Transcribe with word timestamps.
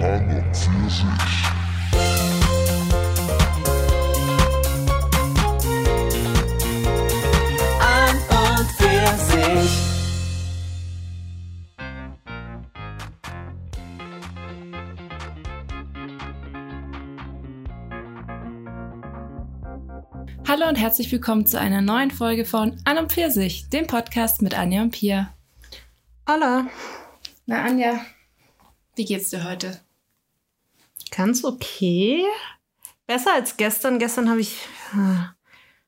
An 0.00 0.30
und 0.30 0.56
für 0.56 0.90
sich. 0.90 1.04
an 7.80 8.16
und 8.30 8.70
für 8.70 9.16
sich. 9.24 9.70
Hallo 20.46 20.68
und 20.68 20.76
herzlich 20.76 21.10
willkommen 21.10 21.44
zu 21.44 21.58
einer 21.58 21.80
neuen 21.80 22.12
Folge 22.12 22.44
von 22.44 22.80
An 22.84 22.98
und 22.98 23.10
Pfirsich, 23.10 23.68
dem 23.70 23.88
Podcast 23.88 24.42
mit 24.42 24.56
Anja 24.56 24.82
und 24.82 24.92
Pia. 24.92 25.34
Hola. 26.28 26.68
Na 27.46 27.64
Anja, 27.64 27.98
wie 28.94 29.04
geht's 29.04 29.30
dir 29.30 29.42
heute? 29.42 29.80
Ganz 31.10 31.44
okay. 31.44 32.24
Besser 33.06 33.32
als 33.32 33.56
gestern. 33.56 33.98
Gestern 33.98 34.28
habe 34.28 34.40
ich, 34.40 34.56
äh, 34.92 35.24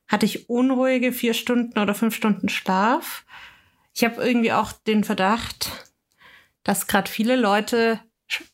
hatte 0.07 0.25
ich 0.25 0.49
unruhige 0.49 1.11
vier 1.11 1.33
Stunden 1.33 1.79
oder 1.79 1.93
fünf 1.93 2.15
Stunden 2.15 2.49
Schlaf. 2.49 3.25
Ich 3.93 4.03
habe 4.03 4.23
irgendwie 4.23 4.53
auch 4.53 4.71
den 4.71 5.03
Verdacht, 5.03 5.69
dass 6.63 6.87
gerade 6.87 7.09
viele 7.09 7.35
Leute 7.35 7.99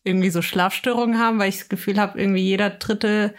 irgendwie 0.03 0.31
so 0.31 0.41
Schlafstörungen 0.41 1.19
haben, 1.19 1.39
weil 1.39 1.49
ich 1.49 1.59
das 1.59 1.69
Gefühl 1.69 1.99
habe, 1.99 2.19
irgendwie 2.19 2.41
jeder 2.41 2.71
dritte 2.71 3.35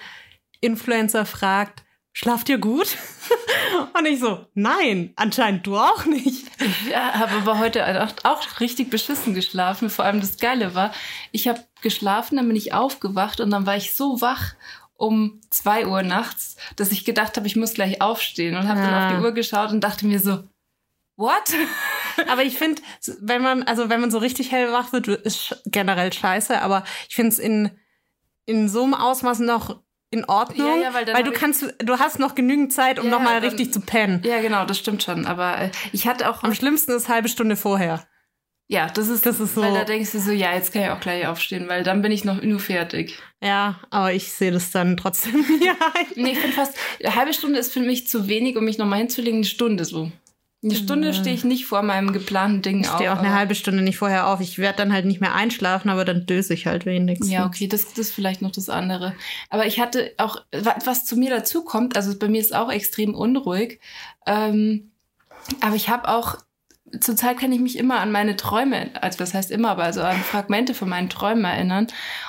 Influencer 0.60 1.26
fragt, 1.26 1.84
schlaft 2.18 2.48
ihr 2.48 2.58
gut? 2.58 2.96
Und 3.96 4.06
ich 4.06 4.18
so, 4.18 4.44
nein, 4.54 5.12
anscheinend 5.14 5.64
du 5.68 5.76
auch 5.78 6.04
nicht. 6.04 6.46
Ja, 6.90 7.14
habe 7.14 7.32
aber 7.36 7.58
heute 7.60 8.02
auch, 8.02 8.12
auch 8.24 8.60
richtig 8.60 8.90
beschissen 8.90 9.34
geschlafen. 9.34 9.88
Vor 9.88 10.04
allem 10.04 10.20
das 10.20 10.36
Geile 10.38 10.74
war, 10.74 10.92
ich 11.30 11.46
habe 11.46 11.62
geschlafen, 11.80 12.36
dann 12.36 12.48
bin 12.48 12.56
ich 12.56 12.72
aufgewacht 12.72 13.40
und 13.40 13.50
dann 13.50 13.66
war 13.66 13.76
ich 13.76 13.94
so 13.94 14.20
wach 14.20 14.54
um 14.94 15.40
zwei 15.50 15.86
Uhr 15.86 16.02
nachts, 16.02 16.56
dass 16.74 16.90
ich 16.90 17.04
gedacht 17.04 17.36
habe, 17.36 17.46
ich 17.46 17.54
muss 17.54 17.74
gleich 17.74 18.02
aufstehen 18.02 18.56
und 18.56 18.66
habe 18.66 18.80
dann 18.80 18.92
Ah. 18.94 19.06
auf 19.06 19.14
die 19.16 19.22
Uhr 19.24 19.30
geschaut 19.32 19.70
und 19.70 19.80
dachte 19.80 20.04
mir 20.04 20.18
so, 20.18 20.42
what? 21.14 21.52
Aber 22.28 22.42
ich 22.42 22.58
finde, 22.58 22.82
wenn 23.20 23.42
man, 23.42 23.62
also 23.62 23.90
wenn 23.90 24.00
man 24.00 24.10
so 24.10 24.18
richtig 24.18 24.50
hellwach 24.50 24.92
wird, 24.92 25.06
ist 25.06 25.62
generell 25.66 26.12
scheiße, 26.12 26.60
aber 26.60 26.82
ich 27.08 27.14
finde 27.14 27.28
es 27.28 27.38
in, 27.38 27.70
in 28.44 28.68
so 28.68 28.82
einem 28.82 28.94
Ausmaß 28.94 29.38
noch 29.38 29.78
in 30.10 30.24
Ordnung, 30.24 30.66
Ja, 30.66 30.76
ja, 30.88 30.94
weil 30.94 31.06
weil 31.12 31.22
du 31.22 31.32
kannst, 31.32 31.74
du 31.78 31.98
hast 31.98 32.18
noch 32.18 32.34
genügend 32.34 32.72
Zeit, 32.72 32.98
um 32.98 33.06
Ja, 33.06 33.10
noch 33.12 33.20
mal 33.20 33.40
dann- 33.40 33.50
richtig 33.50 33.72
zu 33.72 33.80
pennen. 33.80 34.22
Ja, 34.24 34.40
genau, 34.40 34.64
das 34.64 34.78
stimmt 34.78 35.02
schon. 35.02 35.26
Aber 35.26 35.58
äh, 35.58 35.70
ich 35.92 36.06
hatte 36.06 36.30
auch 36.30 36.42
Am 36.42 36.54
schlimmsten 36.54 36.92
ist 36.92 37.08
halbe 37.08 37.28
Stunde 37.28 37.56
vorher. 37.56 38.06
Ja, 38.70 38.86
das 38.88 39.08
ist, 39.08 39.24
Das 39.24 39.40
ist 39.40 39.54
so- 39.54 39.62
Weil 39.62 39.72
da 39.72 39.84
denkst 39.84 40.12
du 40.12 40.18
so, 40.20 40.30
ja, 40.30 40.52
jetzt 40.54 40.72
kann 40.72 40.82
ich 40.82 40.90
auch 40.90 41.00
gleich 41.00 41.26
aufstehen, 41.26 41.68
weil 41.68 41.82
dann 41.84 42.02
bin 42.02 42.12
ich 42.12 42.24
noch 42.24 42.42
nur 42.42 42.60
fertig. 42.60 43.18
Ja, 43.42 43.80
aber 43.90 44.12
ich 44.12 44.30
sehe 44.32 44.50
das 44.50 44.70
dann 44.70 44.96
trotzdem 44.98 45.34
ein. 45.44 46.06
Nee, 46.16 46.32
ich 46.32 46.38
finde 46.38 46.54
fast, 46.54 46.74
eine 47.02 47.14
halbe 47.14 47.32
Stunde 47.32 47.58
ist 47.58 47.72
für 47.72 47.80
mich 47.80 48.08
zu 48.08 48.28
wenig, 48.28 48.56
um 48.56 48.64
mich 48.64 48.76
nochmal 48.78 48.98
hinzulegen. 48.98 49.38
Eine 49.38 49.46
Stunde 49.46 49.84
so. 49.86 50.10
Eine 50.62 50.74
Stunde 50.74 51.14
stehe 51.14 51.34
ich 51.36 51.44
nicht 51.44 51.66
vor 51.66 51.82
meinem 51.82 52.12
geplanten 52.12 52.62
Ding 52.62 52.80
Ich 52.80 52.88
auf. 52.88 52.96
stehe 52.96 53.12
auch 53.12 53.18
eine 53.18 53.32
halbe 53.32 53.54
Stunde 53.54 53.80
nicht 53.82 53.96
vorher 53.98 54.26
auf. 54.26 54.40
Ich 54.40 54.58
werde 54.58 54.78
dann 54.78 54.92
halt 54.92 55.04
nicht 55.06 55.20
mehr 55.20 55.34
einschlafen, 55.34 55.88
aber 55.88 56.04
dann 56.04 56.26
döse 56.26 56.52
ich 56.52 56.66
halt 56.66 56.84
wenigstens. 56.84 57.30
Ja, 57.30 57.46
okay, 57.46 57.68
das, 57.68 57.86
das 57.88 57.98
ist 57.98 58.12
vielleicht 58.12 58.42
noch 58.42 58.50
das 58.50 58.68
andere. 58.68 59.14
Aber 59.50 59.66
ich 59.66 59.78
hatte 59.78 60.12
auch, 60.18 60.38
wa- 60.50 60.76
was 60.84 61.04
zu 61.04 61.16
mir 61.16 61.30
dazu 61.30 61.62
kommt, 61.62 61.94
also 61.96 62.18
bei 62.18 62.28
mir 62.28 62.40
ist 62.40 62.54
auch 62.54 62.72
extrem 62.72 63.14
unruhig. 63.14 63.78
Ähm, 64.26 64.90
aber 65.60 65.76
ich 65.76 65.88
habe 65.88 66.08
auch, 66.08 66.38
zurzeit 67.00 67.38
kann 67.38 67.52
ich 67.52 67.60
mich 67.60 67.78
immer 67.78 68.00
an 68.00 68.10
meine 68.10 68.34
Träume, 68.34 68.90
also 69.00 69.16
das 69.18 69.34
heißt 69.34 69.52
immer, 69.52 69.70
aber 69.70 69.84
also 69.84 70.00
an 70.02 70.16
Fragmente 70.16 70.74
von 70.74 70.88
meinen 70.88 71.08
Träumen 71.08 71.44
erinnern. 71.44 71.86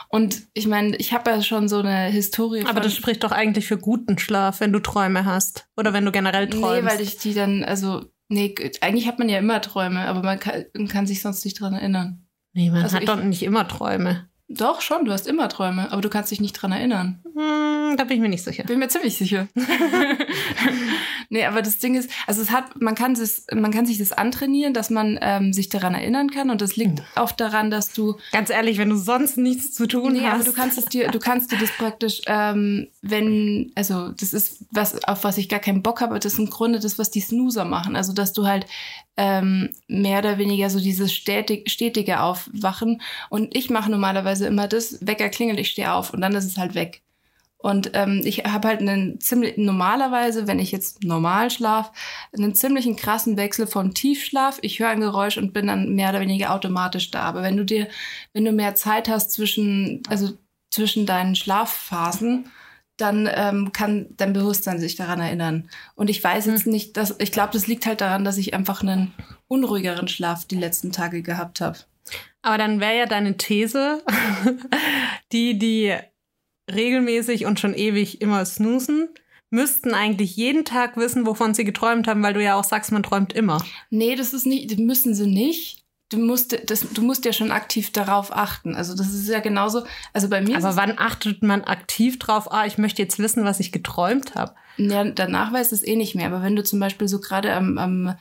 Und 0.08 0.44
ich 0.54 0.68
meine, 0.68 0.96
ich 0.98 1.14
habe 1.14 1.32
ja 1.32 1.42
schon 1.42 1.68
so 1.68 1.80
eine 1.80 2.06
Historie. 2.10 2.64
Aber 2.68 2.80
das 2.80 2.94
spricht 2.94 3.24
doch 3.24 3.32
eigentlich 3.32 3.66
für 3.68 3.78
guten 3.80 4.20
Schlaf, 4.20 4.60
wenn 4.60 4.72
du 4.72 4.80
Träume 4.80 5.26
hast. 5.26 5.68
Oder 5.76 5.94
wenn 5.94 6.06
du 6.06 6.12
generell 6.12 6.48
träumst. 6.48 6.84
Nee, 6.84 6.88
weil 6.89 7.02
ich 7.02 7.18
die 7.18 7.34
dann, 7.34 7.64
also, 7.64 8.06
nee, 8.30 8.56
eigentlich 8.82 9.08
hat 9.08 9.20
man 9.20 9.30
ja 9.30 9.40
immer 9.40 9.62
Träume, 9.62 10.02
aber 10.02 10.23
man 10.23 10.40
kann, 10.40 10.66
man 10.73 10.88
kann 10.88 11.08
sich 11.08 11.22
sonst 11.22 11.44
nicht 11.44 11.60
dran 11.60 11.73
erinnern. 11.73 12.26
nee, 12.54 12.70
man 12.70 12.84
also 12.84 12.95
hat 12.95 13.08
doch 13.08 13.22
nicht 13.22 13.44
immer 13.44 13.67
Träume. 13.67 14.29
Doch, 14.52 14.82
schon, 14.82 15.05
du 15.05 15.11
hast 15.11 15.27
immer 15.27 15.48
Träume, 15.48 15.92
aber 15.92 16.02
du 16.02 16.10
kannst 16.10 16.32
dich 16.32 16.42
nicht 16.42 16.54
dran 16.54 16.71
erinnern. 16.71 17.20
Hm, 17.36 17.95
da 17.98 18.04
bin 18.04 18.15
ich 18.17 18.21
mir 18.21 18.30
nicht 18.30 18.43
sicher. 18.43 18.64
Bin 18.64 18.80
mir 18.80 18.87
ziemlich 18.87 19.15
sicher. 19.15 19.48
nee, 21.30 21.45
aber 21.45 21.61
das 21.61 21.77
Ding 21.77 21.95
ist, 21.95 22.10
also 22.27 22.42
es 22.42 22.52
hat, 22.52 22.82
man 22.82 22.95
kann 22.95 23.14
es, 23.14 23.45
man 23.54 23.71
kann 23.71 23.86
sich 23.86 23.98
das 23.98 24.11
antrainieren, 24.11 24.73
dass 24.73 24.89
man 24.89 25.20
ähm, 25.21 25.54
sich 25.54 25.70
daran 25.70 25.93
erinnern 25.93 26.32
kann 26.32 26.49
und 26.49 26.61
das 26.61 26.76
liegt 26.76 26.99
Hm. 26.99 27.05
oft 27.15 27.39
daran, 27.39 27.70
dass 27.70 27.93
du 27.93 28.15
Ganz 28.32 28.49
ehrlich, 28.49 28.77
wenn 28.80 28.89
du 28.89 28.95
sonst 28.95 29.38
nichts 29.38 29.71
zu 29.73 29.88
tun 29.88 30.14
Nee, 30.14 30.21
hast. 30.21 30.33
aber 30.33 30.43
du 30.43 30.54
kannst 30.54 30.77
es 30.77 30.86
dir, 30.86 31.09
du 31.09 31.20
kannst 31.20 31.52
dir 31.52 31.58
das 31.58 31.70
praktisch, 31.71 32.21
ähm, 32.26 32.88
wenn, 33.02 33.71
also 33.76 34.09
das 34.09 34.33
ist 34.33 34.65
was, 34.71 35.04
auf 35.04 35.23
was 35.23 35.38
ich 35.38 35.48
gar 35.49 35.59
keinen 35.59 35.83
Bock 35.83 36.02
habe, 36.02 36.20
das 36.20 36.33
ist 36.33 36.39
im 36.39 36.49
Grunde 36.49 36.80
das, 36.80 36.98
was 36.98 37.11
die 37.11 37.21
Snoozer 37.21 37.65
machen. 37.65 37.95
Also 37.95 38.14
dass 38.14 38.33
du 38.33 38.48
halt 38.48 38.65
ähm, 39.17 39.70
mehr 39.87 40.20
oder 40.20 40.37
weniger 40.37 40.70
so 40.70 40.80
dieses 40.80 41.14
stetig, 41.14 41.70
stetige 41.70 42.21
Aufwachen. 42.21 43.02
Und 43.30 43.55
ich 43.55 43.70
mache 43.70 43.92
normalerweise 43.92 44.47
immer 44.47 44.67
das, 44.67 45.05
Wecker 45.05 45.30
klingelt, 45.30 45.59
ich 45.59 45.71
stehe 45.71 45.93
auf 45.93 46.14
und 46.14 46.21
dann 46.21 46.36
ist 46.36 46.45
es 46.45 46.58
halt 46.58 46.75
weg. 46.75 47.02
Und 47.61 47.92
ähm, 47.93 48.21
ich 48.23 48.45
habe 48.45 48.70
halt 48.70 48.80
einen 48.80 49.20
ziemlich, 49.20 49.58
normalerweise, 49.58 50.47
wenn 50.47 50.59
ich 50.59 50.71
jetzt 50.71 51.03
normal 51.03 51.52
schlaf, 51.52 51.92
einen 52.31 52.55
ziemlichen 52.55 52.95
krassen 52.95 53.36
Wechsel 53.36 53.67
vom 53.67 53.93
Tiefschlaf. 53.93 54.59
Ich 54.61 54.80
höre 54.80 54.87
ein 54.87 55.02
Geräusch 55.02 55.37
und 55.37 55.52
bin 55.52 55.67
dann 55.67 55.93
mehr 55.93 56.11
oder 56.11 56.21
weniger 56.21 56.53
automatisch 56.53 57.11
da. 57.11 57.23
Aber 57.23 57.43
wenn 57.43 57.58
du 57.58 57.65
dir, 57.65 57.89
wenn 58.31 58.45
du 58.45 58.53
mehr 58.53 58.76
Zeit 58.76 59.09
hast 59.09 59.33
zwischen, 59.33 60.02
also 60.08 60.30
zwischen 60.71 61.05
deinen 61.05 61.36
Schlafphasen, 61.36 62.49
dann 63.02 63.30
ähm, 63.33 63.71
kann 63.71 64.08
dein 64.17 64.33
Bewusstsein 64.33 64.80
sich 64.80 64.95
daran 64.95 65.20
erinnern. 65.20 65.70
Und 65.95 66.10
ich 66.10 66.23
weiß 66.23 66.45
jetzt 66.45 66.67
nicht, 66.67 66.98
dass 66.98 67.15
ich 67.20 67.32
glaube, 67.32 67.54
das 67.54 67.67
liegt 67.67 67.86
halt 67.86 68.02
daran, 68.02 68.23
dass 68.23 68.37
ich 68.37 68.54
einfach 68.54 68.82
einen 68.82 69.14
unruhigeren 69.48 70.08
Schlaf 70.08 70.45
die 70.45 70.58
letzten 70.58 70.92
Tage 70.92 71.21
gehabt 71.21 71.61
habe. 71.61 71.80
Aber 72.42 72.58
dann 72.58 72.80
wäre 72.80 72.98
ja 72.98 73.05
deine 73.05 73.38
These, 73.38 74.04
die, 75.32 75.58
die 75.58 75.95
regelmäßig 76.71 77.45
und 77.45 77.59
schon 77.59 77.73
ewig 77.73 78.21
immer 78.21 78.45
snoosen, 78.45 79.09
müssten 79.49 79.93
eigentlich 79.93 80.36
jeden 80.36 80.65
Tag 80.65 80.95
wissen, 80.98 81.26
wovon 81.26 81.54
sie 81.54 81.64
geträumt 81.64 82.08
haben, 82.08 82.21
weil 82.21 82.33
du 82.33 82.43
ja 82.43 82.55
auch 82.55 82.64
sagst, 82.64 82.92
man 82.92 83.04
träumt 83.04 83.33
immer. 83.33 83.64
Nee, 83.89 84.15
das 84.15 84.33
ist 84.33 84.45
nicht, 84.45 84.71
das 84.71 84.77
müssen 84.77 85.15
sie 85.15 85.27
nicht. 85.27 85.79
Du 86.09 86.17
musst, 86.17 86.58
das, 86.71 86.81
du 86.92 87.03
musst 87.03 87.23
ja 87.25 87.33
schon 87.33 87.52
aktiv 87.52 87.92
darauf 87.92 88.36
achten. 88.36 88.75
Also 88.75 88.95
das 88.95 89.14
ist 89.14 89.30
ja 89.30 89.39
genauso. 89.42 89.83
Also 90.11 90.27
bei 90.27 90.42
mir 90.42 90.58
Aber 90.58 90.75
wann 90.75 90.97
achtet 90.97 91.43
man 91.43 91.64
aktiv 91.64 92.17
drauf, 92.17 92.52
ah, 92.52 92.65
ich 92.65 92.80
möchte 92.80 93.02
jetzt 93.02 93.20
wissen, 93.20 93.43
was 93.45 93.59
ich 93.59 93.71
geträumt 93.71 94.33
habe? 94.36 94.55
ja, 94.77 95.03
danach 95.03 95.53
weiß 95.53 95.71
es 95.71 95.86
eh 95.86 95.95
nicht 95.95 96.15
mehr. 96.15 96.25
Aber 96.27 96.42
wenn 96.42 96.55
du 96.55 96.64
zum 96.64 96.80
Beispiel 96.80 97.08
so 97.08 97.20
gerade 97.20 97.53
am, 97.53 97.77
am, 97.77 98.15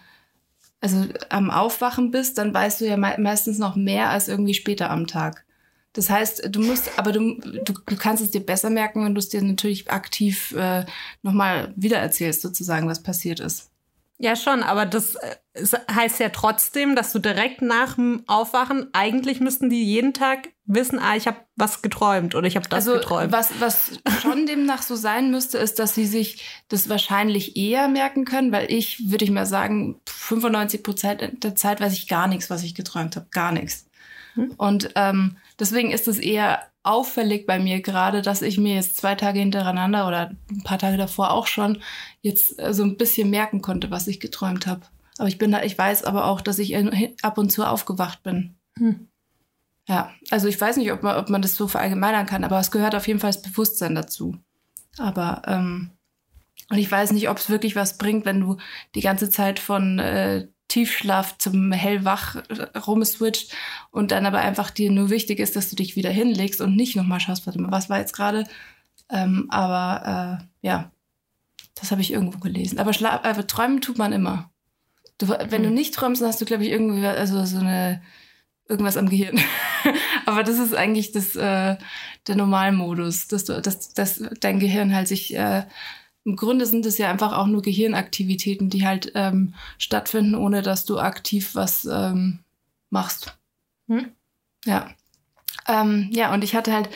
also 0.80 1.06
am 1.30 1.50
Aufwachen 1.50 2.10
bist, 2.10 2.36
dann 2.36 2.52
weißt 2.52 2.80
du 2.82 2.86
ja 2.86 2.96
mei- 2.98 3.16
meistens 3.18 3.58
noch 3.58 3.74
mehr 3.74 4.10
als 4.10 4.28
irgendwie 4.28 4.54
später 4.54 4.90
am 4.90 5.06
Tag. 5.06 5.44
Das 5.94 6.10
heißt, 6.10 6.48
du 6.54 6.60
musst, 6.60 6.90
aber 6.98 7.12
du, 7.12 7.40
du, 7.40 7.72
du 7.72 7.96
kannst 7.96 8.22
es 8.22 8.30
dir 8.30 8.44
besser 8.44 8.68
merken, 8.70 9.02
wenn 9.04 9.14
du 9.14 9.18
es 9.18 9.30
dir 9.30 9.40
natürlich 9.42 9.90
aktiv 9.90 10.52
äh, 10.52 10.84
nochmal 11.22 11.72
wiedererzählst, 11.76 12.42
sozusagen, 12.42 12.86
was 12.86 13.02
passiert 13.02 13.40
ist. 13.40 13.70
Ja, 14.20 14.34
schon, 14.34 14.64
aber 14.64 14.84
das 14.84 15.14
äh, 15.14 15.36
heißt 15.94 16.18
ja 16.18 16.30
trotzdem, 16.30 16.96
dass 16.96 17.12
du 17.12 17.20
direkt 17.20 17.62
nach 17.62 17.94
dem 17.94 18.24
Aufwachen, 18.26 18.88
eigentlich 18.92 19.40
müssten 19.40 19.70
die 19.70 19.84
jeden 19.84 20.12
Tag 20.12 20.48
wissen, 20.64 20.98
ah, 20.98 21.14
ich 21.14 21.28
habe 21.28 21.38
was 21.54 21.82
geträumt 21.82 22.34
oder 22.34 22.46
ich 22.48 22.56
habe 22.56 22.68
das 22.68 22.88
also 22.88 22.94
geträumt. 22.98 23.32
was, 23.32 23.60
was 23.60 24.00
schon 24.20 24.46
demnach 24.46 24.82
so 24.82 24.96
sein 24.96 25.30
müsste, 25.30 25.58
ist, 25.58 25.78
dass 25.78 25.94
sie 25.94 26.06
sich 26.06 26.44
das 26.68 26.88
wahrscheinlich 26.88 27.56
eher 27.56 27.86
merken 27.88 28.24
können, 28.24 28.50
weil 28.50 28.70
ich, 28.72 29.08
würde 29.08 29.24
ich 29.24 29.30
mal 29.30 29.46
sagen, 29.46 30.00
95 30.06 30.82
Prozent 30.82 31.44
der 31.44 31.54
Zeit 31.54 31.80
weiß 31.80 31.92
ich 31.92 32.08
gar 32.08 32.26
nichts, 32.26 32.50
was 32.50 32.64
ich 32.64 32.74
geträumt 32.74 33.14
habe. 33.14 33.26
Gar 33.30 33.52
nichts. 33.52 33.87
Hm. 34.38 34.54
Und 34.56 34.90
ähm, 34.94 35.36
deswegen 35.58 35.90
ist 35.90 36.08
es 36.08 36.18
eher 36.18 36.62
auffällig 36.82 37.46
bei 37.46 37.58
mir 37.58 37.80
gerade, 37.82 38.22
dass 38.22 38.40
ich 38.40 38.56
mir 38.56 38.74
jetzt 38.74 38.96
zwei 38.96 39.14
Tage 39.14 39.40
hintereinander 39.40 40.06
oder 40.08 40.30
ein 40.50 40.62
paar 40.62 40.78
Tage 40.78 40.96
davor 40.96 41.32
auch 41.32 41.46
schon 41.46 41.82
jetzt 42.22 42.58
äh, 42.58 42.72
so 42.72 42.82
ein 42.82 42.96
bisschen 42.96 43.30
merken 43.30 43.60
konnte, 43.60 43.90
was 43.90 44.06
ich 44.06 44.20
geträumt 44.20 44.66
habe. 44.66 44.82
Aber 45.18 45.28
ich 45.28 45.38
bin 45.38 45.50
da, 45.50 45.62
ich 45.62 45.76
weiß 45.76 46.04
aber 46.04 46.26
auch, 46.26 46.40
dass 46.40 46.58
ich 46.58 46.72
in- 46.72 47.14
ab 47.22 47.38
und 47.38 47.50
zu 47.50 47.64
aufgewacht 47.64 48.22
bin. 48.22 48.54
Hm. 48.76 49.08
Ja, 49.88 50.12
also 50.30 50.48
ich 50.48 50.60
weiß 50.60 50.76
nicht, 50.76 50.92
ob 50.92 51.02
man, 51.02 51.16
ob 51.16 51.30
man 51.30 51.42
das 51.42 51.56
so 51.56 51.66
verallgemeinern 51.66 52.26
kann, 52.26 52.44
aber 52.44 52.60
es 52.60 52.70
gehört 52.70 52.94
auf 52.94 53.08
jeden 53.08 53.20
Fall 53.20 53.32
das 53.32 53.42
Bewusstsein 53.42 53.94
dazu. 53.94 54.36
Aber 54.98 55.42
ähm, 55.46 55.90
und 56.70 56.78
ich 56.78 56.90
weiß 56.90 57.12
nicht, 57.12 57.30
ob 57.30 57.38
es 57.38 57.48
wirklich 57.48 57.76
was 57.76 57.96
bringt, 57.98 58.26
wenn 58.26 58.40
du 58.40 58.58
die 58.94 59.00
ganze 59.00 59.30
Zeit 59.30 59.58
von 59.58 59.98
äh, 59.98 60.48
Tiefschlaf 60.68 61.38
zum 61.38 61.72
Hellwach 61.72 62.36
äh, 62.36 62.78
rumswitcht 62.78 63.54
und 63.90 64.10
dann 64.10 64.26
aber 64.26 64.38
einfach 64.38 64.70
dir 64.70 64.90
nur 64.90 65.10
wichtig 65.10 65.40
ist, 65.40 65.56
dass 65.56 65.70
du 65.70 65.76
dich 65.76 65.96
wieder 65.96 66.10
hinlegst 66.10 66.60
und 66.60 66.76
nicht 66.76 66.94
nochmal 66.96 67.20
schaust, 67.20 67.46
warte 67.46 67.60
mal, 67.60 67.72
was 67.72 67.90
war 67.90 67.98
jetzt 67.98 68.14
gerade? 68.14 68.44
Ähm, 69.10 69.46
aber 69.50 70.40
äh, 70.62 70.66
ja, 70.66 70.90
das 71.74 71.90
habe 71.90 72.00
ich 72.00 72.12
irgendwo 72.12 72.38
gelesen. 72.38 72.78
Aber, 72.78 72.92
Schla 72.92 73.20
aber 73.22 73.46
träumen 73.46 73.80
tut 73.80 73.98
man 73.98 74.12
immer. 74.12 74.50
Du, 75.18 75.28
wenn 75.28 75.62
du 75.62 75.70
nicht 75.70 75.94
träumst, 75.94 76.20
dann 76.20 76.28
hast 76.28 76.40
du, 76.40 76.44
glaube 76.44 76.64
ich, 76.64 76.70
irgendwie 76.70 77.04
also 77.06 77.44
so 77.44 77.58
eine 77.58 78.02
irgendwas 78.68 78.96
am 78.96 79.08
Gehirn. 79.08 79.40
Aber 80.26 80.44
das 80.44 80.58
ist 80.58 80.74
eigentlich 80.74 81.12
das, 81.12 81.34
äh, 81.36 81.76
der 82.26 82.36
Normalmodus, 82.36 83.26
dass, 83.28 83.44
du, 83.44 83.60
dass, 83.60 83.94
dass 83.94 84.22
dein 84.40 84.60
Gehirn 84.60 84.94
halt 84.94 85.08
sich, 85.08 85.34
äh, 85.34 85.64
im 86.28 86.36
Grunde 86.36 86.66
sind 86.66 86.84
es 86.84 86.98
ja 86.98 87.10
einfach 87.10 87.32
auch 87.32 87.46
nur 87.46 87.62
Gehirnaktivitäten, 87.62 88.68
die 88.68 88.86
halt 88.86 89.12
ähm, 89.14 89.54
stattfinden, 89.78 90.34
ohne 90.34 90.60
dass 90.60 90.84
du 90.84 90.98
aktiv 90.98 91.54
was 91.54 91.86
ähm, 91.86 92.40
machst. 92.90 93.38
Hm? 93.88 94.12
Ja. 94.66 94.90
Ähm, 95.66 96.10
ja, 96.12 96.34
und 96.34 96.44
ich 96.44 96.54
hatte 96.54 96.74
halt, 96.74 96.90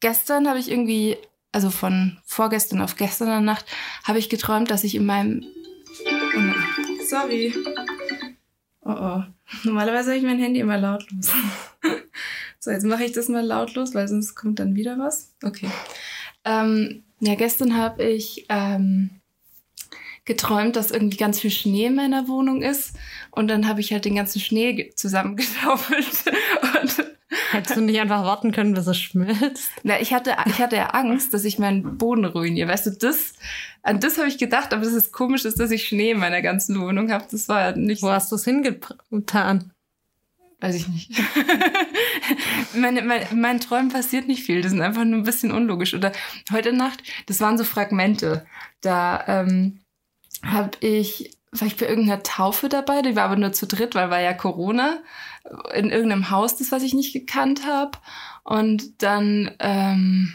gestern 0.00 0.46
habe 0.46 0.58
ich 0.58 0.70
irgendwie, 0.70 1.16
also 1.50 1.70
von 1.70 2.18
vorgestern 2.26 2.82
auf 2.82 2.96
gestern 2.96 3.28
der 3.28 3.40
Nacht, 3.40 3.64
habe 4.02 4.18
ich 4.18 4.28
geträumt, 4.28 4.70
dass 4.70 4.84
ich 4.84 4.94
in 4.94 5.06
meinem. 5.06 5.46
Oh 6.36 6.40
nein. 6.40 6.54
Sorry. 7.08 7.54
Oh 8.82 8.90
oh. 8.90 9.22
Normalerweise 9.62 10.10
habe 10.10 10.18
ich 10.18 10.26
mein 10.26 10.38
Handy 10.38 10.60
immer 10.60 10.76
lautlos. 10.76 11.32
so, 12.58 12.70
jetzt 12.70 12.84
mache 12.84 13.04
ich 13.04 13.12
das 13.12 13.30
mal 13.30 13.46
lautlos, 13.46 13.94
weil 13.94 14.08
sonst 14.08 14.34
kommt 14.34 14.58
dann 14.58 14.74
wieder 14.74 14.98
was. 14.98 15.34
Okay. 15.42 15.70
Ähm, 16.44 17.03
ja, 17.20 17.34
gestern 17.34 17.76
habe 17.76 18.04
ich 18.04 18.46
ähm, 18.48 19.20
geträumt, 20.24 20.76
dass 20.76 20.90
irgendwie 20.90 21.16
ganz 21.16 21.40
viel 21.40 21.50
Schnee 21.50 21.86
in 21.86 21.94
meiner 21.94 22.28
Wohnung 22.28 22.62
ist. 22.62 22.94
Und 23.30 23.48
dann 23.48 23.68
habe 23.68 23.80
ich 23.80 23.92
halt 23.92 24.04
den 24.04 24.14
ganzen 24.16 24.40
Schnee 24.40 24.72
ge- 24.74 24.94
zusammengeschaufelt. 24.94 26.06
Und 26.82 27.04
Hättest 27.50 27.76
du 27.76 27.80
nicht 27.80 28.00
einfach 28.00 28.24
warten 28.24 28.52
können, 28.52 28.74
bis 28.74 28.86
es 28.86 28.98
schmilzt? 28.98 29.68
na, 29.82 30.00
ich 30.00 30.12
hatte, 30.14 30.36
ich 30.46 30.60
hatte 30.60 30.76
ja 30.76 30.90
Angst, 30.90 31.34
dass 31.34 31.44
ich 31.44 31.58
meinen 31.58 31.98
Boden 31.98 32.24
ruiniere. 32.24 32.68
Weißt 32.68 32.86
du, 32.86 32.90
das, 32.92 33.32
an 33.82 34.00
das 34.00 34.18
habe 34.18 34.28
ich 34.28 34.38
gedacht, 34.38 34.72
aber 34.72 34.84
das 34.84 34.92
ist 34.92 35.12
komisch, 35.12 35.44
ist, 35.44 35.58
dass 35.58 35.70
ich 35.70 35.86
Schnee 35.86 36.12
in 36.12 36.18
meiner 36.18 36.42
ganzen 36.42 36.80
Wohnung 36.80 37.10
habe. 37.10 37.26
Das 37.30 37.48
war 37.48 37.76
nicht 37.76 38.02
Wo 38.02 38.10
hast 38.10 38.30
du 38.30 38.36
es 38.36 38.44
hingetan? 38.44 39.72
Weiß 40.64 40.76
ich 40.76 40.88
nicht. 40.88 41.10
meine, 42.74 43.02
mein, 43.02 43.26
mein 43.34 43.60
Träumen 43.60 43.90
passiert 43.90 44.28
nicht 44.28 44.44
viel. 44.44 44.62
Das 44.62 44.70
sind 44.70 44.80
einfach 44.80 45.04
nur 45.04 45.18
ein 45.18 45.24
bisschen 45.24 45.52
unlogisch. 45.52 45.92
Oder 45.92 46.10
heute 46.50 46.72
Nacht, 46.72 47.02
das 47.26 47.40
waren 47.40 47.58
so 47.58 47.64
Fragmente. 47.64 48.46
Da 48.80 49.24
ähm, 49.26 49.80
habe 50.42 50.70
ich, 50.80 51.36
war 51.52 51.68
ich 51.68 51.76
bei 51.76 51.86
irgendeiner 51.86 52.22
Taufe 52.22 52.70
dabei, 52.70 53.02
die 53.02 53.14
war 53.14 53.24
aber 53.24 53.36
nur 53.36 53.52
zu 53.52 53.66
dritt, 53.66 53.94
weil 53.94 54.08
war 54.08 54.22
ja 54.22 54.32
Corona. 54.32 55.02
In 55.74 55.90
irgendeinem 55.90 56.30
Haus, 56.30 56.56
das, 56.56 56.72
was 56.72 56.82
ich 56.82 56.94
nicht 56.94 57.12
gekannt 57.12 57.66
habe. 57.66 57.98
Und 58.42 59.02
dann, 59.02 59.50
ähm, 59.58 60.32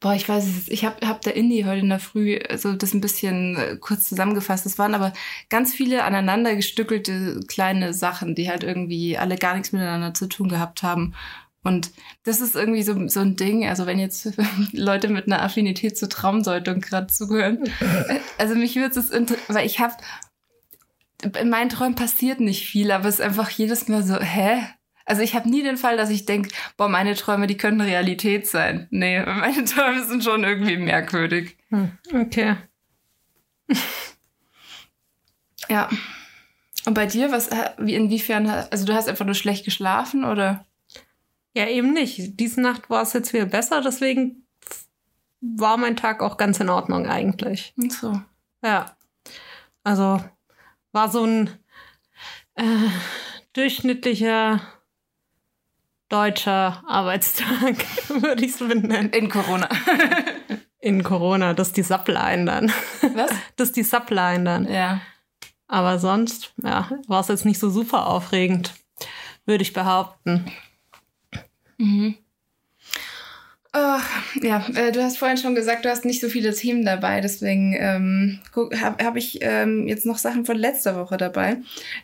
boah, 0.00 0.14
ich 0.14 0.28
weiß 0.28 0.44
es, 0.44 0.68
ich 0.68 0.84
habe 0.84 1.06
hab 1.06 1.20
der 1.22 1.36
Indie 1.36 1.64
heute 1.64 1.80
in 1.80 1.88
der 1.88 2.00
Früh 2.00 2.38
so 2.56 2.72
das 2.74 2.94
ein 2.94 3.00
bisschen 3.00 3.56
äh, 3.56 3.76
kurz 3.80 4.08
zusammengefasst. 4.08 4.66
Das 4.66 4.78
waren 4.78 4.94
aber 4.94 5.12
ganz 5.48 5.74
viele 5.74 6.04
aneinander 6.04 6.54
gestückelte 6.56 7.40
kleine 7.48 7.94
Sachen, 7.94 8.34
die 8.34 8.50
halt 8.50 8.62
irgendwie 8.64 9.16
alle 9.18 9.36
gar 9.36 9.54
nichts 9.54 9.72
miteinander 9.72 10.14
zu 10.14 10.26
tun 10.28 10.48
gehabt 10.48 10.82
haben. 10.82 11.14
Und 11.62 11.90
das 12.24 12.40
ist 12.40 12.54
irgendwie 12.54 12.82
so, 12.82 13.06
so 13.08 13.20
ein 13.20 13.36
Ding, 13.36 13.66
also 13.68 13.84
wenn 13.84 13.98
jetzt 13.98 14.30
Leute 14.72 15.08
mit 15.08 15.26
einer 15.26 15.42
Affinität 15.42 15.98
zur 15.98 16.08
Traumdeutung 16.08 16.80
gerade 16.80 17.08
zuhören, 17.08 17.70
also 18.38 18.54
mich 18.54 18.76
würde 18.76 18.98
es, 18.98 19.10
inter- 19.10 19.36
weil 19.48 19.66
ich 19.66 19.78
habe, 19.78 19.94
in 21.38 21.50
meinen 21.50 21.68
Träumen 21.68 21.96
passiert 21.96 22.40
nicht 22.40 22.66
viel, 22.66 22.90
aber 22.90 23.08
es 23.08 23.16
ist 23.16 23.20
einfach 23.20 23.50
jedes 23.50 23.88
Mal 23.88 24.02
so, 24.02 24.18
hä? 24.18 24.62
Also 25.04 25.22
ich 25.22 25.34
habe 25.34 25.48
nie 25.48 25.62
den 25.62 25.76
Fall, 25.76 25.96
dass 25.96 26.10
ich 26.10 26.26
denk, 26.26 26.48
boah, 26.76 26.88
meine 26.88 27.14
Träume, 27.14 27.46
die 27.46 27.56
könnten 27.56 27.80
Realität 27.80 28.46
sein. 28.46 28.86
Nee, 28.90 29.20
meine 29.24 29.64
Träume 29.64 30.04
sind 30.04 30.24
schon 30.24 30.44
irgendwie 30.44 30.76
merkwürdig. 30.76 31.56
Hm, 31.70 31.92
okay. 32.14 32.56
Ja. 35.68 35.88
Und 36.84 36.94
bei 36.94 37.06
dir, 37.06 37.30
was, 37.30 37.50
wie, 37.78 37.94
inwiefern, 37.94 38.48
also 38.48 38.84
du 38.84 38.94
hast 38.94 39.08
einfach 39.08 39.24
nur 39.24 39.34
schlecht 39.34 39.64
geschlafen 39.64 40.24
oder? 40.24 40.66
Ja, 41.54 41.68
eben 41.68 41.92
nicht. 41.92 42.40
Diese 42.40 42.60
Nacht 42.60 42.90
war 42.90 43.02
es 43.02 43.12
jetzt 43.12 43.32
wieder 43.32 43.46
besser, 43.46 43.80
deswegen 43.80 44.46
war 45.40 45.76
mein 45.76 45.96
Tag 45.96 46.22
auch 46.22 46.36
ganz 46.36 46.58
in 46.60 46.68
Ordnung 46.68 47.06
eigentlich. 47.06 47.72
Und 47.76 47.92
so. 47.92 48.20
Ja. 48.62 48.96
Also 49.84 50.22
war 50.92 51.10
so 51.10 51.24
ein 51.24 51.50
äh, 52.54 52.64
durchschnittlicher 53.52 54.60
deutscher 56.10 56.82
Arbeitstag, 56.86 57.76
würde 58.08 58.44
ich 58.44 58.52
es 58.52 58.58
benennen. 58.58 59.10
In 59.10 59.30
Corona. 59.30 59.68
In 60.80 61.02
Corona, 61.02 61.54
das 61.54 61.68
ist 61.68 61.76
die 61.76 61.82
Subline 61.82 62.44
dann. 62.44 62.72
Was? 63.14 63.30
Das 63.56 63.68
ist 63.68 63.76
die 63.76 63.82
Subline 63.82 64.44
dann. 64.44 64.70
Ja. 64.70 65.00
Aber 65.68 65.98
sonst, 65.98 66.52
ja, 66.62 66.90
war 67.06 67.20
es 67.20 67.28
jetzt 67.28 67.44
nicht 67.44 67.58
so 67.58 67.70
super 67.70 68.06
aufregend, 68.06 68.74
würde 69.46 69.62
ich 69.62 69.72
behaupten. 69.72 70.50
Mhm. 71.78 72.16
Ach, 73.72 74.04
ja, 74.42 74.66
äh, 74.74 74.90
du 74.90 75.02
hast 75.02 75.18
vorhin 75.18 75.36
schon 75.36 75.54
gesagt, 75.54 75.84
du 75.84 75.90
hast 75.90 76.04
nicht 76.04 76.20
so 76.20 76.28
viele 76.28 76.52
Themen 76.54 76.84
dabei, 76.84 77.20
deswegen 77.20 77.74
ähm, 77.78 78.40
habe 78.80 79.04
hab 79.04 79.16
ich 79.16 79.38
ähm, 79.42 79.86
jetzt 79.86 80.06
noch 80.06 80.18
Sachen 80.18 80.44
von 80.44 80.56
letzter 80.56 80.96
Woche 80.96 81.16
dabei. 81.18 81.58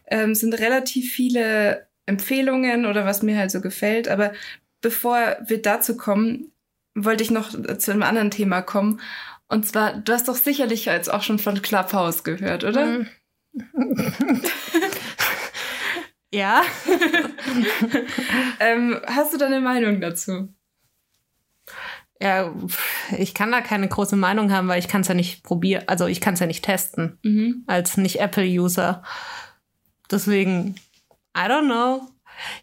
Ähm, 0.07 0.31
es 0.31 0.41
sind 0.41 0.55
relativ 0.55 1.13
viele 1.13 1.89
Empfehlungen 2.07 2.87
oder 2.87 3.05
was 3.05 3.23
mir 3.23 3.37
halt 3.37 3.51
so 3.51 3.61
gefällt, 3.61 4.09
aber 4.09 4.33
bevor 4.81 5.37
wir 5.47 5.61
dazu 5.61 5.97
kommen, 5.97 6.53
wollte 6.95 7.23
ich 7.25 7.31
noch 7.31 7.51
zu 7.79 7.91
einem 7.93 8.03
anderen 8.03 8.31
Thema 8.31 8.63
kommen. 8.63 9.01
Und 9.49 9.67
zwar, 9.67 9.95
du 9.99 10.13
hast 10.13 10.29
doch 10.29 10.35
sicherlich 10.37 10.87
jetzt 10.87 11.13
auch 11.13 11.23
schon 11.23 11.39
von 11.39 11.61
Clubhouse 11.63 12.25
gehört, 12.25 12.65
oder? 12.65 13.07
Ja, 16.33 16.63
Ähm, 18.61 19.01
hast 19.07 19.33
du 19.33 19.39
da 19.39 19.47
eine 19.47 19.61
Meinung 19.61 20.01
dazu? 20.01 20.53
ja, 22.21 22.53
ich 23.19 23.35
kann 23.35 23.53
da 23.53 23.61
keine 23.61 23.89
große 23.89 24.17
Meinung 24.17 24.51
haben, 24.51 24.69
weil 24.69 24.79
ich 24.79 24.89
kann 24.89 25.03
es 25.03 25.09
ja 25.09 25.15
nicht 25.15 25.43
probieren, 25.45 25.85
also 25.87 26.07
ich 26.07 26.21
kann 26.21 26.35
es 26.35 26.41
ja 26.41 26.47
nicht 26.47 26.65
testen 26.65 27.19
Mhm. 27.23 27.65
als 27.67 27.97
nicht 27.97 28.21
Apple-User. 28.21 29.03
Deswegen, 30.11 30.77
I 31.37 31.49
don't 31.49 31.67
know. 31.67 32.09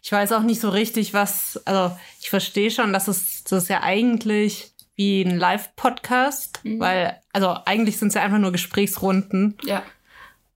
Ich 0.02 0.10
weiß 0.12 0.32
auch 0.32 0.42
nicht 0.42 0.60
so 0.60 0.68
richtig, 0.70 1.14
was, 1.14 1.60
also 1.64 1.96
ich 2.20 2.30
verstehe 2.30 2.70
schon, 2.70 2.92
dass 2.92 3.08
es, 3.08 3.44
das 3.44 3.64
ist 3.64 3.68
ja 3.68 3.82
eigentlich 3.82 4.72
wie 4.96 5.22
ein 5.22 5.36
Live-Podcast, 5.38 6.60
Mhm. 6.64 6.80
weil, 6.80 7.20
also 7.32 7.48
eigentlich 7.64 7.96
sind 7.98 8.08
es 8.08 8.14
ja 8.14 8.22
einfach 8.22 8.38
nur 8.38 8.52
Gesprächsrunden, 8.52 9.56
Ja. 9.64 9.82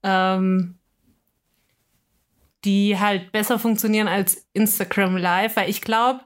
ähm, 0.05 0.77
die 2.65 2.99
halt 2.99 3.33
besser 3.33 3.59
funktionieren 3.59 4.09
als 4.09 4.47
Instagram 4.53 5.17
Live, 5.17 5.57
weil 5.57 5.71
ich 5.71 5.81
glaube 5.81 6.21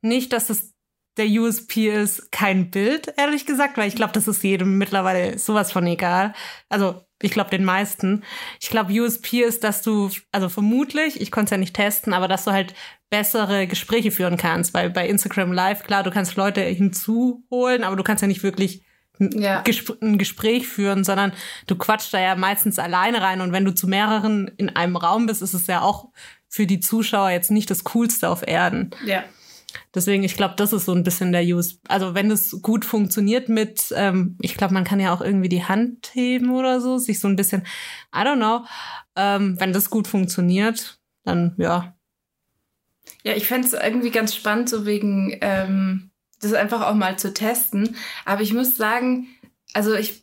nicht, 0.00 0.32
dass 0.32 0.50
es 0.50 0.74
der 1.16 1.26
USP 1.26 1.88
ist, 1.88 2.30
kein 2.30 2.70
Bild, 2.70 3.14
ehrlich 3.16 3.46
gesagt, 3.46 3.78
weil 3.78 3.88
ich 3.88 3.94
glaube, 3.96 4.12
das 4.12 4.28
ist 4.28 4.42
jedem 4.44 4.76
mittlerweile 4.78 5.38
sowas 5.38 5.72
von 5.72 5.86
egal. 5.86 6.34
Also 6.68 7.05
ich 7.22 7.30
glaube 7.30 7.50
den 7.50 7.64
meisten. 7.64 8.24
Ich 8.60 8.68
glaube, 8.68 8.92
USP 8.92 9.42
ist, 9.42 9.64
dass 9.64 9.82
du, 9.82 10.10
also 10.32 10.48
vermutlich, 10.48 11.20
ich 11.20 11.30
konnte 11.30 11.46
es 11.46 11.50
ja 11.52 11.56
nicht 11.56 11.74
testen, 11.74 12.12
aber 12.12 12.28
dass 12.28 12.44
du 12.44 12.52
halt 12.52 12.74
bessere 13.10 13.66
Gespräche 13.66 14.10
führen 14.10 14.36
kannst, 14.36 14.74
weil 14.74 14.90
bei 14.90 15.08
Instagram 15.08 15.52
Live, 15.52 15.84
klar, 15.84 16.02
du 16.02 16.10
kannst 16.10 16.36
Leute 16.36 16.60
hinzuholen, 16.60 17.84
aber 17.84 17.96
du 17.96 18.02
kannst 18.02 18.22
ja 18.22 18.28
nicht 18.28 18.42
wirklich 18.42 18.82
ein, 19.18 19.30
Ja. 19.40 19.62
Gesp 19.62 19.92
ein 20.02 20.18
Gespräch 20.18 20.68
führen, 20.68 21.04
sondern 21.04 21.32
du 21.66 21.76
quatschst 21.76 22.12
da 22.12 22.20
ja 22.20 22.34
meistens 22.34 22.78
alleine 22.78 23.22
rein 23.22 23.40
und 23.40 23.52
wenn 23.52 23.64
du 23.64 23.74
zu 23.74 23.86
mehreren 23.86 24.50
in 24.56 24.70
einem 24.76 24.96
Raum 24.96 25.26
bist, 25.26 25.40
ist 25.40 25.54
es 25.54 25.66
ja 25.66 25.80
auch 25.80 26.10
für 26.48 26.66
die 26.66 26.80
Zuschauer 26.80 27.30
jetzt 27.30 27.50
nicht 27.50 27.70
das 27.70 27.84
Coolste 27.84 28.28
auf 28.28 28.46
Erden. 28.46 28.90
Ja. 29.04 29.24
Deswegen, 29.94 30.22
ich 30.22 30.36
glaube, 30.36 30.54
das 30.56 30.72
ist 30.72 30.84
so 30.84 30.92
ein 30.92 31.02
bisschen 31.02 31.32
der 31.32 31.42
Use. 31.42 31.78
Also 31.88 32.14
wenn 32.14 32.28
das 32.28 32.58
gut 32.62 32.84
funktioniert 32.84 33.48
mit, 33.48 33.92
ähm, 33.94 34.36
ich 34.40 34.56
glaube, 34.56 34.74
man 34.74 34.84
kann 34.84 35.00
ja 35.00 35.12
auch 35.12 35.20
irgendwie 35.20 35.48
die 35.48 35.64
Hand 35.64 36.10
heben 36.12 36.50
oder 36.50 36.80
so, 36.80 36.98
sich 36.98 37.20
so 37.20 37.28
ein 37.28 37.36
bisschen, 37.36 37.62
I 38.14 38.20
don't 38.20 38.36
know, 38.36 38.64
ähm, 39.16 39.58
wenn 39.58 39.72
das 39.72 39.90
gut 39.90 40.06
funktioniert, 40.06 40.98
dann 41.24 41.54
ja. 41.58 41.96
Ja, 43.24 43.34
ich 43.34 43.46
fände 43.46 43.66
es 43.66 43.72
irgendwie 43.72 44.10
ganz 44.10 44.34
spannend, 44.34 44.68
so 44.68 44.86
wegen 44.86 45.36
ähm, 45.40 46.10
das 46.40 46.52
einfach 46.52 46.82
auch 46.82 46.94
mal 46.94 47.18
zu 47.18 47.32
testen. 47.32 47.96
Aber 48.24 48.42
ich 48.42 48.52
muss 48.52 48.76
sagen, 48.76 49.26
also 49.72 49.94
ich, 49.94 50.22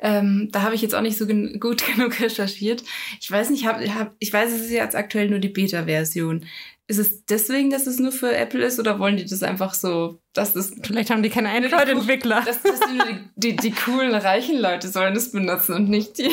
ähm, 0.00 0.48
da 0.52 0.62
habe 0.62 0.74
ich 0.74 0.82
jetzt 0.82 0.94
auch 0.94 1.00
nicht 1.00 1.18
so 1.18 1.26
gen 1.26 1.58
gut 1.60 1.84
genug 1.94 2.20
recherchiert. 2.20 2.82
Ich 3.20 3.30
weiß 3.30 3.50
nicht, 3.50 3.66
hab, 3.66 3.80
hab, 3.80 4.14
ich 4.18 4.32
weiß, 4.32 4.52
es 4.52 4.62
ist 4.62 4.70
jetzt 4.70 4.96
aktuell 4.96 5.30
nur 5.30 5.38
die 5.38 5.48
Beta-Version. 5.48 6.46
Ist 6.90 6.96
es 6.96 7.26
deswegen, 7.26 7.68
dass 7.68 7.86
es 7.86 7.98
nur 7.98 8.12
für 8.12 8.34
Apple 8.34 8.64
ist 8.64 8.80
oder 8.80 8.98
wollen 8.98 9.18
die 9.18 9.26
das 9.26 9.42
einfach 9.42 9.74
so, 9.74 10.22
dass 10.32 10.54
das 10.54 10.72
Vielleicht 10.82 11.10
haben 11.10 11.22
die 11.22 11.28
keine 11.28 11.50
Android-Entwickler. 11.50 12.40
dass, 12.40 12.62
die, 12.62 12.94
nur 12.94 13.04
die, 13.04 13.30
die, 13.36 13.56
die 13.56 13.72
coolen, 13.72 14.14
reichen 14.14 14.58
Leute 14.58 14.88
sollen 14.88 15.12
das 15.12 15.30
benutzen 15.30 15.74
und 15.74 15.90
nicht 15.90 16.16
die, 16.16 16.30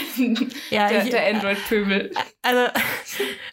Ja, 0.70 0.88
der, 0.88 1.04
der 1.04 1.28
Android-Pöbel. 1.36 2.12
Also, 2.42 2.72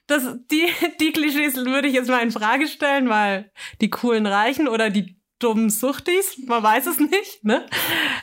das, 0.07 0.23
die, 0.53 0.69
die 1.01 1.11
Klischees 1.11 1.57
würde 1.57 1.89
ich 1.89 1.95
jetzt 1.95 2.09
mal 2.09 2.23
in 2.23 2.31
Frage 2.31 2.69
stellen, 2.69 3.09
weil 3.09 3.51
die 3.81 3.91
coolen 3.91 4.27
Reichen 4.27 4.69
oder 4.69 4.89
die 4.89 5.19
dummen 5.41 5.71
Suchtis, 5.71 6.39
man 6.47 6.63
weiß 6.63 6.87
es 6.87 7.01
nicht, 7.01 7.43
ne? 7.43 7.67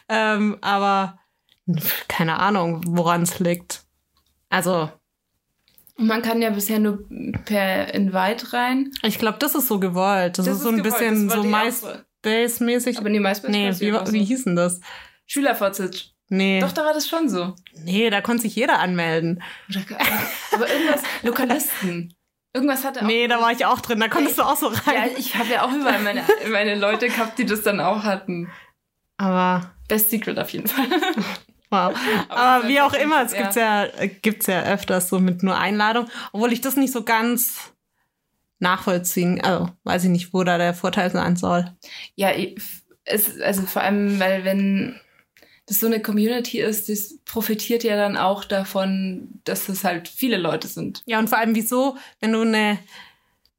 Ähm, 0.08 0.58
aber 0.62 1.20
keine 2.08 2.40
Ahnung, 2.40 2.82
woran 2.88 3.24
es 3.24 3.40
liegt. 3.40 3.84
Also, 4.50 4.90
man 6.00 6.22
kann 6.22 6.42
ja 6.42 6.50
bisher 6.50 6.80
nur 6.80 7.04
per 7.46 7.94
Invite 7.94 8.54
rein. 8.54 8.92
Ich 9.04 9.20
glaube, 9.20 9.38
das 9.40 9.56
ist 9.56 9.68
so 9.68 9.80
gewollt. 9.80 10.38
Das, 10.38 10.46
Das 10.46 10.58
ist 10.58 10.64
so 10.64 10.70
ein 10.70 10.78
gewollt, 10.82 11.00
bisschen 11.00 11.30
so. 11.30 11.44
MySpace-mäßig. 11.44 12.98
Aber 12.98 13.10
nee, 13.10 13.20
MySpace 13.20 13.52
Nee, 13.52 13.70
wie, 13.80 13.92
so. 13.92 14.14
wie 14.14 14.24
hieß 14.24 14.46
denn 14.46 14.56
das? 14.56 14.80
Schülervorsitz. 15.28 16.12
Nee. 16.30 16.60
Doch, 16.60 16.72
da 16.72 16.86
war 16.86 16.94
das 16.94 17.08
schon 17.08 17.28
so. 17.28 17.56
Nee, 17.84 18.10
da 18.10 18.22
konnte 18.22 18.44
sich 18.44 18.56
jeder 18.56 18.80
anmelden. 18.80 19.42
Aber 20.54 20.70
irgendwas, 20.72 21.02
Lokalisten. 21.24 22.14
Irgendwas 22.54 22.84
hatte 22.84 23.02
auch. 23.02 23.06
Nee, 23.08 23.28
da 23.28 23.42
war 23.42 23.52
ich 23.52 23.66
auch 23.66 23.80
drin, 23.82 24.00
da 24.00 24.08
konntest 24.08 24.38
du 24.40 24.44
auch 24.44 24.56
so 24.56 24.68
rein. 24.68 24.80
Ja, 24.96 25.06
ich 25.18 25.36
habe 25.36 25.50
ja 25.50 25.64
auch 25.66 25.72
überall 25.72 26.00
meine, 26.00 26.24
meine 26.52 26.76
Leute 26.76 27.08
gehabt, 27.08 27.38
die 27.40 27.46
das 27.46 27.62
dann 27.64 27.80
auch 27.80 28.04
hatten. 28.04 28.50
Aber, 29.18 29.72
Best 29.88 30.10
Secret 30.12 30.40
auf 30.40 30.50
jeden 30.52 30.68
Fall. 30.68 30.86
Wow. 31.70 31.96
Aber 32.30 32.68
wie 32.68 32.82
auch 32.82 32.92
das 32.92 33.02
immer, 33.02 33.24
es 33.24 33.34
gibt's 33.34 33.56
ja, 33.56 33.86
äh, 33.86 34.08
gibt's 34.08 34.48
ja 34.48 34.64
öfters 34.64 35.10
so 35.10 35.20
mit 35.20 35.44
nur 35.44 35.58
Einladung, 35.58 36.08
obwohl 36.32 36.54
ich 36.54 36.62
das 36.62 36.76
nicht 36.76 36.94
so 36.94 37.04
ganz 37.04 37.74
nachvollziehen, 38.60 39.42
also 39.42 39.70
weiß 39.84 40.04
ich 40.04 40.10
nicht, 40.10 40.34
wo 40.34 40.44
da 40.44 40.58
der 40.58 40.74
Vorteil 40.74 41.12
sein 41.12 41.36
soll. 41.36 41.72
Ja, 42.16 42.32
es, 43.06 43.40
also 43.42 43.64
vor 43.64 43.82
allem, 43.82 44.20
weil 44.20 44.44
wenn 44.44 45.00
das 45.66 45.80
so 45.80 45.88
eine 45.88 46.02
Community 46.02 46.60
ist, 46.60 46.90
das 46.90 47.20
profitiert 47.26 47.84
ja 47.84 47.96
dann 47.96 48.18
auch 48.18 48.44
davon, 48.44 49.40
dass 49.44 49.70
es 49.70 49.84
halt 49.84 50.08
viele 50.08 50.38
Leute 50.38 50.68
sind. 50.68 51.04
Ja, 51.06 51.20
und 51.20 51.30
vor 51.30 51.38
allem, 51.38 51.56
wieso, 51.56 51.96
wenn 52.20 52.34
du 52.34 52.42
eine, 52.42 52.80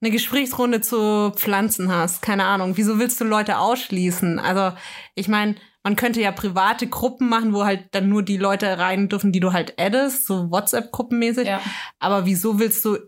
eine 0.00 0.10
Gesprächsrunde 0.10 0.80
zu 0.80 1.32
Pflanzen 1.36 1.90
hast, 1.90 2.20
keine 2.20 2.44
Ahnung, 2.44 2.76
wieso 2.76 2.98
willst 2.98 3.20
du 3.20 3.24
Leute 3.24 3.58
ausschließen? 3.58 4.38
Also, 4.38 4.76
ich 5.14 5.28
meine, 5.28 5.54
man 5.82 5.96
könnte 5.96 6.20
ja 6.20 6.30
private 6.32 6.86
Gruppen 6.86 7.28
machen, 7.28 7.52
wo 7.54 7.64
halt 7.64 7.84
dann 7.92 8.08
nur 8.08 8.22
die 8.22 8.36
Leute 8.36 8.78
rein 8.78 9.08
dürfen, 9.08 9.32
die 9.32 9.40
du 9.40 9.52
halt 9.52 9.80
addest, 9.80 10.26
so 10.26 10.50
WhatsApp-Gruppenmäßig. 10.50 11.46
Ja. 11.46 11.60
Aber 11.98 12.26
wieso 12.26 12.58
willst 12.58 12.84
du 12.84 12.98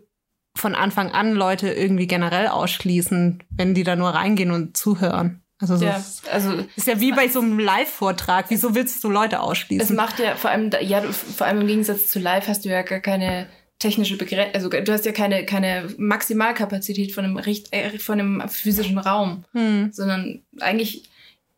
von 0.57 0.75
Anfang 0.75 1.11
an 1.11 1.33
Leute 1.33 1.69
irgendwie 1.71 2.07
generell 2.07 2.47
ausschließen, 2.47 3.43
wenn 3.49 3.73
die 3.73 3.83
da 3.83 3.95
nur 3.95 4.09
reingehen 4.09 4.51
und 4.51 4.75
zuhören? 4.77 5.41
Also, 5.59 5.77
so 5.77 5.85
Ja, 5.85 5.97
ist, 5.97 6.27
also 6.29 6.53
ist 6.75 6.87
ja 6.87 6.99
wie 6.99 7.11
bei 7.11 7.27
so 7.29 7.39
einem 7.39 7.57
Live-Vortrag. 7.59 8.47
Wieso 8.49 8.75
willst 8.75 9.03
du 9.03 9.09
Leute 9.09 9.37
es 9.37 9.41
ausschließen? 9.41 9.95
macht 9.95 10.19
ja 10.19 10.35
vor 10.35 10.49
allem, 10.51 10.71
ja, 10.81 11.01
vor 11.01 11.47
allem 11.47 11.61
im 11.61 11.67
Gegensatz 11.67 12.07
zu 12.07 12.19
live 12.19 12.47
hast 12.47 12.65
du 12.65 12.69
ja 12.69 12.81
gar 12.81 12.99
keine 12.99 13.47
technische 13.79 14.17
Begrenzung, 14.17 14.53
also 14.53 14.69
du 14.69 14.91
hast 14.93 15.05
ja 15.05 15.11
keine, 15.11 15.45
keine 15.45 15.89
Maximalkapazität 15.97 17.11
von 17.11 17.25
einem, 17.25 17.37
richt- 17.37 17.71
äh, 17.73 17.97
von 17.99 18.19
einem 18.19 18.43
physischen 18.49 18.97
Raum, 18.97 19.43
Hm. 19.53 19.89
sondern 19.91 20.41
eigentlich, 20.59 21.09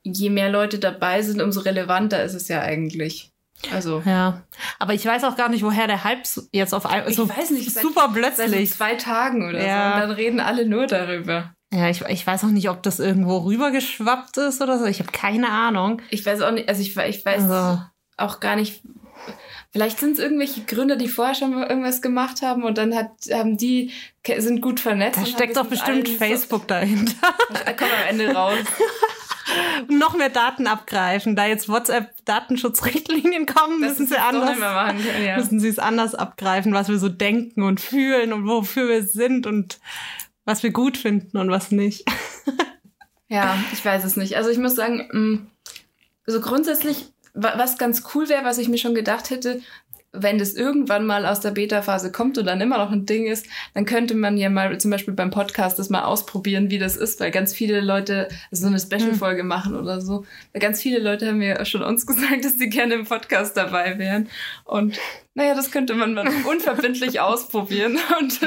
je 0.06 0.30
mehr 0.30 0.50
Leute 0.50 0.80
dabei 0.80 1.22
sind, 1.22 1.42
umso 1.42 1.60
relevanter 1.62 2.24
ist 2.24 2.34
es 2.34 2.48
ja 2.48 2.62
eigentlich. 2.62 3.32
Also, 3.74 4.04
Ja, 4.06 4.44
aber 4.80 4.94
ich 4.94 5.06
weiß 5.06 5.24
auch 5.24 5.36
gar 5.36 5.50
nicht, 5.50 5.64
woher 5.64 5.88
der 5.88 6.04
Hype 6.04 6.28
so- 6.28 6.44
jetzt 6.52 6.74
auf 6.74 6.86
einmal 6.86 7.10
Ich 7.10 7.16
so 7.16 7.28
weiß 7.28 7.52
nicht, 7.52 7.72
seit- 7.72 7.84
super 7.84 8.12
seit 8.14 8.36
plötzlich. 8.36 8.70
so 8.70 8.76
zwei 8.78 8.96
Tagen 8.96 9.48
oder 9.48 9.66
Ja. 9.66 9.90
so. 9.90 9.94
Und 9.96 10.02
dann 10.02 10.12
reden 10.12 10.40
alle 10.40 10.66
nur 10.68 10.88
darüber. 10.88 11.54
Ja, 11.74 11.90
ich, 11.90 12.02
ich 12.02 12.26
weiß 12.28 12.44
auch 12.44 12.50
nicht, 12.50 12.70
ob 12.70 12.84
das 12.84 13.00
irgendwo 13.00 13.38
rübergeschwappt 13.40 14.38
ist 14.38 14.62
oder 14.62 14.78
so. 14.78 14.86
Ich 14.86 15.00
habe 15.00 15.12
keine 15.12 15.50
Ahnung. 15.50 16.02
Ich 16.10 16.26
weiß 16.26 16.42
auch 16.42 16.52
nicht, 16.52 16.70
also 16.70 16.82
ich, 16.82 16.96
ich 16.96 17.26
weiß 17.26 17.50
Also, 17.50 17.82
auch 18.18 18.40
gar 18.40 18.56
nicht. 18.56 18.82
Vielleicht 19.72 20.00
sind 20.00 20.14
es 20.14 20.20
irgendwelche 20.20 20.62
Gründer, 20.62 20.96
die 20.96 21.08
vorher 21.10 21.36
schon 21.36 21.54
mal 21.54 21.68
irgendwas 21.68 22.02
gemacht 22.02 22.42
haben 22.42 22.64
und 22.64 22.78
dann 22.78 22.96
hat, 22.96 23.10
haben 23.34 23.58
die, 23.58 23.92
sind 24.38 24.62
gut 24.62 24.80
vernetzt. 24.80 25.20
da 25.20 25.26
steckt 25.26 25.58
doch 25.58 25.66
bestimmt 25.66 26.08
Facebook 26.08 26.68
dahinter. 26.68 27.14
So, 27.50 27.56
kommt 27.66 27.82
am 27.82 28.08
Ende 28.10 28.34
raus. 28.34 28.58
Noch 29.90 30.16
mehr 30.16 30.30
Daten 30.30 30.68
abgreifen. 30.68 31.36
Da 31.36 31.46
jetzt 31.46 31.68
WhatsApp-Datenschutzrichtlinien 31.70 33.46
kommen, 33.46 33.82
Das 33.82 33.92
müssen 34.00 34.08
sie 34.08 34.18
anders. 34.18 34.58
können, 34.58 35.24
ja. 35.26 35.38
Müssen 35.38 35.60
sie 35.60 35.68
es 35.70 35.80
anders 35.80 36.16
abgreifen, 36.16 36.74
was 36.74 36.90
wir 36.90 36.98
so 36.98 37.10
denken 37.10 37.64
und 37.64 37.80
fühlen 37.82 38.34
und 38.34 38.48
wofür 38.48 38.88
wir 38.90 39.04
sind 39.04 39.48
und 39.48 39.80
was 40.46 40.64
wir 40.64 40.72
gut 40.72 40.98
finden 40.98 41.38
und 41.38 41.50
was 41.50 41.72
nicht. 41.72 42.06
Ja, 43.28 43.58
ich 43.74 43.84
weiß 43.84 44.04
es 44.04 44.16
nicht. 44.18 44.38
Also 44.38 44.50
ich 44.50 44.58
muss 44.60 44.76
sagen, 44.76 45.10
mh, 45.12 45.40
so 46.28 46.40
grundsätzlich, 46.42 47.12
wa- 47.34 47.54
was 47.58 47.78
ganz 47.78 48.04
cool 48.14 48.30
wäre, 48.30 48.46
was 48.46 48.58
ich 48.60 48.68
mir 48.70 48.78
schon 48.78 48.94
gedacht 48.96 49.30
hätte, 49.32 49.62
wenn 50.18 50.38
das 50.38 50.54
irgendwann 50.54 51.06
mal 51.06 51.26
aus 51.26 51.40
der 51.40 51.52
Beta-Phase 51.52 52.12
kommt 52.12 52.38
und 52.38 52.46
dann 52.46 52.62
immer 52.62 52.78
noch 52.78 52.92
ein 52.92 53.06
Ding 53.06 53.28
ist, 53.28 53.48
dann 53.74 53.86
könnte 53.86 54.16
man 54.16 54.38
ja 54.38 54.50
mal 54.50 54.78
zum 54.78 54.92
Beispiel 54.92 55.14
beim 55.14 55.32
Podcast 55.32 55.80
das 55.80 55.90
mal 55.90 56.04
ausprobieren, 56.04 56.70
wie 56.70 56.80
das 56.80 56.98
ist, 56.98 57.20
weil 57.20 57.32
ganz 57.32 57.54
viele 57.54 57.82
Leute 57.82 58.28
so 58.52 58.68
eine 58.68 58.80
Special-Folge 58.80 59.44
machen 59.44 59.76
oder 59.76 60.02
so. 60.02 60.26
Weil 60.54 60.62
ganz 60.62 60.82
viele 60.82 61.00
Leute 61.00 61.28
haben 61.28 61.40
mir 61.40 61.64
schon 61.66 61.84
uns 61.84 62.06
gesagt, 62.08 62.44
dass 62.46 62.58
sie 62.58 62.70
gerne 62.70 62.96
im 62.96 63.06
Podcast 63.06 63.58
dabei 63.58 63.98
wären. 63.98 64.30
Und 64.66 65.00
naja, 65.36 65.54
das 65.54 65.70
könnte 65.72 65.94
man 65.94 66.14
mal 66.14 66.28
unverbindlich 66.50 67.20
ausprobieren. 67.20 68.00
Und, 68.20 68.40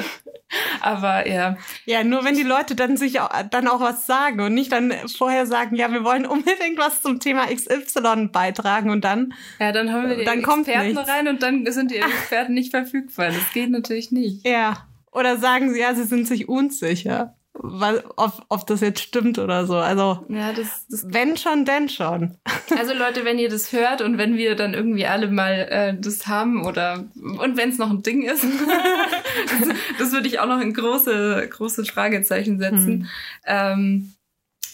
aber 0.81 1.29
ja, 1.29 1.57
Ja, 1.85 2.03
nur 2.03 2.25
wenn 2.25 2.35
die 2.35 2.43
Leute 2.43 2.75
dann 2.75 2.97
sich 2.97 3.21
auch, 3.21 3.31
dann 3.51 3.69
auch 3.69 3.81
was 3.81 4.07
sagen 4.07 4.41
und 4.41 4.55
nicht 4.55 4.73
dann 4.73 4.93
vorher 5.17 5.47
sagen, 5.47 5.77
ja, 5.77 5.93
wir 5.93 6.03
wollen 6.03 6.27
unbedingt 6.27 6.79
was 6.79 7.03
zum 7.03 7.21
Thema 7.21 7.47
XY 7.47 8.29
beitragen 8.33 8.91
und 8.91 9.05
dann, 9.05 9.35
Ja, 9.61 9.71
dann 9.73 9.93
haben 9.93 10.09
wir 10.09 10.17
die 10.17 10.25
Dann 10.25 10.41
Experten 10.41 10.99
rein 10.99 11.29
und 11.29 11.43
dann 11.43 11.71
sind 11.71 11.91
die 11.91 11.97
Experten 11.99 12.55
nicht 12.55 12.71
verfügbar. 12.71 13.27
Das 13.27 13.53
geht 13.53 13.71
natürlich 13.71 14.11
nicht. 14.11 14.47
ja. 14.47 14.85
Oder 15.11 15.39
sagen 15.39 15.73
sie, 15.73 15.81
ja, 15.81 15.95
sie 15.95 16.05
sind 16.05 16.29
sich 16.29 16.49
unsicher, 16.49 17.35
weil, 17.59 18.05
ob, 18.17 18.45
ob 18.49 18.67
das 18.67 18.81
jetzt 18.81 19.01
stimmt 19.01 19.39
oder 19.39 19.67
so. 19.67 19.77
Also, 19.77 20.25
Ja, 20.29 20.53
das, 20.53 20.87
das 20.89 21.05
wenn 21.09 21.37
schon, 21.37 21.65
denn 21.65 21.89
schon. 21.89 22.37
also 22.79 22.95
Leute, 22.95 23.25
wenn 23.25 23.39
ihr 23.39 23.49
das 23.49 23.73
hört 23.73 24.01
und 24.01 24.19
wenn 24.19 24.37
wir 24.37 24.55
dann 24.55 24.75
irgendwie 24.75 25.07
alle 25.07 25.29
mal 25.29 25.53
äh, 25.71 25.95
das 26.01 26.27
haben 26.27 26.65
oder 26.65 27.05
und 27.21 27.57
wenn 27.57 27.71
es 27.71 27.79
noch 27.79 27.91
ein 27.91 28.03
Ding 28.03 28.23
ist, 28.23 28.45
das, 29.61 29.69
das 29.99 30.13
würde 30.13 30.29
ich 30.29 30.41
auch 30.41 30.47
noch 30.47 30.61
in 30.61 30.73
große 30.73 31.49
große 31.51 31.85
Fragezeichen 31.85 32.59
setzen. 32.59 33.09
Ähm, 33.47 34.13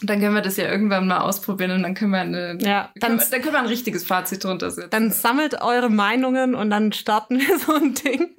dann 0.03 0.21
können 0.21 0.35
wir 0.35 0.43
das 0.43 0.57
ja 0.57 0.69
irgendwann 0.71 1.07
mal 1.07 1.21
ausprobieren 1.21 1.71
und 1.71 1.83
dann 1.83 1.95
können 1.95 2.11
wir 2.11 2.21
eine, 2.21 2.59
Ja, 2.61 2.91
dann, 2.97 3.19
können 3.19 3.31
dann 3.31 3.41
können 3.43 3.55
wir 3.55 3.61
ein 3.61 3.67
richtiges 3.67 4.05
Fazit 4.05 4.45
drunter 4.45 4.71
setzen. 4.71 4.91
dann 4.91 5.11
sammelt 5.13 5.61
eure 5.63 5.89
Meinungen 5.89 6.55
und 6.55 6.71
dann 6.71 6.93
starten 6.93 7.39
wir 7.39 7.59
so 7.67 7.75
ein 7.75 7.95
Ding. 7.95 8.31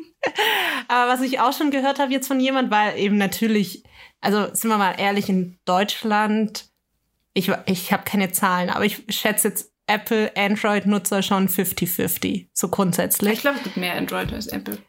Aber 0.87 1.11
was 1.11 1.21
ich 1.21 1.39
auch 1.39 1.53
schon 1.53 1.71
gehört 1.71 1.99
habe 1.99 2.11
jetzt 2.11 2.27
von 2.27 2.39
jemand, 2.39 2.71
weil 2.71 2.97
eben 2.97 3.17
natürlich, 3.17 3.83
also 4.25 4.53
sind 4.53 4.69
wir 4.69 4.77
mal 4.77 4.95
ehrlich, 4.97 5.29
in 5.29 5.57
Deutschland, 5.65 6.69
ich, 7.33 7.51
ich 7.67 7.93
habe 7.93 8.03
keine 8.03 8.31
Zahlen, 8.31 8.69
aber 8.69 8.85
ich 8.85 9.03
schätze 9.09 9.49
jetzt 9.49 9.71
Apple, 9.87 10.31
Android-Nutzer 10.35 11.21
schon 11.21 11.47
50-50, 11.47 12.47
so 12.53 12.69
grundsätzlich. 12.69 13.33
ich 13.33 13.41
glaube, 13.41 13.57
es 13.57 13.63
gibt 13.63 13.77
mehr 13.77 13.93
Android 13.95 14.33
als 14.33 14.47
Apple. 14.47 14.79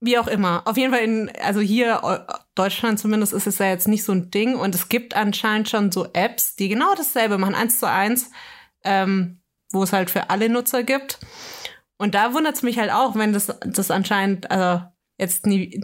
Wie 0.00 0.18
auch 0.18 0.26
immer. 0.26 0.62
Auf 0.66 0.76
jeden 0.76 0.92
Fall 0.92 1.02
in, 1.02 1.30
also 1.42 1.60
hier, 1.60 2.00
Eu- 2.02 2.18
Deutschland 2.54 2.98
zumindest, 2.98 3.32
ist 3.32 3.46
es 3.46 3.58
ja 3.58 3.66
jetzt 3.66 3.88
nicht 3.88 4.04
so 4.04 4.12
ein 4.12 4.30
Ding. 4.30 4.54
Und 4.54 4.74
es 4.74 4.88
gibt 4.88 5.14
anscheinend 5.16 5.68
schon 5.68 5.92
so 5.92 6.06
Apps, 6.12 6.56
die 6.56 6.68
genau 6.68 6.94
dasselbe 6.94 7.38
machen, 7.38 7.54
eins 7.54 7.78
zu 7.80 7.88
eins, 7.88 8.30
ähm, 8.82 9.40
wo 9.72 9.82
es 9.82 9.92
halt 9.92 10.10
für 10.10 10.28
alle 10.30 10.48
Nutzer 10.50 10.82
gibt. 10.82 11.18
Und 11.96 12.14
da 12.14 12.34
wundert 12.34 12.56
es 12.56 12.62
mich 12.62 12.78
halt 12.78 12.90
auch, 12.92 13.14
wenn 13.14 13.32
das, 13.32 13.46
das 13.64 13.90
anscheinend, 13.90 14.50
also 14.50 14.84
jetzt 15.18 15.46
nie, 15.46 15.80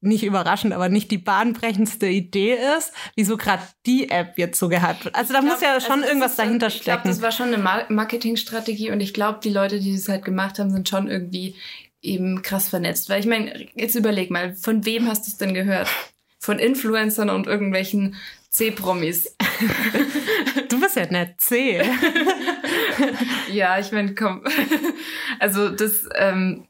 nicht 0.00 0.22
überraschend, 0.22 0.72
aber 0.72 0.88
nicht 0.88 1.10
die 1.10 1.18
bahnbrechendste 1.18 2.06
Idee 2.06 2.56
ist, 2.78 2.92
wieso 3.16 3.36
gerade 3.36 3.62
die 3.84 4.10
App 4.10 4.38
jetzt 4.38 4.58
so 4.58 4.68
gehypt 4.68 5.04
wird. 5.04 5.14
Also 5.16 5.32
da 5.32 5.40
Ich 5.40 5.44
muss 5.44 5.58
glaub, 5.58 5.74
ja 5.74 5.80
schon 5.80 5.92
also 6.00 6.06
irgendwas 6.06 6.30
ist- 6.32 6.38
dahinter 6.38 6.66
Ich 6.68 6.80
glaube, 6.82 7.00
stecken. 7.00 7.08
das 7.08 7.22
war 7.22 7.32
schon 7.32 7.48
eine 7.48 7.58
Mar 7.58 7.84
Marketingstrategie 7.88 8.90
und 8.92 9.00
ich 9.00 9.12
glaube, 9.12 9.40
die 9.42 9.50
Leute, 9.50 9.80
die 9.80 9.92
das 9.94 10.08
halt 10.08 10.24
gemacht 10.24 10.58
haben, 10.58 10.70
sind 10.70 10.88
schon 10.88 11.08
irgendwie 11.08 11.56
eben 12.00 12.42
krass 12.42 12.68
vernetzt. 12.68 13.08
Weil 13.10 13.20
ich 13.20 13.26
meine, 13.26 13.66
jetzt 13.74 13.96
überleg 13.96 14.30
mal, 14.30 14.54
von 14.54 14.84
wem 14.84 15.08
hast 15.08 15.26
du 15.26 15.30
es 15.32 15.36
denn 15.36 15.52
gehört? 15.54 15.88
Von 16.38 16.60
Influencern 16.60 17.28
und 17.30 17.48
irgendwelchen 17.48 18.14
C-Promis. 18.50 19.34
du 20.68 20.80
bist 20.80 20.94
ja 20.96 21.06
nett 21.10 21.40
C. 21.40 21.82
Ja, 23.52 23.78
ich 23.78 23.92
meine, 23.92 24.14
komm. 24.14 24.42
Also 25.38 25.68
das, 25.70 26.08
ähm, 26.16 26.66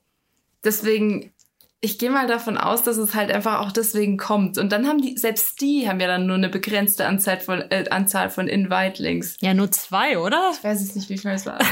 deswegen, 0.64 1.32
ich 1.80 1.98
gehe 1.98 2.10
mal 2.10 2.26
davon 2.26 2.58
aus, 2.58 2.82
dass 2.82 2.96
es 2.96 3.14
halt 3.14 3.30
einfach 3.30 3.60
auch 3.60 3.70
deswegen 3.70 4.16
kommt. 4.16 4.58
Und 4.58 4.72
dann 4.72 4.88
haben 4.88 5.00
die, 5.00 5.16
selbst 5.16 5.60
die 5.60 5.88
haben 5.88 6.00
ja 6.00 6.08
dann 6.08 6.26
nur 6.26 6.34
eine 6.34 6.48
begrenzte 6.48 7.06
Anzahl 7.06 7.38
von, 7.38 7.60
äh, 7.70 7.84
Anzahl 7.90 8.30
von 8.30 8.48
Invite-Links. 8.48 9.36
ja, 9.40 9.54
nur 9.54 9.70
zwei, 9.70 10.18
oder? 10.18 10.50
Ich 10.52 10.64
weiß 10.64 10.80
jetzt 10.80 10.96
nicht, 10.96 11.08
wie 11.08 11.18
viel 11.18 11.30
es 11.30 11.46
war. 11.46 11.58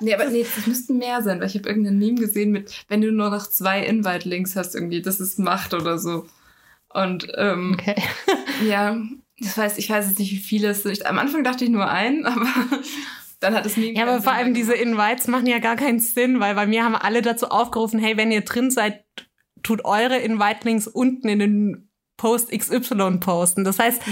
Nee, 0.00 0.14
aber 0.14 0.26
nee, 0.26 0.46
das 0.54 0.68
müssten 0.68 0.98
mehr 0.98 1.22
sein, 1.22 1.40
weil 1.40 1.48
ich 1.48 1.56
habe 1.56 1.68
irgendein 1.68 1.98
Meme 1.98 2.20
gesehen 2.20 2.52
mit, 2.52 2.84
wenn 2.86 3.00
du 3.00 3.10
nur 3.10 3.30
noch 3.30 3.48
zwei 3.48 3.84
Invite-Links 3.84 4.54
hast, 4.54 4.76
irgendwie, 4.76 5.02
das 5.02 5.18
ist 5.18 5.40
Macht 5.40 5.74
oder 5.74 5.98
so. 5.98 6.24
Und 6.90 7.26
ähm, 7.36 7.72
Okay. 7.74 8.00
ja, 8.68 8.96
das 9.40 9.58
weiß, 9.58 9.76
ich 9.78 9.90
weiß 9.90 10.08
jetzt 10.08 10.20
nicht, 10.20 10.30
wie 10.30 10.36
viele 10.36 10.68
es 10.68 10.84
sind. 10.84 11.04
Am 11.04 11.18
Anfang 11.18 11.42
dachte 11.42 11.64
ich 11.64 11.70
nur 11.70 11.90
einen, 11.90 12.26
aber 12.26 12.46
dann 13.40 13.54
hat 13.54 13.66
es 13.66 13.76
Meme. 13.76 13.94
Ja, 13.98 14.04
aber 14.04 14.22
vor 14.22 14.32
allem 14.34 14.54
diese 14.54 14.74
Invites 14.74 15.26
machen 15.26 15.46
ja 15.46 15.58
gar 15.58 15.74
keinen 15.74 15.98
Sinn, 15.98 16.38
weil 16.38 16.54
bei 16.54 16.68
mir 16.68 16.84
haben 16.84 16.94
alle 16.94 17.20
dazu 17.20 17.48
aufgerufen, 17.48 17.98
hey, 17.98 18.16
wenn 18.16 18.30
ihr 18.30 18.42
drin 18.42 18.70
seid, 18.70 19.04
tut 19.62 19.84
eure 19.84 20.16
Invite-Links 20.18 20.86
unten 20.86 21.28
in 21.28 21.38
den 21.38 21.90
Post 22.16 22.50
XY 22.50 23.18
posten. 23.20 23.64
Das 23.64 23.78
heißt, 23.78 24.02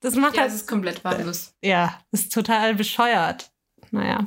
das 0.00 0.14
macht 0.16 0.34
Ja, 0.34 0.42
halt, 0.42 0.50
es 0.50 0.56
ist 0.56 0.68
komplett 0.68 1.02
wahllos. 1.04 1.54
ja, 1.62 1.98
ist 2.12 2.32
total 2.32 2.74
bescheuert. 2.74 3.50
Naja. 3.90 4.26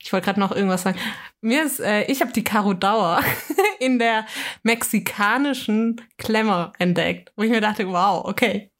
ich 0.00 0.12
wollte 0.12 0.24
gerade 0.26 0.40
noch 0.40 0.52
irgendwas 0.52 0.82
sagen. 0.82 0.98
Mir 1.40 1.64
ist, 1.64 1.80
äh, 1.80 2.04
ich 2.04 2.20
habe 2.22 2.32
die 2.32 2.44
Caro 2.44 2.72
Dauer 2.72 3.20
in 3.80 3.98
der 3.98 4.24
mexikanischen 4.62 6.00
Klemmer 6.18 6.72
entdeckt, 6.78 7.32
wo 7.36 7.42
ich 7.42 7.50
mir 7.50 7.60
dachte, 7.60 7.86
wow, 7.88 8.24
okay. 8.24 8.70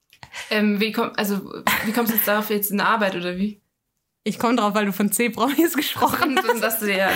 Ähm, 0.51 0.81
wie, 0.81 0.93
komm, 0.93 1.13
also, 1.17 1.63
wie 1.85 1.93
kommst 1.93 2.13
du 2.13 2.17
jetzt 2.17 2.29
darauf 2.29 2.51
jetzt 2.51 2.71
in 2.71 2.79
der 2.79 2.89
Arbeit 2.89 3.15
oder 3.17 3.37
wie? 3.37 3.61
Ich 4.27 4.41
komme 4.41 4.57
drauf, 4.57 4.75
weil 4.75 4.87
du 4.87 4.93
von 4.93 5.13
C-Promis 5.13 5.75
gesprochen 5.77 6.37
hast. 6.37 6.51
Und 6.51 6.61
dass 6.61 6.81
du 6.81 6.93
ja 6.93 7.11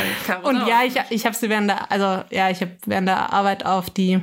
Und 0.45 0.65
ja, 0.69 0.85
ich, 0.85 0.95
ich 1.11 1.27
habe 1.27 1.35
sie 1.35 1.49
während 1.49 1.69
der, 1.69 1.91
also 1.91 2.23
ja, 2.31 2.51
ich 2.51 2.61
habe 2.61 2.77
während 2.87 3.09
der 3.09 3.33
Arbeit 3.33 3.67
auf 3.67 3.91
die 3.91 4.21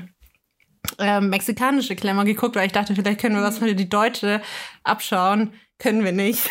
ähm, 0.98 1.30
mexikanische 1.30 1.98
Klemmer 1.98 2.24
geguckt, 2.24 2.56
weil 2.56 2.66
ich 2.66 2.72
dachte, 2.72 2.96
vielleicht 2.96 3.20
können 3.20 3.36
wir 3.36 3.44
was 3.44 3.58
für 3.58 3.76
die 3.76 3.90
deutsche 3.90 4.42
abschauen. 4.86 5.52
Können 5.80 6.06
wir 6.06 6.14
nicht. 6.14 6.50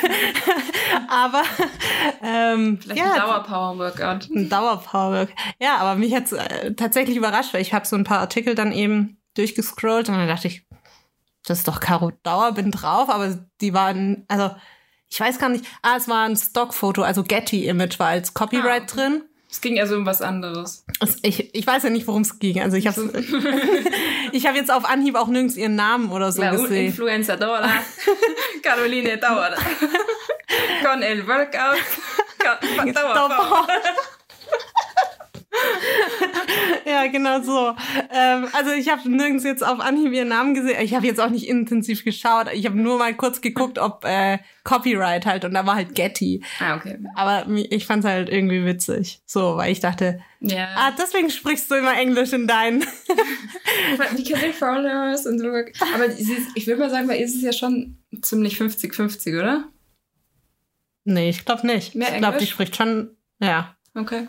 aber 1.08 1.42
ähm, 2.22 2.78
Vielleicht 2.82 3.00
ja, 3.00 3.12
ein 3.14 3.20
Dauerpower-Workout. 3.20 4.28
ein 4.30 4.48
Dauerpowerwork. 4.50 5.30
Ja, 5.58 5.78
aber 5.78 5.94
mich 5.98 6.14
hat's 6.14 6.32
äh, 6.32 6.74
tatsächlich 6.74 7.16
überrascht, 7.16 7.54
weil 7.54 7.62
ich 7.62 7.72
habe 7.72 7.86
so 7.86 7.96
ein 7.96 8.04
paar 8.04 8.20
Artikel 8.20 8.54
dann 8.54 8.72
eben 8.72 9.16
durchgescrollt 9.38 10.10
und 10.10 10.16
dann 10.16 10.28
dachte 10.28 10.48
ich, 10.48 10.66
das 11.46 11.60
ist 11.60 11.68
doch 11.68 11.80
Caro 11.80 12.12
Dauer, 12.22 12.52
bin 12.52 12.70
drauf, 12.70 13.08
aber 13.08 13.38
die 13.62 13.72
waren, 13.72 14.26
also 14.28 14.54
ich 15.08 15.20
weiß 15.20 15.38
gar 15.38 15.48
nicht, 15.48 15.64
ah, 15.82 15.96
es 15.96 16.08
war 16.08 16.24
ein 16.26 16.36
Stockfoto, 16.36 17.02
also 17.02 17.22
Getty-Image 17.22 17.98
war 17.98 18.08
als 18.08 18.34
Copyright 18.34 18.82
Ah. 18.82 18.94
drin. 18.94 19.22
Es 19.48 19.60
ging 19.60 19.78
also 19.80 19.94
um 19.96 20.04
was 20.04 20.20
anderes. 20.22 20.84
Es- 21.00 21.18
Ich, 21.22 21.54
ich 21.54 21.66
weiß 21.66 21.84
ja 21.84 21.90
nicht, 21.90 22.06
worum 22.06 22.22
es 22.22 22.38
ging. 22.40 22.60
Also 22.60 22.76
ich 22.76 22.86
habe 22.88 23.00
ich 24.32 24.46
hab 24.46 24.54
jetzt 24.56 24.70
auf 24.72 24.84
Anhieb 24.84 25.14
auch 25.14 25.28
nirgends 25.28 25.56
ihren 25.56 25.76
Namen 25.76 26.10
oder 26.10 26.32
so 26.32 26.42
La 26.42 26.50
gesehen. 26.50 26.86
influenciadora, 26.86 27.70
Caroline 28.62 29.16
Dauer. 29.18 29.54
Con 30.84 31.02
el 31.02 31.26
workout, 31.26 31.78
Dauerpower. 32.94 33.66
Ja, 36.86 37.06
genau 37.08 37.42
so. 37.42 37.74
Ähm, 38.12 38.46
also 38.52 38.70
ich 38.72 38.88
habe 38.90 39.08
nirgends 39.10 39.44
jetzt 39.44 39.64
auf 39.66 39.80
Anhieb 39.80 40.12
ihren 40.12 40.28
Namen 40.28 40.54
gesehen. 40.54 40.80
Ich 40.82 40.94
habe 40.94 41.06
jetzt 41.06 41.20
auch 41.20 41.30
nicht 41.30 41.48
intensiv 41.48 42.04
geschaut. 42.04 42.46
Ich 42.52 42.64
habe 42.64 42.76
nur 42.80 42.96
mal 42.98 43.12
kurz 43.14 43.40
geguckt, 43.40 43.78
ob 43.78 44.04
äh, 44.04 44.38
Copyright 44.64 45.26
halt 45.26 45.44
und 45.44 45.52
da 45.54 45.66
war 45.66 45.74
halt 45.74 45.94
Getty. 45.94 46.44
Ah, 46.60 46.76
okay. 46.76 46.98
Aber 47.14 47.46
ich 47.48 47.86
fand's 47.86 48.06
halt 48.06 48.28
irgendwie 48.28 48.64
witzig. 48.64 49.20
So, 49.26 49.56
weil 49.56 49.72
ich 49.72 49.80
dachte, 49.80 50.20
Ja. 50.40 50.68
ah, 50.76 50.92
deswegen 50.96 51.28
sprichst 51.30 51.70
du 51.70 51.74
immer 51.74 51.98
Englisch 51.98 52.32
in 52.32 52.46
deinen. 52.46 52.80
Because 54.16 54.40
they're 54.42 54.52
followers 54.52 55.26
und 55.26 55.38
so. 55.40 55.48
Aber 55.48 56.04
ist, 56.06 56.30
ich 56.54 56.66
würde 56.66 56.80
mal 56.80 56.90
sagen, 56.90 57.08
bei 57.08 57.18
ihr 57.18 57.24
ist 57.26 57.34
es 57.36 57.42
ja 57.42 57.52
schon 57.52 57.98
ziemlich 58.22 58.56
50-50, 58.60 59.38
oder? 59.38 59.64
nee, 61.04 61.30
ich 61.30 61.44
glaube 61.44 61.66
nicht. 61.66 61.94
Mehr 61.94 62.12
ich 62.12 62.18
glaube, 62.18 62.38
die 62.38 62.46
spricht 62.46 62.76
schon, 62.76 63.10
ja. 63.40 63.76
Okay. 63.94 64.28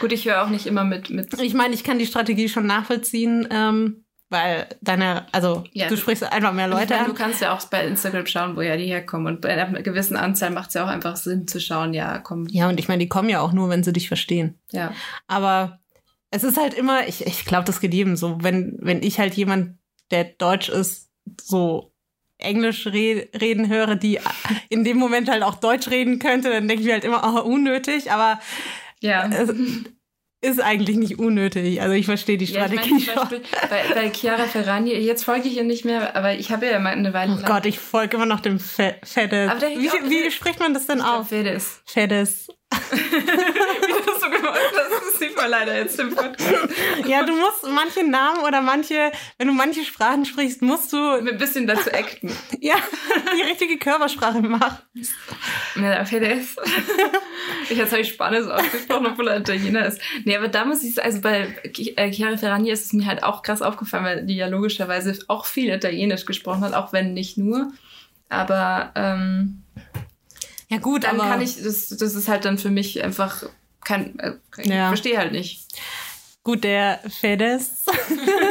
Gut, 0.00 0.12
ich 0.12 0.24
höre 0.26 0.42
auch 0.42 0.48
nicht 0.48 0.66
immer 0.66 0.84
mit. 0.84 1.10
mit 1.10 1.32
Ich 1.40 1.54
meine, 1.54 1.74
ich 1.74 1.84
kann 1.84 1.98
die 1.98 2.06
Strategie 2.06 2.48
schon 2.48 2.66
nachvollziehen, 2.66 3.46
ähm, 3.50 4.04
weil 4.30 4.66
deine, 4.80 5.26
also 5.32 5.64
Ja, 5.72 5.88
du 5.88 5.96
sprichst 5.96 6.24
einfach 6.24 6.52
mehr 6.52 6.68
Leute 6.68 6.94
meine, 6.94 7.04
du 7.06 7.10
an. 7.12 7.16
kannst 7.16 7.40
ja 7.40 7.54
auch 7.54 7.62
bei 7.66 7.86
Instagram 7.86 8.26
schauen, 8.26 8.56
woher 8.56 8.76
die 8.76 8.86
herkommen. 8.86 9.26
Und 9.26 9.40
bei 9.40 9.50
einer 9.50 9.82
gewissen 9.82 10.16
Anzahl 10.16 10.50
macht 10.50 10.68
es 10.68 10.74
ja 10.74 10.84
auch 10.84 10.88
einfach 10.88 11.16
Sinn 11.16 11.46
zu 11.46 11.60
schauen, 11.60 11.94
ja, 11.94 12.18
komm, 12.18 12.46
Ja, 12.48 12.68
und 12.68 12.80
ich 12.80 12.88
meine, 12.88 13.00
die 13.00 13.08
kommen 13.08 13.28
ja 13.28 13.40
auch 13.40 13.52
nur, 13.52 13.68
wenn 13.68 13.84
sie 13.84 13.92
dich 13.92 14.08
verstehen. 14.08 14.58
ja. 14.72 14.92
Aber 15.26 15.78
es 16.30 16.42
ist 16.42 16.56
halt 16.58 16.74
immer, 16.74 17.06
ich, 17.06 17.26
ich 17.26 17.44
glaube, 17.44 17.64
das 17.64 17.80
geht 17.80 17.94
jedem 17.94 18.16
so, 18.16 18.38
wenn, 18.42 18.76
wenn 18.80 19.02
ich 19.04 19.20
halt 19.20 19.34
jemand, 19.34 19.78
der 20.10 20.24
deutsch 20.24 20.68
ist, 20.68 21.08
so 21.40 21.92
Englisch 22.38 22.86
re 22.88 23.28
reden 23.40 23.68
höre, 23.68 23.94
die 23.94 24.18
in 24.68 24.82
dem 24.82 24.96
Moment 24.98 25.30
halt 25.30 25.44
auch 25.44 25.54
Deutsch 25.54 25.88
reden 25.88 26.18
könnte, 26.18 26.50
dann 26.50 26.66
denke 26.66 26.80
ich 26.82 26.86
mir 26.88 26.94
halt 26.94 27.04
immer, 27.04 27.22
oh, 27.24 27.48
unnötig, 27.48 28.10
aber 28.10 28.40
Ja. 29.04 29.28
ist 30.40 30.60
eigentlich 30.60 30.96
nicht 30.96 31.18
unnötig. 31.18 31.80
Also 31.80 31.94
ich 31.94 32.06
verstehe 32.06 32.36
die 32.38 32.44
Ja, 32.46 32.66
ich 32.66 32.72
Strategie 32.72 32.90
zum 32.90 33.00
schon. 33.00 33.14
Beispiel 33.14 33.40
bei, 33.70 33.94
bei 33.94 34.10
Chiara 34.12 34.44
Ferragni, 34.44 34.92
jetzt 34.94 35.24
folge 35.24 35.48
ich 35.48 35.56
ihr 35.56 35.64
nicht 35.64 35.84
mehr, 35.84 36.16
aber 36.16 36.34
ich 36.34 36.50
habe 36.50 36.66
ja 36.66 36.78
mal 36.78 36.90
eine 36.92 37.12
Weile 37.12 37.38
Oh 37.38 37.46
Gott, 37.46 37.66
ich 37.66 37.78
folge 37.78 38.16
immer 38.16 38.26
noch 38.26 38.40
dem 38.40 38.58
Fe 38.58 38.96
hieß 39.02 39.92
Wie, 40.04 40.24
wie 40.24 40.30
spricht 40.30 40.60
man 40.60 40.74
das 40.74 40.86
denn 40.86 41.00
auf 41.00 41.20
auf? 41.20 41.28
Fedes. 41.86 42.48
Wie 42.90 43.92
du 43.92 43.98
das 44.06 44.20
so 44.20 44.30
gemacht 44.30 44.60
hast, 44.76 45.06
das 45.06 45.18
sieht 45.18 45.36
man 45.36 45.50
leider 45.50 45.76
jetzt 45.76 45.98
im 45.98 46.14
Podcast. 46.14 46.68
Ja, 47.06 47.24
du 47.24 47.34
musst 47.36 47.64
manche 47.68 48.08
Namen 48.08 48.40
oder 48.40 48.60
manche, 48.62 49.12
wenn 49.38 49.48
du 49.48 49.54
manche 49.54 49.84
Sprachen 49.84 50.24
sprichst, 50.24 50.62
musst 50.62 50.92
du 50.92 50.96
Ein 50.96 51.38
bisschen 51.38 51.66
dazu 51.66 51.90
acten. 51.92 52.32
ja 52.60 52.76
die 53.36 53.42
richtige 53.42 53.78
Körpersprache 53.78 54.40
machen. 54.40 54.78
Ich 57.70 57.80
habe 57.80 58.00
ich 58.00 58.08
Spanisch 58.08 58.46
ausgesprochen, 58.46 59.06
obwohl 59.06 59.28
er 59.28 59.40
Italiener 59.40 59.86
ist. 59.86 60.00
Nee, 60.24 60.36
aber 60.36 60.48
da 60.48 60.64
muss 60.64 60.82
ich 60.82 61.02
also 61.02 61.20
bei 61.20 61.54
äh, 61.62 62.12
Chiara 62.12 62.36
Ferragni 62.36 62.70
ist 62.70 62.86
es 62.86 62.92
mir 62.92 63.06
halt 63.06 63.22
auch 63.22 63.42
krass 63.42 63.62
aufgefallen, 63.62 64.04
weil 64.04 64.26
die 64.26 64.36
ja 64.36 64.46
logischerweise 64.46 65.18
auch 65.28 65.46
viel 65.46 65.72
Italienisch 65.72 66.24
gesprochen 66.26 66.62
hat, 66.62 66.74
auch 66.74 66.92
wenn 66.92 67.14
nicht 67.14 67.38
nur. 67.38 67.72
Aber 68.28 68.92
ähm, 68.94 69.63
Ja 70.68 70.78
gut, 70.78 71.04
dann 71.04 71.20
aber 71.20 71.28
kann 71.30 71.40
ich, 71.42 71.62
das, 71.62 71.88
das 71.88 72.14
ist 72.14 72.28
halt 72.28 72.44
dann 72.44 72.58
für 72.58 72.70
mich 72.70 73.02
einfach 73.04 73.44
kein, 73.84 74.18
äh, 74.18 74.32
ich 74.58 74.66
Ja. 74.66 74.88
verstehe 74.88 75.18
halt 75.18 75.32
nicht. 75.32 75.66
gut, 76.42 76.64
der 76.64 77.00
Feddes, 77.20 77.84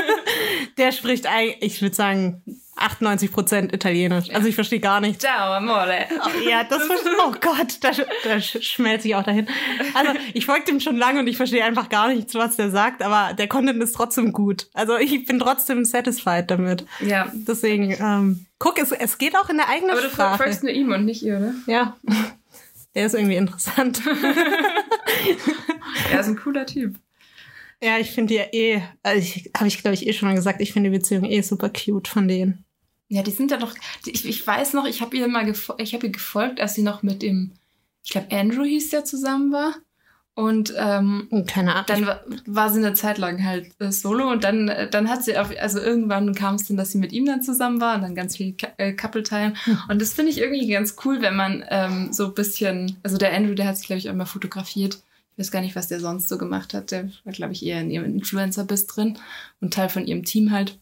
der 0.78 0.92
spricht 0.92 1.26
eigentlich, 1.28 1.58
ich 1.62 1.82
würde 1.82 1.96
sagen, 1.96 2.42
98 2.76 3.32
Prozent 3.32 3.72
Italienisch. 3.74 4.32
Also 4.34 4.48
ich 4.48 4.56
verstehe 4.56 4.80
gar 4.80 5.00
nichts. 5.00 5.24
Ciao, 5.24 5.54
amore. 5.54 6.06
Ja, 6.50 6.64
das 6.64 6.84
verstehe 6.86 7.12
Oh 7.26 7.32
Gott, 7.40 7.78
da, 7.82 7.92
da 8.24 8.42
schmelze 8.42 9.08
ich 9.08 9.16
auch 9.16 9.24
dahin. 9.24 9.48
Also 9.94 10.14
ich 10.34 10.46
folge 10.48 10.66
dem 10.66 10.80
schon 10.80 10.98
lange 10.98 11.20
und 11.20 11.28
ich 11.28 11.38
verstehe 11.38 11.64
einfach 11.64 11.88
gar 11.90 12.08
nichts, 12.08 12.34
was 12.34 12.56
der 12.56 12.72
sagt, 12.72 13.04
aber 13.04 13.34
der 13.36 13.48
Content 13.48 13.82
ist 13.84 13.94
trotzdem 13.96 14.34
gut. 14.34 14.68
Also 14.74 14.98
ich 14.98 15.26
bin 15.26 15.38
trotzdem 15.40 15.86
satisfied 15.86 16.50
damit. 16.50 16.86
Ja. 17.00 17.32
Deswegen, 17.34 17.92
ähm, 18.00 18.46
guck, 18.64 18.80
es, 18.80 18.92
es 18.94 19.18
geht 19.18 19.36
auch 19.36 19.50
in 19.50 19.58
der 19.58 19.68
eigenen 19.68 19.92
Aber 19.92 20.02
du 20.02 20.10
Sprache. 20.10 20.42
folgst 20.42 20.64
nur 20.64 20.72
ihm 20.72 20.90
und 20.92 21.04
nicht 21.04 21.22
ihr, 21.22 21.38
oder? 21.38 21.54
Ja. 21.68 21.98
Der 22.96 23.08
ist 23.08 23.14
irgendwie 23.16 23.36
interessant. 23.36 24.02
Er 26.12 26.22
ist 26.22 26.28
ein 26.28 26.38
cooler 26.38 26.66
Typ. 26.66 26.96
Ja, 27.82 27.98
ich 28.00 28.12
finde 28.12 28.34
die 28.34 28.40
ja 28.40 28.46
eh, 28.52 28.82
also 29.04 29.20
ich, 29.20 29.52
habe 29.56 29.68
ich 29.68 29.82
glaube 29.82 29.94
ich 29.96 30.08
eh 30.08 30.14
schon 30.14 30.28
mal 30.30 30.36
gesagt, 30.36 30.62
ich 30.62 30.74
finde 30.74 30.90
die 30.90 30.98
Beziehung 30.98 31.26
eh 31.26 31.42
super 31.42 31.70
cute 31.70 32.08
von 32.08 32.28
denen. 32.28 32.66
Ja, 33.10 33.22
die 33.22 33.32
sind 33.32 33.52
ja 33.52 33.58
doch. 33.58 33.76
Ich, 34.06 34.28
ich 34.28 34.46
weiß 34.46 34.74
noch, 34.74 34.86
ich 34.86 35.02
habe 35.02 35.16
ihr 35.16 35.28
mal 35.28 35.48
ich 35.50 35.94
habe 35.94 36.08
ihr 36.08 36.12
gefolgt, 36.12 36.60
als 36.62 36.76
sie 36.76 36.82
noch 36.82 37.04
mit 37.04 37.22
dem, 37.22 37.54
ich 38.04 38.12
glaube 38.12 38.32
Andrew 38.32 38.64
hieß 38.64 38.90
der 38.90 39.06
zusammen 39.06 39.52
war. 39.52 39.76
Und 40.36 40.74
ähm, 40.78 41.28
Und 41.30 41.48
keine 41.48 41.74
Ahnung. 41.76 41.86
dann 41.88 42.08
war, 42.08 42.22
war 42.48 42.70
sie 42.72 42.80
eine 42.80 42.96
Zeit 42.96 43.20
lang 43.20 43.44
halt 43.46 43.70
äh, 43.80 43.92
solo 43.92 44.32
und 44.32 44.44
dann, 44.44 44.68
äh, 44.68 44.90
dann 44.90 45.08
hat 45.08 45.24
sie 45.24 45.38
auf, 45.38 45.52
also 45.62 45.80
irgendwann 45.80 46.34
kam 46.34 46.56
es 46.56 46.68
dann, 46.68 46.76
dass 46.76 46.92
sie 46.92 46.98
mit 46.98 47.12
ihm 47.12 47.28
dann 47.28 47.44
zusammen 47.44 47.80
war 47.80 47.96
und 47.96 48.02
dann 48.02 48.16
ganz 48.16 48.38
viel 48.38 48.54
Ka- 48.54 48.74
äh, 48.78 48.94
Couple 48.94 49.22
Time. 49.22 49.54
Und 49.90 50.02
das 50.02 50.14
finde 50.14 50.32
ich 50.32 50.40
irgendwie 50.40 50.68
ganz 50.68 50.96
cool, 51.06 51.22
wenn 51.22 51.36
man 51.36 51.64
ähm, 51.70 52.12
so 52.12 52.26
ein 52.26 52.34
bisschen, 52.34 52.98
also 53.04 53.18
der 53.18 53.32
Andrew, 53.32 53.54
der 53.54 53.68
hat 53.68 53.78
sich, 53.78 53.86
glaube 53.86 54.00
ich, 54.00 54.10
auch 54.10 54.14
immer 54.14 54.26
fotografiert. 54.26 54.98
Ich 55.34 55.40
weiß 55.40 55.52
gar 55.52 55.62
nicht, 55.62 55.76
was 55.76 55.88
der 55.88 56.00
sonst 56.00 56.30
so 56.30 56.40
gemacht 56.40 56.74
hat. 56.74 56.90
Der 56.90 57.10
war, 57.26 57.34
glaube 57.34 57.54
ich, 57.54 57.64
eher 57.64 57.82
in 57.82 57.92
ihrem 57.92 58.06
Influencer-Biss 58.06 58.88
drin 58.88 59.20
und 59.62 59.74
Teil 59.74 59.90
von 59.90 60.08
ihrem 60.08 60.24
Team 60.26 60.50
halt. 60.52 60.80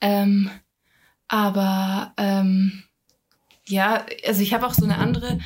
Ähm, 0.00 0.50
aber 1.28 2.14
ähm, 2.16 2.84
ja, 3.66 4.04
also 4.26 4.40
ich 4.40 4.54
habe 4.54 4.66
auch 4.66 4.74
so 4.74 4.84
eine 4.84 4.96
andere 4.96 5.40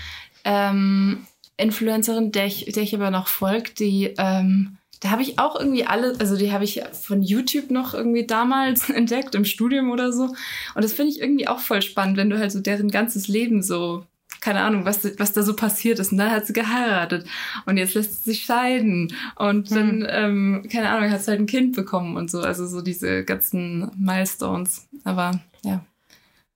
ähm, 0.44 1.26
Influencerin, 1.56 2.32
der 2.32 2.46
ich, 2.46 2.66
der 2.66 2.82
ich 2.82 2.94
aber 2.94 3.10
noch 3.10 3.28
folgt, 3.28 3.78
die, 3.78 4.14
ähm, 4.18 4.76
da 5.00 5.10
habe 5.10 5.22
ich 5.22 5.38
auch 5.38 5.58
irgendwie 5.58 5.84
alle, 5.84 6.14
also 6.18 6.36
die 6.36 6.52
habe 6.52 6.64
ich 6.64 6.82
von 6.92 7.22
YouTube 7.22 7.70
noch 7.70 7.94
irgendwie 7.94 8.26
damals 8.26 8.90
entdeckt, 8.90 9.34
im 9.34 9.44
Studium 9.44 9.90
oder 9.90 10.12
so. 10.12 10.34
Und 10.74 10.84
das 10.84 10.92
finde 10.92 11.12
ich 11.12 11.20
irgendwie 11.20 11.48
auch 11.48 11.60
voll 11.60 11.82
spannend, 11.82 12.16
wenn 12.16 12.30
du 12.30 12.38
halt 12.38 12.52
so 12.52 12.60
deren 12.60 12.90
ganzes 12.90 13.28
Leben 13.28 13.62
so, 13.62 14.04
keine 14.40 14.60
Ahnung, 14.60 14.84
was, 14.84 15.04
was 15.18 15.32
da 15.32 15.42
so 15.42 15.56
passiert 15.56 15.98
ist. 15.98 16.12
Und 16.12 16.18
dann 16.18 16.30
hat 16.30 16.46
sie 16.46 16.52
geheiratet 16.52 17.26
und 17.66 17.76
jetzt 17.76 17.94
lässt 17.94 18.24
sie 18.24 18.30
sich 18.32 18.44
scheiden. 18.44 19.12
Und 19.36 19.70
dann, 19.70 20.06
ähm, 20.08 20.66
keine 20.70 20.90
Ahnung, 20.90 21.10
hat 21.10 21.22
sie 21.22 21.30
halt 21.30 21.40
ein 21.40 21.46
Kind 21.46 21.74
bekommen 21.74 22.16
und 22.16 22.30
so. 22.30 22.40
Also 22.40 22.66
so 22.66 22.80
diese 22.80 23.24
ganzen 23.24 23.90
Milestones. 23.96 24.88
Aber 25.04 25.40
ja. 25.62 25.84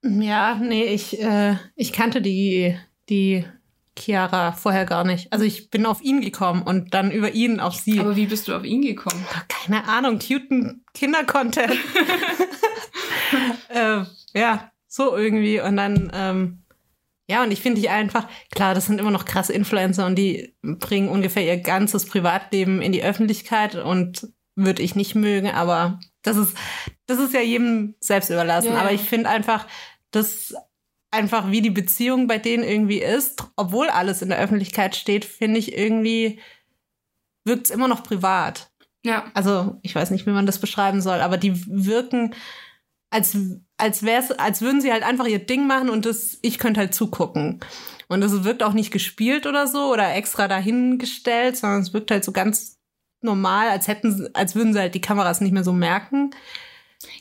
Ja, 0.03 0.55
nee, 0.55 0.85
ich, 0.85 1.21
äh, 1.21 1.57
ich 1.75 1.93
kannte 1.93 2.21
die, 2.21 2.75
die 3.09 3.45
Chiara 3.97 4.53
vorher 4.53 4.85
gar 4.85 5.03
nicht. 5.03 5.31
Also 5.33 5.45
ich 5.45 5.69
bin 5.69 5.85
auf 5.85 6.01
ihn 6.01 6.21
gekommen 6.21 6.63
und 6.63 6.93
dann 6.93 7.11
über 7.11 7.31
ihn 7.31 7.59
auf 7.59 7.75
sie. 7.75 7.99
Aber 7.99 8.15
wie 8.15 8.25
bist 8.25 8.47
du 8.47 8.55
auf 8.55 8.63
ihn 8.63 8.81
gekommen? 8.81 9.25
keine 9.47 9.87
Ahnung, 9.87 10.19
cuten 10.19 10.85
Kindercontent. 10.93 11.73
äh, 13.69 14.03
ja, 14.33 14.71
so 14.87 15.15
irgendwie. 15.15 15.59
Und 15.59 15.77
dann, 15.77 16.11
ähm, 16.13 16.63
ja, 17.27 17.43
und 17.43 17.51
ich 17.51 17.61
finde 17.61 17.81
die 17.81 17.89
einfach, 17.89 18.27
klar, 18.51 18.73
das 18.73 18.85
sind 18.85 18.99
immer 18.99 19.11
noch 19.11 19.25
krasse 19.25 19.53
Influencer 19.53 20.05
und 20.05 20.15
die 20.15 20.55
bringen 20.61 21.09
ungefähr 21.09 21.45
ihr 21.45 21.57
ganzes 21.57 22.05
Privatleben 22.05 22.81
in 22.81 22.91
die 22.91 23.03
Öffentlichkeit 23.03 23.75
und 23.75 24.27
würde 24.55 24.81
ich 24.81 24.95
nicht 24.95 25.15
mögen, 25.15 25.49
aber 25.49 25.99
das 26.23 26.37
ist, 26.37 26.57
das 27.07 27.19
ist 27.19 27.33
ja 27.33 27.41
jedem 27.41 27.95
selbst 27.99 28.29
überlassen. 28.29 28.69
Ja, 28.69 28.75
ja. 28.75 28.81
Aber 28.81 28.91
ich 28.91 29.01
finde 29.01 29.29
einfach, 29.29 29.65
das 30.11 30.53
einfach, 31.11 31.51
wie 31.51 31.61
die 31.61 31.69
Beziehung 31.69 32.27
bei 32.27 32.37
denen 32.37 32.63
irgendwie 32.63 33.01
ist, 33.01 33.43
obwohl 33.57 33.89
alles 33.89 34.21
in 34.21 34.29
der 34.29 34.39
Öffentlichkeit 34.39 34.95
steht, 34.95 35.25
finde 35.25 35.59
ich 35.59 35.77
irgendwie, 35.77 36.39
wirkt 37.45 37.65
es 37.65 37.71
immer 37.71 37.87
noch 37.87 38.03
privat. 38.03 38.71
Ja. 39.03 39.25
Also, 39.33 39.77
ich 39.81 39.93
weiß 39.93 40.11
nicht, 40.11 40.25
wie 40.25 40.31
man 40.31 40.45
das 40.45 40.59
beschreiben 40.59 41.01
soll, 41.01 41.19
aber 41.19 41.37
die 41.37 41.53
wirken, 41.67 42.33
als, 43.09 43.37
als, 43.77 44.03
wär's, 44.03 44.31
als 44.31 44.61
würden 44.61 44.79
sie 44.79 44.91
halt 44.91 45.03
einfach 45.03 45.27
ihr 45.27 45.39
Ding 45.39 45.67
machen 45.67 45.89
und 45.89 46.05
das, 46.05 46.39
ich 46.41 46.57
könnte 46.57 46.79
halt 46.79 46.93
zugucken. 46.93 47.59
Und 48.07 48.21
es 48.23 48.43
wirkt 48.43 48.63
auch 48.63 48.73
nicht 48.73 48.91
gespielt 48.91 49.47
oder 49.47 49.67
so 49.67 49.91
oder 49.91 50.13
extra 50.15 50.47
dahingestellt, 50.47 51.57
sondern 51.57 51.81
es 51.81 51.93
wirkt 51.93 52.11
halt 52.11 52.23
so 52.23 52.31
ganz 52.31 52.79
normal, 53.21 53.69
als 53.69 53.87
hätten 53.87 54.29
als 54.33 54.55
würden 54.55 54.73
sie 54.73 54.79
halt 54.79 54.95
die 54.95 55.01
Kameras 55.01 55.41
nicht 55.41 55.51
mehr 55.51 55.63
so 55.63 55.73
merken. 55.73 56.31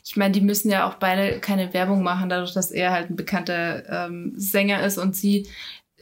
Ich 0.04 0.16
meine, 0.16 0.32
die 0.32 0.40
müssen 0.40 0.70
ja 0.70 0.88
auch 0.88 0.94
beide 0.94 1.40
keine 1.40 1.72
Werbung 1.72 2.02
machen, 2.02 2.28
dadurch, 2.28 2.52
dass 2.52 2.70
er 2.70 2.92
halt 2.92 3.10
ein 3.10 3.16
bekannter 3.16 4.06
ähm, 4.06 4.32
Sänger 4.36 4.84
ist 4.84 4.98
und 4.98 5.16
sie, 5.16 5.48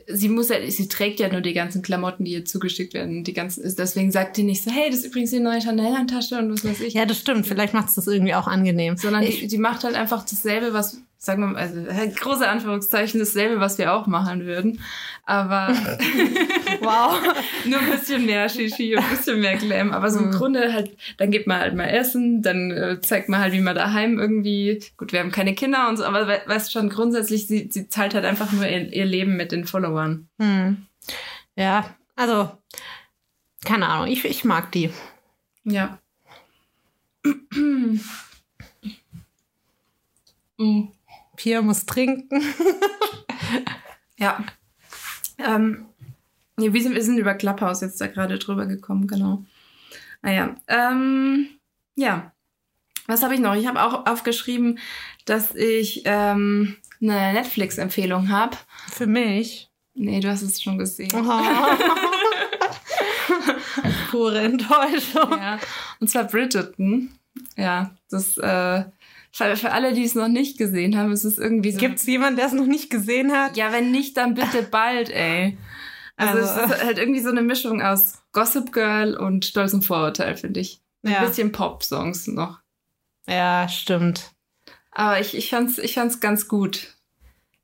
sie 0.07 0.29
muss 0.29 0.49
ja, 0.49 0.57
sie 0.71 0.89
trägt 0.89 1.21
ja 1.21 1.29
nur 1.29 1.41
die 1.41 1.53
ganzen 1.53 1.83
Klamotten, 1.83 2.25
die 2.25 2.33
ihr 2.33 2.45
zugeschickt 2.45 2.95
werden. 2.95 3.25
Die 3.25 3.33
ganzen, 3.33 3.63
deswegen 3.77 4.11
sagt 4.11 4.37
die 4.37 4.43
nicht 4.43 4.65
so, 4.65 4.71
hey, 4.71 4.91
das 4.91 5.01
ist 5.01 5.07
übrigens 5.07 5.31
die 5.31 5.41
neue 5.41 5.61
Chanel-Handtasche 5.61 6.39
und 6.39 6.53
was 6.53 6.65
weiß 6.65 6.81
ich. 6.81 6.95
Ja, 6.95 7.05
das 7.05 7.19
stimmt. 7.19 7.47
Vielleicht 7.47 7.75
macht 7.75 7.89
es 7.89 7.95
das 7.95 8.07
irgendwie 8.07 8.35
auch 8.35 8.47
angenehm. 8.47 8.97
Sondern 8.97 9.23
ich, 9.23 9.41
die, 9.41 9.47
die 9.49 9.59
macht 9.59 9.85
halt 9.85 9.95
einfach 9.95 10.25
dasselbe, 10.25 10.73
was, 10.73 11.03
sagen 11.21 11.43
wir 11.43 11.49
mal, 11.49 11.61
also 11.61 11.81
große 12.15 12.49
Anführungszeichen, 12.49 13.19
dasselbe, 13.19 13.61
was 13.61 13.77
wir 13.77 13.93
auch 13.93 14.07
machen 14.07 14.47
würden. 14.47 14.81
Aber 15.27 15.69
wow. 16.81 17.21
nur 17.67 17.81
ein 17.81 17.91
bisschen 17.91 18.25
mehr 18.25 18.49
Shishi 18.49 18.97
und 18.97 19.03
ein 19.03 19.11
bisschen 19.11 19.41
mehr 19.41 19.57
Glam. 19.57 19.93
Aber 19.93 20.11
so 20.11 20.21
im 20.21 20.27
Mhm. 20.27 20.33
Grunde 20.33 20.73
halt, 20.73 20.97
dann 21.17 21.31
geht 21.31 21.47
man 21.47 21.59
halt 21.59 21.75
mal 21.75 21.87
essen, 21.89 22.41
dann 22.41 22.71
äh, 22.71 23.01
zeigt 23.01 23.29
man 23.29 23.41
halt, 23.41 23.53
wie 23.53 23.61
man 23.61 23.75
daheim 23.75 24.19
irgendwie, 24.19 24.83
gut, 24.97 25.13
wir 25.13 25.21
haben 25.21 25.33
keine 25.33 25.55
Kinder 25.55 25.89
und 25.89 25.97
so, 25.97 26.05
aber 26.05 26.29
we 26.29 26.41
weißt 26.47 26.73
schon, 26.73 26.89
grundsätzlich, 26.89 27.47
sie, 27.49 27.69
sie 27.71 27.89
zahlt 27.89 28.15
halt 28.15 28.25
einfach 28.25 28.53
nur 28.53 28.67
ihr, 28.67 28.93
ihr 28.93 29.05
Leben 29.05 29.37
mit 29.37 29.51
den 29.53 29.67
Followern. 29.67 30.29
Hm. 30.41 30.87
Ja, 31.57 31.97
also, 32.15 32.51
keine 33.65 33.89
Ahnung, 33.89 34.07
ich, 34.07 34.25
ich 34.25 34.45
mag 34.45 34.71
die. 34.73 34.91
Ja. 35.65 35.99
Mm. 40.57 40.89
Pia 41.39 41.63
muss 41.63 41.87
trinken. 41.87 42.43
Ja. 44.21 44.45
Ähm, 45.39 45.87
nee, 46.57 46.73
wir, 46.73 46.83
sind, 46.83 46.97
wir 46.97 47.05
sind 47.05 47.19
über 47.19 47.35
Clubhouse 47.35 47.83
jetzt 47.83 48.01
da 48.01 48.09
gerade 48.09 48.37
drüber 48.37 48.67
gekommen, 48.67 49.07
genau. 49.07 49.45
Naja, 50.23 50.57
ähm, 50.67 51.47
ja. 51.95 52.33
Was 53.07 53.23
habe 53.23 53.35
ich 53.35 53.41
noch? 53.41 53.55
Ich 53.55 53.69
habe 53.69 53.81
auch 53.81 54.07
aufgeschrieben, 54.07 54.81
dass 55.25 55.55
ich 55.55 56.03
ähm, 56.05 56.79
eine 57.01 57.33
Netflix-Empfehlung 57.33 58.29
habe. 58.29 58.57
Für 58.91 59.07
mich. 59.07 59.71
Nee, 59.95 60.19
du 60.19 60.29
hast 60.29 60.43
es 60.43 60.61
schon 60.61 60.79
gesehen. 60.79 61.13
Oh. 61.15 61.23
Pure 64.11 64.41
Enttäuschung. 64.41 65.31
Ja. 65.31 65.61
Und 66.01 66.11
zwar 66.11 66.25
Bridgerton. 66.25 67.13
Ja, 67.57 67.95
das, 68.11 68.37
äh, 68.37 68.83
für, 69.39 69.57
für 69.57 69.73
alle, 69.73 69.93
die 69.95 70.05
es 70.05 70.15
noch 70.15 70.29
nicht 70.29 70.59
gesehen 70.59 70.97
haben, 70.99 71.13
ist 71.13 71.25
es 71.25 71.39
irgendwie 71.39 71.73
so. 71.73 71.79
Gibt 71.79 71.97
es 71.99 72.07
jemanden, 72.07 72.37
der 72.37 72.47
es 72.47 72.53
noch 72.53 72.67
nicht 72.67 72.91
gesehen 72.91 73.33
hat? 73.33 73.57
Ja, 73.57 73.73
wenn 73.73 73.91
nicht, 73.91 74.17
dann 74.17 74.35
bitte 74.35 74.63
bald, 74.71 75.11
ey. 75.11 75.57
Also, 76.17 76.39
Also- 76.39 76.61
es 76.61 76.71
ist 76.79 76.85
halt 76.85 76.99
irgendwie 76.99 77.21
so 77.21 77.31
eine 77.31 77.43
Mischung 77.43 77.81
aus 77.81 78.19
Gossip 78.33 78.73
Girl 78.73 79.17
und 79.17 79.45
Stolz 79.47 79.73
und 79.73 79.83
Vorurteil, 79.85 80.37
finde 80.37 80.61
ich. 80.61 80.81
Ein 81.05 81.13
Ja. 81.13 81.25
bisschen 81.25 81.53
Pop-Songs 81.53 82.27
noch. 82.27 82.59
Ja, 83.29 83.69
stimmt. 83.69 84.33
Aber 84.91 85.21
ich, 85.21 85.37
ich 85.37 85.51
fand's, 85.51 85.79
ich 85.79 85.95
fand's 85.95 86.19
ganz 86.21 86.49
gut. 86.49 86.95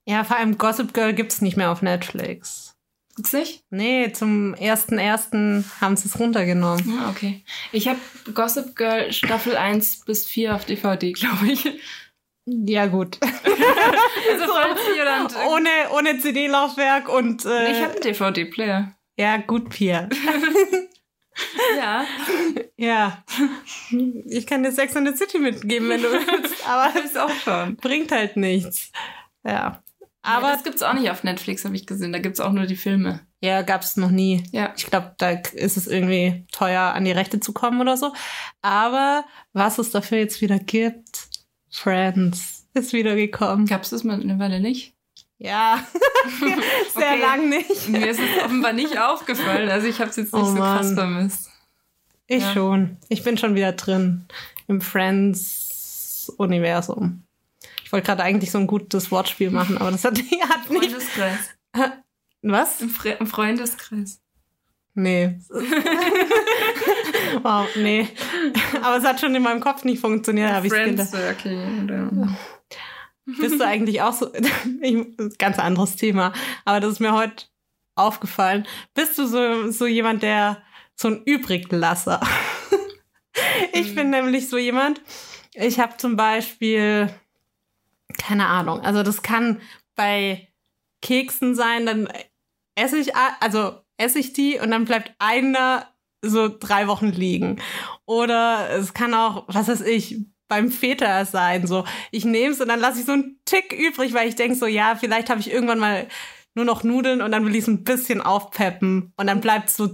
Ja, 0.07 0.23
vor 0.23 0.37
allem 0.37 0.57
Gossip 0.59 0.95
Girl 0.95 1.13
gibt's 1.15 1.41
nicht 1.43 1.57
mehr 1.57 1.71
auf 1.73 1.83
Netflix. 1.83 2.74
Gibt's 3.17 3.33
nicht? 3.33 3.65
Nee, 3.71 4.13
zum 4.13 4.55
1.1. 4.55 5.65
haben 5.81 5.97
sie 5.97 6.09
es 6.09 6.19
runtergenommen. 6.19 6.99
Ah, 6.99 7.11
okay. 7.11 7.45
Ich 7.71 7.87
habe 7.87 7.99
Gossip 8.33 8.75
Girl 8.75 9.13
Staffel 9.13 9.57
1 9.57 10.05
bis 10.05 10.27
4 10.27 10.55
auf 10.55 10.65
DVD, 10.65 11.13
glaube 11.13 11.47
ich. 11.47 11.81
Ja, 12.47 12.87
gut. 12.87 13.19
Also 14.31 14.45
jemand... 14.97 15.35
ohne, 15.49 15.69
ohne 15.97 16.19
CD-Laufwerk 16.19 17.09
und. 17.09 17.45
Äh, 17.45 17.73
ich 17.73 17.83
habe 17.83 17.93
einen 17.93 18.01
DVD-Player. 18.03 18.95
ja, 19.19 19.37
gut, 19.39 19.71
Pia. 19.71 20.09
Ja. 21.77 22.05
Ja. 22.77 23.25
Ich 24.27 24.47
kann 24.47 24.63
dir 24.63 24.71
Sex 24.71 24.95
in 24.95 25.05
the 25.05 25.17
City 25.17 25.41
mitgeben, 25.41 25.89
wenn 25.89 26.01
du 26.01 26.13
willst, 26.13 26.69
aber 26.69 26.93
ist 27.05 27.19
auch 27.19 27.31
schon. 27.31 27.75
bringt 27.77 28.13
halt 28.13 28.37
nichts. 28.37 28.93
Ja. 29.45 29.83
Aber 30.27 30.47
Aber 30.47 30.53
das 30.55 30.65
gibt's 30.65 30.83
auch 30.83 30.95
nicht 30.95 31.11
auf 31.11 31.23
Netflix, 31.23 31.65
habe 31.67 31.77
ich 31.77 31.87
gesehen. 31.87 32.11
Da 32.13 32.19
gibt's 32.19 32.41
auch 32.41 32.53
nur 32.53 32.65
die 32.67 32.77
Filme. 32.77 33.21
ja, 33.41 33.61
gab's 33.63 33.97
noch 33.99 34.11
nie. 34.11 34.43
Ja. 34.53 34.73
Ich 34.77 34.87
glaube, 34.87 35.15
da 35.19 35.31
ist 35.31 35.77
es 35.77 35.87
irgendwie 35.87 36.47
teuer, 36.51 36.81
an 36.95 37.05
die 37.05 37.13
Rechte 37.13 37.39
zu 37.41 37.53
kommen 37.53 37.79
oder 37.81 37.97
so. 37.99 38.13
Aber 38.63 39.25
was 39.53 39.77
es 39.79 39.91
dafür 39.91 40.17
jetzt 40.19 40.41
wieder 40.41 40.59
gibt, 40.59 41.29
Friends 41.71 42.67
ist 42.73 42.93
wieder 42.95 43.15
gekommen. 43.17 43.67
Gab's 43.67 43.91
das 43.91 44.03
mal 44.03 44.19
eine 44.21 44.39
Weile 44.39 44.61
nicht? 44.61 44.95
Ja, 45.37 45.85
sehr 46.41 46.57
Okay. 47.13 47.21
lang 47.21 47.51
nicht. 47.51 47.89
Mir 47.89 48.09
ist 48.09 48.19
es 48.21 48.45
offenbar 48.45 48.73
nicht 48.73 48.99
aufgefallen. 48.99 49.69
Also 49.69 49.87
ich 49.89 50.01
habe 50.01 50.09
es 50.09 50.17
jetzt 50.17 50.33
nicht 50.33 50.43
Oh 50.43 50.47
so 50.47 50.55
krass 50.57 50.87
Mann. 50.87 50.95
vermisst. 50.95 51.51
Ich 52.29 52.43
Ja. 52.45 52.53
schon. 52.55 52.97
Ich 53.11 53.23
bin 53.25 53.37
schon 53.37 53.55
wieder 53.55 53.73
drin 53.73 54.25
im 54.69 54.81
Friends-Universum. 54.81 57.24
Ich 57.85 57.93
wollte 57.93 58.07
gerade 58.07 58.23
eigentlich 58.25 58.51
so 58.51 58.59
ein 58.59 58.67
gutes 58.67 59.11
Wortspiel 59.11 59.51
machen, 59.51 59.79
aber 59.79 59.91
das 59.93 60.05
hat, 60.05 60.19
hat 60.49 60.71
nicht. 60.71 60.91
Freundeskreis. 60.91 61.51
Was? 62.43 62.81
Im, 62.81 62.89
Fre 62.91 63.11
im 63.11 63.27
Freundeskreis. 63.27 64.21
Nee. 64.95 65.39
wow, 67.43 67.67
nee. 67.77 68.09
Aber 68.83 68.97
es 68.97 69.05
hat 69.05 69.21
schon 69.21 69.35
in 69.35 69.43
meinem 69.43 69.61
Kopf 69.61 69.85
nicht 69.85 70.01
funktioniert, 70.01 70.53
habe 70.53 70.67
ich 70.67 70.73
gedacht. 70.73 71.09
Circle. 71.09 72.29
Bist 73.27 73.59
du 73.61 73.65
eigentlich 73.67 74.03
auch 74.03 74.13
so, 74.13 74.33
ich, 74.83 75.07
ganz 75.39 75.59
anderes 75.59 75.97
Thema, 75.97 76.33
aber 76.65 76.81
das 76.81 76.93
ist 76.93 77.01
mir 77.01 77.13
heute 77.13 77.47
aufgefallen. 77.97 78.67
Bist 78.95 79.19
du 79.19 79.27
so, 79.27 79.71
so 79.71 79.87
jemand, 79.87 80.23
der 80.23 80.63
so 80.95 81.09
ein 81.09 81.23
Übriglasser? 81.25 82.21
ich 83.73 83.91
Mhm. 83.91 83.95
bin 83.95 84.11
nämlich 84.11 84.49
so 84.49 84.59
jemand, 84.59 85.01
ich 85.55 85.81
habe 85.81 85.97
zum 85.97 86.17
Beispiel, 86.17 87.09
keine 88.19 88.47
Ahnung, 88.47 88.81
also 88.81 89.03
das 89.03 89.23
kann 89.23 89.61
bei 89.97 90.49
Keksen 91.03 91.55
sein, 91.55 91.87
dann 91.87 92.09
esse 92.77 92.99
ich, 92.99 93.15
also 93.41 93.81
esse 93.97 94.19
ich 94.19 94.33
die 94.33 94.59
und 94.59 94.71
dann 94.71 94.85
bleibt 94.85 95.15
einer 95.19 95.89
so 96.23 96.49
drei 96.49 96.89
Wochen 96.89 97.09
liegen. 97.09 97.61
Oder 98.07 98.71
es 98.71 98.95
kann 98.95 99.15
auch, 99.15 99.45
was 99.49 99.69
weiß 99.69 99.83
ich, 99.83 100.25
beim 100.49 100.71
Feta 100.71 101.25
sein, 101.25 101.67
so 101.67 101.85
ich 102.11 102.25
nehme 102.25 102.53
es 102.53 102.61
und 102.61 102.69
dann 102.69 102.81
lasse 102.81 103.01
ich 103.01 103.07
so 103.07 103.13
einen 103.13 103.41
Tick 103.45 103.73
übrig, 103.73 104.13
weil 104.13 104.29
ich 104.29 104.37
denke 104.37 104.57
so, 104.57 104.67
ja, 104.67 104.95
vielleicht 104.97 105.31
habe 105.31 105.41
ich 105.41 105.51
irgendwann 105.51 105.79
mal 105.79 106.07
nur 106.55 106.65
noch 106.65 106.85
Nudeln 106.85 107.23
und 107.23 107.33
dann 107.33 107.45
will 107.45 107.55
ich 107.55 107.63
es 107.63 107.69
ein 107.69 107.85
bisschen 107.85 108.21
aufpeppen 108.21 109.13
und 109.17 109.27
dann 109.27 109.41
bleibt 109.41 109.71
es 109.71 109.77
so 109.77 109.89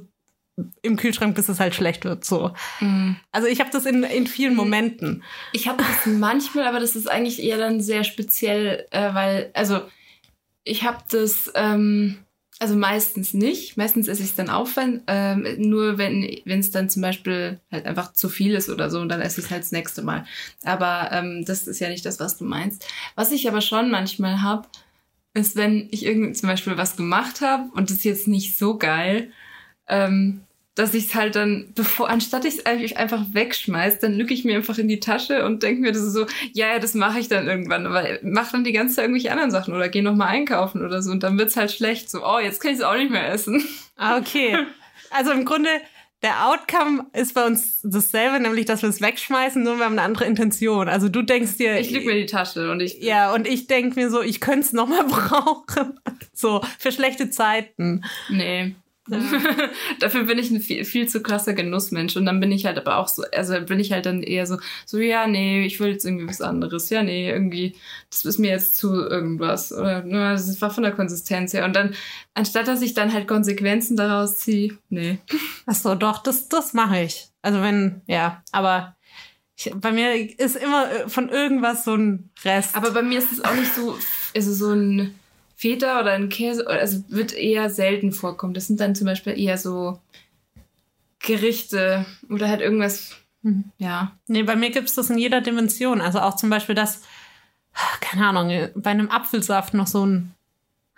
im 0.83 0.97
Kühlschrank, 0.97 1.35
bis 1.35 1.49
es 1.49 1.61
halt 1.61 1.75
schlecht 1.75 2.05
wird. 2.05 2.25
So. 2.25 2.53
Mhm. 2.81 3.17
Also 3.33 3.49
ich 3.49 3.61
habe 3.61 3.71
das 3.71 3.87
in, 3.87 4.03
in 4.05 4.27
vielen 4.27 4.55
Momenten. 4.55 5.23
Ich 5.53 5.69
habe 5.69 5.83
das 5.83 6.07
manchmal, 6.07 6.67
aber 6.67 6.81
das 6.81 6.97
ist 6.97 7.11
eigentlich 7.11 7.43
eher 7.43 7.59
dann 7.59 7.81
sehr 7.81 8.05
speziell, 8.05 8.87
äh, 8.91 9.15
weil, 9.15 9.51
also 9.55 9.83
ich 10.65 10.85
habe 10.85 10.99
das, 11.11 11.51
ähm, 11.55 12.19
also 12.59 12.77
meistens 12.77 13.33
nicht. 13.33 13.77
Meistens 13.77 14.07
esse 14.07 14.23
ich 14.23 14.31
es 14.31 14.35
dann 14.37 14.51
auf, 14.51 14.77
wenn, 14.77 15.03
ähm, 15.07 15.47
nur 15.57 15.97
wenn 15.97 16.23
es 16.45 16.71
dann 16.71 16.91
zum 16.91 17.01
Beispiel 17.03 17.59
halt 17.73 17.87
einfach 17.87 18.13
zu 18.13 18.29
viel 18.29 18.55
ist 18.55 18.69
oder 18.69 18.91
so 18.91 19.01
und 19.01 19.09
dann 19.09 19.23
esse 19.23 19.41
ich 19.41 19.47
es 19.47 19.51
halt 19.51 19.63
das 19.63 19.73
nächste 19.73 20.03
Mal. 20.03 20.27
Aber 20.63 21.09
ähm, 21.11 21.45
das 21.47 21.67
ist 21.67 21.81
ja 21.81 21.89
nicht 21.89 22.05
das, 22.05 22.21
was 22.21 22.37
du 22.37 22.45
meinst. 22.45 22.87
Was 23.15 23.33
ich 23.33 23.49
aber 23.49 23.63
schon 23.63 23.91
manchmal 23.91 24.43
habe, 24.43 24.69
ist, 25.33 25.57
wenn 25.57 25.89
ich 25.91 26.05
irgendwie 26.05 26.33
zum 26.33 26.49
Beispiel 26.49 26.77
was 26.77 26.97
gemacht 26.97 27.41
habe 27.41 27.71
und 27.75 27.89
das 27.89 27.99
ist 27.99 28.05
jetzt 28.05 28.29
nicht 28.29 28.59
so 28.59 28.77
geil, 28.77 29.33
ähm, 29.89 30.43
dass 30.81 30.95
ich 30.95 31.07
es 31.07 31.15
halt 31.15 31.37
dann, 31.37 31.73
bevor, 31.75 32.09
anstatt 32.09 32.45
ich 32.45 32.59
es 32.59 32.67
eigentlich 32.67 32.97
einfach 32.97 33.23
wegschmeiß, 33.33 33.99
dann 33.99 34.15
lücke 34.15 34.33
ich 34.33 34.45
mir 34.45 34.57
einfach 34.57 34.79
in 34.79 34.89
die 34.89 34.99
Tasche 34.99 35.45
und 35.45 35.63
denke 35.63 35.83
mir 35.83 35.93
das 35.93 36.03
ist 36.03 36.15
so, 36.15 36.27
ja, 36.53 36.69
ja, 36.69 36.79
das 36.79 36.95
mache 36.95 37.21
ich 37.21 37.29
dann 37.29 37.47
irgendwann, 37.47 37.87
aber 37.87 38.05
mach 38.23 38.51
dann 38.51 38.65
die 38.65 38.73
ganze 38.73 38.97
Zeit 38.97 39.05
irgendwelche 39.05 39.31
anderen 39.31 39.51
Sachen 39.51 39.75
oder 39.75 39.89
geh 39.89 40.01
noch 40.01 40.17
mal 40.17 40.27
einkaufen 40.27 40.85
oder 40.85 41.03
so 41.03 41.11
und 41.11 41.23
dann 41.23 41.39
wird's 41.39 41.57
halt 41.57 41.71
schlecht, 41.71 42.11
so, 42.11 42.27
oh, 42.27 42.39
jetzt 42.39 42.61
kann 42.61 42.73
ich 42.73 42.79
es 42.79 42.85
auch 42.85 42.97
nicht 42.97 43.11
mehr 43.11 43.31
essen. 43.31 43.63
Ah, 43.97 44.17
okay. 44.17 44.57
Also 45.11 45.33
im 45.33 45.45
Grunde, 45.45 45.69
der 46.23 46.47
Outcome 46.47 47.07
ist 47.13 47.35
bei 47.35 47.45
uns 47.45 47.81
dasselbe, 47.83 48.41
nämlich, 48.41 48.65
dass 48.65 48.83
wir 48.83 48.89
es 48.89 49.01
wegschmeißen, 49.03 49.63
nur 49.63 49.77
wir 49.77 49.85
haben 49.85 49.93
eine 49.93 50.03
andere 50.03 50.25
Intention. 50.25 50.89
Also 50.89 51.09
du 51.09 51.23
denkst 51.23 51.57
dir. 51.57 51.79
Ich 51.79 51.91
lüge 51.91 52.07
mir 52.07 52.15
die 52.15 52.27
Tasche 52.27 52.71
und 52.71 52.81
ich, 52.81 53.03
Ja, 53.03 53.35
und 53.35 53.47
ich 53.47 53.67
denk 53.67 53.97
mir 53.97 54.11
so, 54.11 54.23
ich 54.23 54.41
könnte 54.41 54.61
es 54.61 54.73
nochmal 54.73 55.05
brauchen. 55.09 56.01
So, 56.33 56.63
für 56.79 56.93
schlechte 56.93 57.29
Zeiten. 57.31 58.03
nee, 58.31 58.75
Dafür 60.01 60.25
bin 60.25 60.39
ich 60.39 60.51
ein 60.51 60.61
viel, 60.61 60.85
viel 60.85 61.09
zu 61.09 61.23
krasser 61.23 61.55
Genussmensch. 61.55 62.17
Und 62.17 62.27
dann 62.27 62.41
bin 62.41 62.53
ich 62.53 62.67
halt 62.67 62.79
aber 62.79 62.97
auch 62.97 63.09
so, 63.09 63.25
also 63.33 63.61
bin 63.61 63.81
ich 63.81 63.93
halt 63.93 64.07
dann 64.07 64.23
eher 64.23 64.47
so, 64.47 64.59
so, 64.87 64.99
ja, 64.99 65.27
nee, 65.27 65.65
ich 65.65 65.81
will 65.81 65.91
jetzt 65.91 66.05
irgendwie 66.05 66.29
was 66.29 66.41
anderes. 66.41 66.91
Ja, 66.91 67.03
nee, 67.03 67.31
irgendwie, 67.31 67.77
das 68.11 68.25
ist 68.25 68.39
mir 68.39 68.51
jetzt 68.51 68.77
zu 68.77 68.95
irgendwas. 68.95 69.73
Oder 69.73 70.03
ne, 70.03 70.33
das 70.33 70.61
war 70.61 70.71
von 70.71 70.85
der 70.85 70.93
Konsistenz 70.93 71.53
her. 71.53 71.65
Und 71.65 71.75
dann, 71.75 71.95
anstatt 72.35 72.69
dass 72.69 72.83
ich 72.83 72.95
dann 72.95 73.13
halt 73.13 73.29
Konsequenzen 73.29 73.97
daraus 73.97 74.37
ziehe, 74.37 74.79
nee. 74.89 75.19
Ach 75.67 75.75
so, 75.75 75.95
doch, 75.95 76.23
das, 76.23 76.49
das 76.49 76.73
mache 76.73 77.03
ich. 77.03 77.29
Also 77.43 77.63
wenn, 77.63 78.03
ja, 78.07 78.43
aber 78.53 78.97
ich, 79.57 79.73
bei 79.75 79.93
mir 79.93 80.39
ist 80.39 80.57
immer 80.57 80.91
äh, 80.91 81.09
von 81.09 81.29
irgendwas 81.29 81.85
so 81.85 81.95
ein 81.95 82.31
Rest. 82.45 82.77
Aber 82.77 82.93
bei 82.93 83.03
mir 83.03 83.19
ist 83.19 83.33
es 83.33 83.45
auch 83.45 83.55
nicht 83.55 83.75
so, 83.75 83.97
also 84.35 84.53
so 84.55 84.73
ein 84.73 85.15
Feta 85.61 86.01
oder 86.01 86.13
ein 86.13 86.31
Käse, 86.31 86.67
also 86.67 87.05
wird 87.09 87.35
eher 87.35 87.69
selten 87.69 88.13
vorkommen. 88.13 88.55
Das 88.55 88.67
sind 88.67 88.81
dann 88.81 88.95
zum 88.95 89.05
Beispiel 89.07 89.39
eher 89.39 89.59
so 89.59 89.99
Gerichte 91.19 92.07
oder 92.31 92.49
halt 92.49 92.61
irgendwas, 92.63 93.17
Mhm. 93.43 93.65
ja. 93.79 94.13
Nee, 94.27 94.43
bei 94.43 94.57
mir 94.57 94.71
gibt's 94.71 94.95
das 94.95 95.09
in 95.11 95.19
jeder 95.19 95.41
Dimension. 95.41 96.01
Also 96.01 96.21
auch 96.21 96.37
zum 96.37 96.49
Beispiel, 96.51 96.75
dass, 96.75 97.03
keine 98.01 98.27
Ahnung, 98.27 98.69
bei 98.75 98.91
einem 98.91 99.11
Apfelsaft 99.11 99.73
noch 99.75 99.87
so 99.87 100.05
ein 100.07 100.35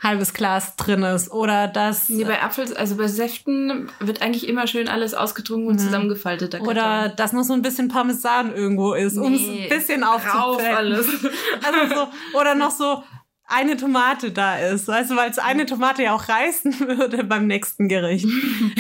halbes 0.01 0.33
Glas 0.35 0.75
drin 0.77 1.03
ist. 1.05 1.31
Oder 1.31 1.69
dass. 1.69 2.09
Nee, 2.09 2.25
bei 2.25 2.41
Apfel, 2.43 2.77
also 2.77 2.97
bei 2.97 3.07
Säften 3.07 3.91
wird 4.01 4.23
eigentlich 4.23 4.49
immer 4.49 4.67
schön 4.67 4.89
alles 4.89 5.15
ausgetrunken 5.15 5.69
und 5.69 5.75
Mhm. 5.75 5.79
zusammengefaltet. 5.79 6.53
der 6.55 6.63
oder 6.63 7.09
dass 7.09 7.33
noch 7.33 7.45
so 7.45 7.53
ein 7.53 7.63
bisschen 7.63 7.87
Parmesan 7.89 8.53
irgendwo 8.55 8.95
ist, 8.95 9.17
um 9.17 9.35
es 9.35 9.41
Nee, 9.43 9.65
ein 9.65 9.69
bisschen 9.79 10.03
aufzuprägen. 10.05 10.75
alles. 10.77 11.07
Also 11.63 11.95
so, 11.95 12.39
oder 12.39 12.55
noch 12.57 12.73
so 12.73 13.05
eine 13.47 13.77
Tomate 13.77 14.31
da 14.31 14.59
ist, 14.59 14.89
weißt 14.89 15.11
du, 15.11 15.17
weil 15.17 15.31
es 15.31 15.39
eine 15.39 15.67
Tomate 15.67 16.03
ja 16.05 16.15
auch 16.15 16.29
reißen 16.29 16.81
würde 16.87 17.25
beim 17.25 17.47
nächsten 17.47 17.89
Gericht. 17.89 18.27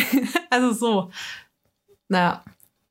also 0.51 0.72
so. 0.72 1.11
Naja. 2.09 2.44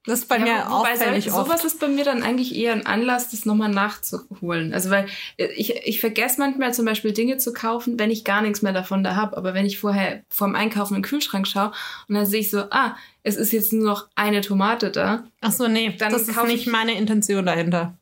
Das 0.07 0.17
ist 0.21 0.29
bei 0.29 0.39
mir 0.39 0.47
Ja, 0.47 0.65
wobei 0.71 0.93
auffällig 0.93 1.25
solch- 1.25 1.35
oft. 1.39 1.45
sowas 1.47 1.63
ist 1.63 1.79
bei 1.79 1.87
mir 1.87 2.03
dann 2.03 2.23
eigentlich 2.23 2.55
eher 2.55 2.73
ein 2.73 2.87
Anlass, 2.87 3.29
das 3.29 3.45
nochmal 3.45 3.69
nachzuholen. 3.69 4.73
Also 4.73 4.89
weil 4.89 5.05
äh, 5.37 5.45
ich, 5.55 5.75
ich 5.85 5.99
vergesse 5.99 6.39
manchmal 6.39 6.73
zum 6.73 6.85
Beispiel 6.85 7.11
Dinge 7.13 7.37
zu 7.37 7.53
kaufen, 7.53 7.99
wenn 7.99 8.09
ich 8.09 8.23
gar 8.23 8.41
nichts 8.41 8.63
mehr 8.63 8.73
davon 8.73 9.03
da 9.03 9.15
habe. 9.15 9.37
Aber 9.37 9.53
wenn 9.53 9.67
ich 9.67 9.77
vorher 9.77 10.23
vorm 10.27 10.55
Einkaufen 10.55 10.95
in 10.95 11.01
den 11.03 11.07
Kühlschrank 11.07 11.47
schaue 11.47 11.71
und 12.07 12.15
dann 12.15 12.25
sehe 12.25 12.39
ich 12.39 12.49
so, 12.49 12.63
ah, 12.71 12.95
es 13.21 13.35
ist 13.35 13.53
jetzt 13.53 13.73
nur 13.73 13.85
noch 13.85 14.07
eine 14.15 14.41
Tomate 14.41 14.89
da. 14.89 15.23
Ach 15.39 15.51
so, 15.51 15.67
nee, 15.67 15.95
Dann 15.99 16.11
das 16.11 16.23
ist 16.23 16.43
nicht 16.45 16.65
ich- 16.65 16.71
meine 16.71 16.97
Intention 16.97 17.45
dahinter. 17.45 17.95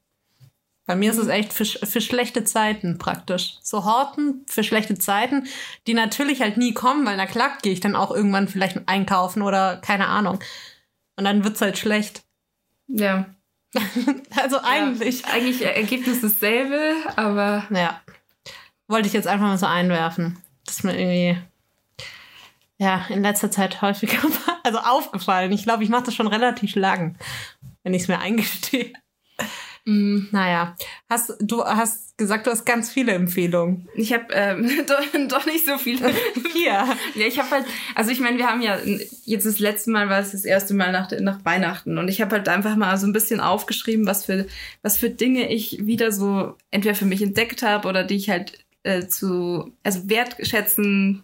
Bei 0.89 0.95
mir 0.95 1.11
ist 1.11 1.19
es 1.19 1.27
echt 1.27 1.53
für, 1.53 1.65
für 1.65 2.01
schlechte 2.01 2.45
Zeiten 2.45 2.97
praktisch. 2.97 3.59
So 3.61 3.85
Horten 3.85 4.43
für 4.47 4.63
schlechte 4.63 4.97
Zeiten, 4.97 5.45
die 5.85 5.93
natürlich 5.93 6.41
halt 6.41 6.57
nie 6.57 6.73
kommen, 6.73 7.05
weil 7.05 7.15
na 7.15 7.27
klar 7.27 7.51
gehe 7.61 7.71
ich 7.71 7.79
dann 7.79 7.95
auch 7.95 8.09
irgendwann 8.09 8.47
vielleicht 8.47 8.89
einkaufen 8.89 9.43
oder 9.43 9.77
keine 9.77 10.07
Ahnung. 10.07 10.39
Und 11.15 11.25
dann 11.25 11.43
wird's 11.43 11.61
halt 11.61 11.77
schlecht. 11.77 12.23
Ja. 12.87 13.27
Also 14.35 14.61
eigentlich. 14.63 15.21
Ja, 15.21 15.27
eigentlich 15.27 15.63
Ergebnis 15.63 16.21
dasselbe, 16.21 16.95
aber 17.15 17.67
Ja. 17.69 18.01
Wollte 18.87 19.07
ich 19.09 19.13
jetzt 19.13 19.27
einfach 19.27 19.45
mal 19.45 19.59
so 19.59 19.67
einwerfen. 19.67 20.41
Das 20.65 20.77
ist 20.77 20.83
mir 20.83 20.97
irgendwie, 20.99 21.37
ja, 22.79 23.05
in 23.09 23.21
letzter 23.21 23.51
Zeit 23.51 23.83
häufiger, 23.83 24.17
also 24.63 24.79
aufgefallen. 24.79 25.51
Ich 25.51 25.61
glaube, 25.61 25.83
ich 25.83 25.91
mache 25.91 26.05
das 26.05 26.15
schon 26.15 26.25
relativ 26.25 26.73
lang, 26.73 27.15
wenn 27.83 27.93
ich 27.93 28.01
es 28.01 28.07
mir 28.07 28.17
eingestehe. 28.17 28.91
Mh, 29.85 30.27
Naja, 30.31 30.75
hast, 31.09 31.33
du 31.39 31.63
hast 31.63 32.17
gesagt, 32.17 32.47
du 32.47 32.51
hast 32.51 32.65
ganz 32.65 32.91
viele 32.91 33.13
Empfehlungen. 33.13 33.87
ich 33.95 34.11
habe 34.13 34.25
ähm, 34.31 34.69
doch, 35.29 35.45
nicht 35.45 35.65
so 35.65 35.77
viele. 35.77 36.09
Hier. 36.53 36.85
Ja, 37.15 37.25
ich 37.27 37.39
habe 37.39 37.49
halt, 37.49 37.65
also 37.95 38.11
ich 38.11 38.19
meine, 38.19 38.37
wir 38.37 38.47
haben 38.47 38.61
ja 38.61 38.77
jetzt 39.25 39.45
das 39.45 39.59
letzte 39.59 39.91
Mal 39.91 40.09
war 40.09 40.19
es 40.19 40.31
das 40.31 40.45
erste 40.45 40.73
Mal 40.73 40.91
nach, 40.91 41.09
nach 41.19 41.43
Weihnachten 41.45 41.97
und 41.97 42.07
ich 42.09 42.21
habe 42.21 42.35
halt 42.35 42.49
einfach 42.49 42.75
mal 42.75 42.97
so 42.97 43.07
ein 43.07 43.13
bisschen 43.13 43.39
aufgeschrieben, 43.39 44.05
was 44.05 44.25
für 44.25 44.47
was 44.81 44.97
für 44.97 45.09
Dinge 45.09 45.49
ich 45.51 45.85
wieder 45.85 46.11
so 46.11 46.55
entweder 46.71 46.95
für 46.95 47.05
mich 47.05 47.21
entdeckt 47.21 47.63
habe 47.63 47.87
oder 47.87 48.03
die 48.03 48.15
ich 48.15 48.29
halt 48.29 48.59
äh, 48.83 49.07
zu 49.07 49.71
also 49.83 50.09
wertschätzen 50.09 51.23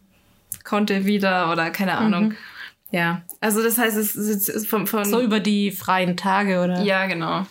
konnte 0.64 1.06
wieder 1.06 1.52
oder 1.52 1.70
keine 1.72 1.98
Ahnung. 1.98 2.34
Ja, 2.92 3.24
also 3.42 3.62
das 3.62 3.78
heißt, 3.78 3.98
es 3.98 4.16
ist 4.16 4.48
ist 4.48 4.68
von, 4.68 4.88
von 4.88 5.04
So 5.04 5.20
über 5.22 5.40
die 5.42 5.72
freien 5.72 6.16
Tage, 6.16 6.64
oder? 6.64 6.82
ja, 6.84 7.06
genau. 7.08 7.46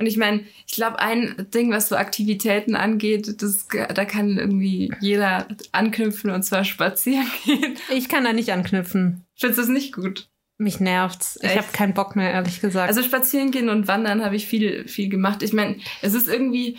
Und 0.00 0.06
ich 0.06 0.16
meine, 0.16 0.44
ich 0.66 0.74
glaube, 0.74 0.98
ein 0.98 1.46
Ding, 1.52 1.70
was 1.70 1.90
so 1.90 1.96
Aktivitäten 1.96 2.74
angeht, 2.74 3.42
das, 3.42 3.68
da 3.68 4.04
kann 4.06 4.38
irgendwie 4.38 4.90
jeder 5.00 5.46
anknüpfen 5.72 6.30
und 6.30 6.42
zwar 6.42 6.64
spazieren 6.64 7.30
gehen. 7.44 7.76
Ich 7.90 8.08
kann 8.08 8.24
da 8.24 8.32
nicht 8.32 8.50
anknüpfen. 8.50 9.26
Findest 9.36 9.58
du 9.58 9.62
das 9.62 9.68
nicht 9.68 9.92
gut? 9.92 10.30
Mich 10.56 10.80
nervt's. 10.80 11.38
Ich 11.42 11.54
habe 11.54 11.66
keinen 11.72 11.92
Bock 11.92 12.16
mehr, 12.16 12.32
ehrlich 12.32 12.62
gesagt. 12.62 12.88
Also 12.88 13.02
spazieren 13.02 13.50
gehen 13.50 13.68
und 13.68 13.88
wandern 13.88 14.24
habe 14.24 14.36
ich 14.36 14.46
viel, 14.46 14.88
viel 14.88 15.10
gemacht. 15.10 15.42
Ich 15.42 15.52
meine, 15.52 15.76
es 16.00 16.14
ist 16.14 16.28
irgendwie, 16.28 16.78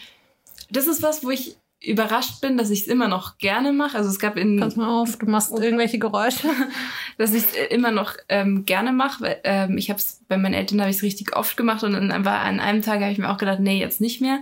das 0.72 0.88
ist 0.88 1.04
was, 1.04 1.24
wo 1.24 1.30
ich 1.30 1.58
überrascht 1.84 2.42
bin, 2.42 2.58
dass 2.58 2.70
ich 2.70 2.82
es 2.82 2.88
immer 2.88 3.08
noch 3.08 3.38
gerne 3.38 3.74
mache. 3.74 3.98
Also 3.98 4.10
es 4.10 4.20
gab 4.20 4.38
in, 4.38 4.60
Pass 4.60 4.76
mal 4.76 4.90
auf, 4.90 5.18
du 5.18 5.26
machst 5.26 5.52
irgendwelche 5.52 6.00
Geräusche. 6.00 6.48
dass 7.18 7.34
ich 7.34 7.44
es 7.44 7.56
immer 7.70 7.92
noch 7.92 8.14
ähm, 8.30 8.66
gerne 8.66 8.92
mache. 8.92 9.24
Weil, 9.24 9.42
ähm, 9.44 9.78
ich 9.78 9.90
habe 9.90 10.00
es 10.00 10.22
bei 10.28 10.38
meinen 10.38 10.54
Eltern 10.54 10.80
habe 10.82 10.90
ich 10.90 10.98
es 10.98 11.04
richtig 11.04 11.36
oft 11.36 11.58
gemacht 11.58 11.84
und 11.84 11.94
dann 11.94 12.26
war 12.26 12.40
an 12.42 12.60
einem 12.60 12.82
Tag 12.82 13.02
habe 13.02 13.12
ich 13.12 13.18
mir 13.18 13.32
auch 13.32 13.38
gedacht, 13.38 13.60
nee, 13.60 13.80
jetzt 13.80 14.02
nicht 14.02 14.22
mehr. 14.22 14.40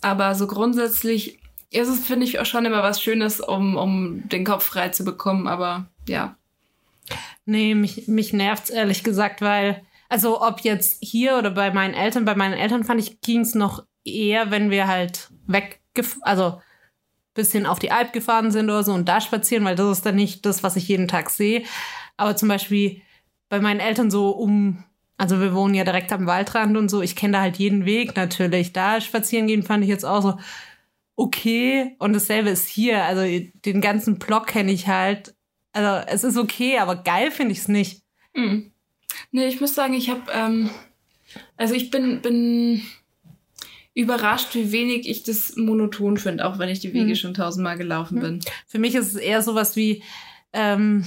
Aber 0.00 0.34
so 0.34 0.46
grundsätzlich 0.46 1.38
ist 1.70 1.88
es 1.88 2.06
finde 2.06 2.24
ich 2.24 2.38
auch 2.40 2.46
schon 2.46 2.64
immer 2.64 2.82
was 2.82 3.02
Schönes, 3.02 3.40
um 3.40 3.76
um 3.76 4.28
den 4.28 4.44
Kopf 4.44 4.64
frei 4.64 4.88
zu 4.88 5.04
bekommen. 5.04 5.46
Aber 5.46 5.86
ja, 6.08 6.36
Nee, 7.44 7.74
mich, 7.74 8.08
mich 8.08 8.32
nervt's 8.32 8.70
ehrlich 8.70 9.02
gesagt, 9.02 9.40
weil, 9.40 9.82
also 10.08 10.42
ob 10.42 10.60
jetzt 10.60 10.98
hier 11.02 11.38
oder 11.38 11.50
bei 11.50 11.70
meinen 11.70 11.94
Eltern, 11.94 12.24
bei 12.24 12.34
meinen 12.34 12.54
Eltern 12.54 12.84
fand 12.84 13.00
ich, 13.00 13.20
ging's 13.20 13.54
noch 13.54 13.84
eher, 14.04 14.50
wenn 14.50 14.70
wir 14.70 14.86
halt 14.86 15.30
weg, 15.46 15.77
also 16.22 16.60
bisschen 17.34 17.66
auf 17.66 17.78
die 17.78 17.92
Alp 17.92 18.12
gefahren 18.12 18.50
sind 18.50 18.66
oder 18.66 18.82
so 18.82 18.92
und 18.92 19.08
da 19.08 19.20
spazieren, 19.20 19.64
weil 19.64 19.76
das 19.76 19.98
ist 19.98 20.06
dann 20.06 20.16
nicht 20.16 20.44
das, 20.44 20.62
was 20.62 20.76
ich 20.76 20.88
jeden 20.88 21.08
Tag 21.08 21.30
sehe. 21.30 21.62
Aber 22.16 22.36
zum 22.36 22.48
Beispiel 22.48 23.00
bei 23.48 23.60
meinen 23.60 23.80
Eltern 23.80 24.10
so 24.10 24.30
um, 24.30 24.84
also 25.16 25.40
wir 25.40 25.54
wohnen 25.54 25.74
ja 25.74 25.84
direkt 25.84 26.12
am 26.12 26.26
Waldrand 26.26 26.76
und 26.76 26.88
so, 26.88 27.00
ich 27.00 27.16
kenne 27.16 27.34
da 27.34 27.40
halt 27.40 27.56
jeden 27.56 27.86
Weg 27.86 28.16
natürlich. 28.16 28.72
Da 28.72 29.00
spazieren 29.00 29.46
gehen 29.46 29.62
fand 29.62 29.84
ich 29.84 29.88
jetzt 29.88 30.04
auch 30.04 30.20
so 30.20 30.38
okay 31.14 31.94
und 31.98 32.12
dasselbe 32.12 32.50
ist 32.50 32.68
hier. 32.68 33.04
Also 33.04 33.22
den 33.22 33.80
ganzen 33.80 34.18
Block 34.18 34.48
kenne 34.48 34.72
ich 34.72 34.88
halt. 34.88 35.34
Also 35.72 36.06
es 36.08 36.24
ist 36.24 36.36
okay, 36.36 36.78
aber 36.78 36.96
geil 36.96 37.30
finde 37.30 37.52
ich 37.52 37.58
es 37.58 37.68
nicht. 37.68 38.02
Hm. 38.34 38.72
Nee, 39.30 39.46
ich 39.46 39.60
muss 39.60 39.74
sagen, 39.74 39.94
ich 39.94 40.10
habe, 40.10 40.30
ähm, 40.32 40.70
also 41.56 41.74
ich 41.74 41.90
bin, 41.90 42.20
bin 42.20 42.82
überrascht, 43.98 44.54
wie 44.54 44.70
wenig 44.72 45.08
ich 45.08 45.24
das 45.24 45.56
monoton 45.56 46.16
finde, 46.18 46.46
auch 46.46 46.58
wenn 46.58 46.68
ich 46.68 46.80
die 46.80 46.92
Wege 46.94 47.10
Hm. 47.10 47.14
schon 47.16 47.34
tausendmal 47.34 47.76
gelaufen 47.76 48.20
bin. 48.20 48.40
Für 48.66 48.78
mich 48.78 48.94
ist 48.94 49.08
es 49.08 49.16
eher 49.16 49.42
sowas 49.42 49.74
wie 49.76 50.02
ähm, 50.52 51.04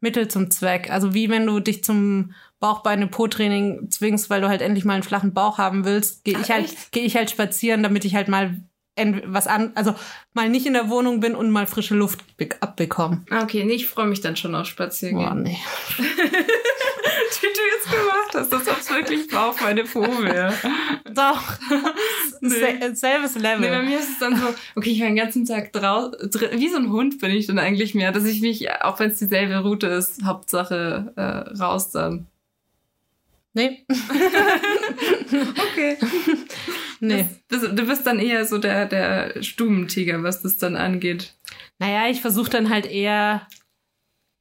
Mittel 0.00 0.28
zum 0.28 0.50
Zweck. 0.50 0.90
Also 0.90 1.12
wie 1.14 1.28
wenn 1.28 1.46
du 1.46 1.60
dich 1.60 1.84
zum 1.84 2.32
Bauchbeine-Po-Training 2.60 3.90
zwingst, 3.90 4.30
weil 4.30 4.40
du 4.40 4.48
halt 4.48 4.62
endlich 4.62 4.84
mal 4.84 4.94
einen 4.94 5.02
flachen 5.02 5.34
Bauch 5.34 5.58
haben 5.58 5.84
willst, 5.84 6.24
gehe 6.24 6.38
ich 6.40 6.50
halt, 6.50 6.74
gehe 6.92 7.04
ich 7.04 7.14
halt 7.16 7.30
spazieren, 7.30 7.82
damit 7.82 8.04
ich 8.04 8.14
halt 8.14 8.28
mal 8.28 8.56
was 9.26 9.46
an, 9.46 9.70
also 9.76 9.94
mal 10.32 10.48
nicht 10.48 10.66
in 10.66 10.72
der 10.72 10.90
Wohnung 10.90 11.20
bin 11.20 11.36
und 11.36 11.50
mal 11.52 11.68
frische 11.68 11.94
Luft 11.94 12.36
be- 12.36 12.48
abbekomme. 12.60 13.24
Ah, 13.30 13.42
Okay, 13.44 13.62
nee, 13.64 13.74
ich 13.74 13.86
freue 13.86 14.06
mich 14.08 14.22
dann 14.22 14.34
schon 14.34 14.56
auf 14.56 14.66
Spaziergehen. 14.66 15.20
Boah, 15.24 15.34
nee. 15.36 15.56
Die 17.30 17.46
du 17.46 17.60
jetzt 17.74 17.90
gemacht 17.90 18.34
hast, 18.34 18.52
das 18.52 18.78
ist 18.78 18.90
wirklich 18.90 19.28
Bauch 19.28 19.60
meine 19.60 19.84
wäre. 19.84 20.54
Doch. 21.14 21.42
Nee. 22.40 22.48
Se 22.48 22.94
selbes 22.94 23.34
Level. 23.34 23.60
Nee, 23.60 23.68
bei 23.68 23.82
mir 23.82 23.98
ist 23.98 24.10
es 24.10 24.18
dann 24.18 24.36
so, 24.36 24.46
okay, 24.76 24.90
ich 24.90 25.00
war 25.00 25.08
den 25.08 25.16
ganzen 25.16 25.44
Tag 25.44 25.72
draußen, 25.72 26.30
wie 26.52 26.68
so 26.68 26.76
ein 26.76 26.90
Hund 26.92 27.18
bin 27.18 27.32
ich 27.32 27.46
dann 27.46 27.58
eigentlich 27.58 27.94
mehr, 27.94 28.12
dass 28.12 28.24
ich 28.24 28.40
mich, 28.40 28.70
auch 28.82 28.98
wenn 29.00 29.10
es 29.10 29.18
dieselbe 29.18 29.58
Route 29.58 29.88
ist, 29.88 30.24
Hauptsache 30.24 31.12
äh, 31.16 31.56
raus 31.56 31.90
dann. 31.90 32.26
nee. 33.54 33.84
Okay. 35.30 35.98
nee. 37.00 37.28
Das, 37.48 37.60
das, 37.60 37.74
du 37.74 37.86
bist 37.86 38.06
dann 38.06 38.18
eher 38.18 38.46
so 38.46 38.58
der, 38.58 38.86
der 38.86 39.42
Stubentiger, 39.42 40.22
was 40.22 40.42
das 40.42 40.56
dann 40.56 40.76
angeht. 40.76 41.34
Naja, 41.78 42.08
ich 42.08 42.20
versuche 42.20 42.50
dann 42.50 42.70
halt 42.70 42.86
eher, 42.86 43.46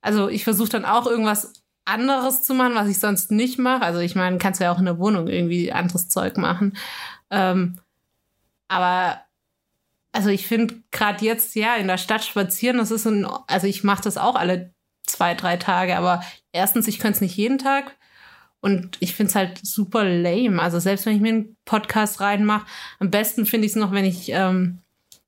also 0.01 0.29
ich 0.29 0.43
versuche 0.43 0.69
dann 0.69 0.85
auch 0.85 1.07
irgendwas 1.07 1.53
anderes 1.87 2.43
zu 2.43 2.53
machen, 2.53 2.75
was 2.75 2.89
ich 2.89 2.99
sonst 2.99 3.31
nicht 3.31 3.57
mache. 3.59 3.83
Also 3.83 3.99
ich 3.99 4.15
meine, 4.15 4.37
kannst 4.37 4.59
du 4.59 4.65
ja 4.65 4.71
auch 4.71 4.79
in 4.79 4.85
der 4.85 4.99
Wohnung 4.99 5.27
irgendwie 5.27 5.71
anderes 5.71 6.09
Zeug 6.09 6.37
machen. 6.37 6.77
Ähm, 7.31 7.79
aber 8.67 9.21
also 10.11 10.29
ich 10.29 10.47
finde 10.47 10.81
gerade 10.91 11.23
jetzt 11.23 11.55
ja 11.55 11.75
in 11.75 11.87
der 11.87 11.97
Stadt 11.97 12.23
spazieren, 12.25 12.77
das 12.77 12.91
ist 12.91 13.05
ein, 13.05 13.25
also 13.47 13.67
ich 13.67 13.83
mache 13.83 14.03
das 14.03 14.17
auch 14.17 14.35
alle 14.35 14.73
zwei, 15.03 15.33
drei 15.35 15.57
Tage, 15.57 15.97
aber 15.97 16.23
erstens, 16.51 16.87
ich 16.87 16.99
könnte 16.99 17.17
es 17.17 17.21
nicht 17.21 17.37
jeden 17.37 17.57
Tag. 17.57 17.95
Und 18.59 18.97
ich 18.99 19.13
finde 19.13 19.29
es 19.29 19.35
halt 19.35 19.59
super 19.65 20.03
lame. 20.03 20.61
Also 20.61 20.79
selbst 20.79 21.05
wenn 21.05 21.15
ich 21.15 21.21
mir 21.21 21.29
einen 21.29 21.57
Podcast 21.63 22.19
reinmache, 22.19 22.65
am 22.99 23.11
besten 23.11 23.45
finde 23.45 23.67
ich 23.67 23.73
es 23.73 23.75
noch, 23.77 23.91
wenn 23.91 24.03
ich, 24.03 24.29
ähm, 24.29 24.79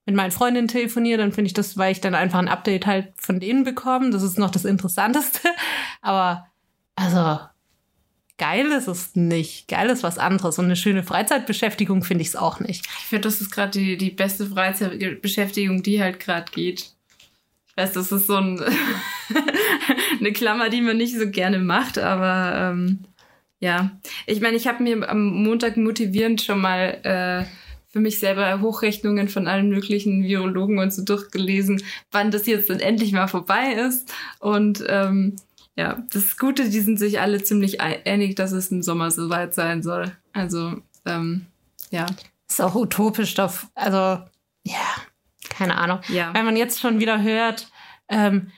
mit 0.05 0.15
meinen 0.15 0.31
Freundinnen 0.31 0.67
telefoniere, 0.67 1.19
dann 1.19 1.31
finde 1.31 1.47
ich 1.47 1.53
das, 1.53 1.77
weil 1.77 1.91
ich 1.91 2.01
dann 2.01 2.15
einfach 2.15 2.39
ein 2.39 2.47
Update 2.47 2.87
halt 2.87 3.13
von 3.15 3.39
denen 3.39 3.63
bekomme. 3.63 4.09
Das 4.09 4.23
ist 4.23 4.39
noch 4.39 4.49
das 4.49 4.65
Interessanteste. 4.65 5.47
Aber 6.01 6.48
also 6.99 7.39
geil 8.37 8.67
ist 8.71 8.87
es 8.87 9.15
nicht. 9.15 9.67
Geil 9.67 9.89
ist 9.89 10.03
was 10.03 10.17
anderes. 10.17 10.59
Und 10.59 10.65
eine 10.65 10.75
schöne 10.75 11.03
Freizeitbeschäftigung 11.03 12.03
finde 12.03 12.23
ich 12.23 12.29
es 12.29 12.35
auch 12.35 12.59
nicht. 12.59 12.85
Ich 12.85 13.05
finde, 13.05 13.27
das 13.27 13.41
ist 13.41 13.51
gerade 13.51 13.71
die, 13.71 13.97
die 13.97 14.11
beste 14.11 14.47
Freizeitbeschäftigung, 14.47 15.83
die 15.83 16.01
halt 16.01 16.19
gerade 16.19 16.51
geht. 16.51 16.91
Ich 17.67 17.77
weiß, 17.77 17.93
das 17.93 18.11
ist 18.11 18.27
so 18.27 18.37
ein 18.37 18.59
eine 20.19 20.33
Klammer, 20.33 20.69
die 20.69 20.81
man 20.81 20.97
nicht 20.97 21.17
so 21.17 21.29
gerne 21.29 21.59
macht, 21.59 21.97
aber 21.97 22.71
ähm, 22.71 22.99
ja. 23.59 23.91
Ich 24.25 24.41
meine, 24.41 24.57
ich 24.57 24.67
habe 24.67 24.83
mir 24.83 25.09
am 25.09 25.43
Montag 25.43 25.77
motivierend 25.77 26.41
schon 26.41 26.59
mal 26.59 26.99
äh, 27.03 27.45
für 27.91 27.99
mich 27.99 28.19
selber 28.19 28.61
Hochrechnungen 28.61 29.29
von 29.29 29.47
allen 29.47 29.69
möglichen 29.69 30.23
Virologen 30.23 30.79
und 30.79 30.93
so 30.93 31.03
durchgelesen, 31.03 31.81
wann 32.11 32.31
das 32.31 32.45
jetzt 32.45 32.69
dann 32.69 32.79
endlich 32.79 33.11
mal 33.11 33.27
vorbei 33.27 33.73
ist. 33.73 34.13
Und 34.39 34.83
ähm, 34.87 35.35
ja, 35.79 36.03
das 36.11 36.35
Gute, 36.35 36.69
die 36.69 36.81
sind 36.81 36.99
sich 36.99 37.21
alle 37.21 37.41
ziemlich 37.41 37.79
einig, 37.79 38.35
dass 38.35 38.51
es 38.51 38.69
im 38.69 38.83
Sommer 38.83 39.11
soweit 39.11 39.55
sein 39.55 39.81
soll. 39.81 40.11
Also, 40.33 40.75
ähm, 41.05 41.45
ja. 41.89 42.05
Ist 42.49 42.61
auch 42.61 42.75
utopisch, 42.75 43.33
doch. 43.35 43.53
Also, 43.75 44.21
ja, 44.65 44.87
keine 45.47 45.77
Ahnung. 45.77 46.01
Ja. 46.09 46.33
Wenn 46.33 46.43
man 46.43 46.57
jetzt 46.57 46.81
schon 46.81 46.99
wieder 46.99 47.21
hört, 47.21 47.71
ähm, 48.09 48.51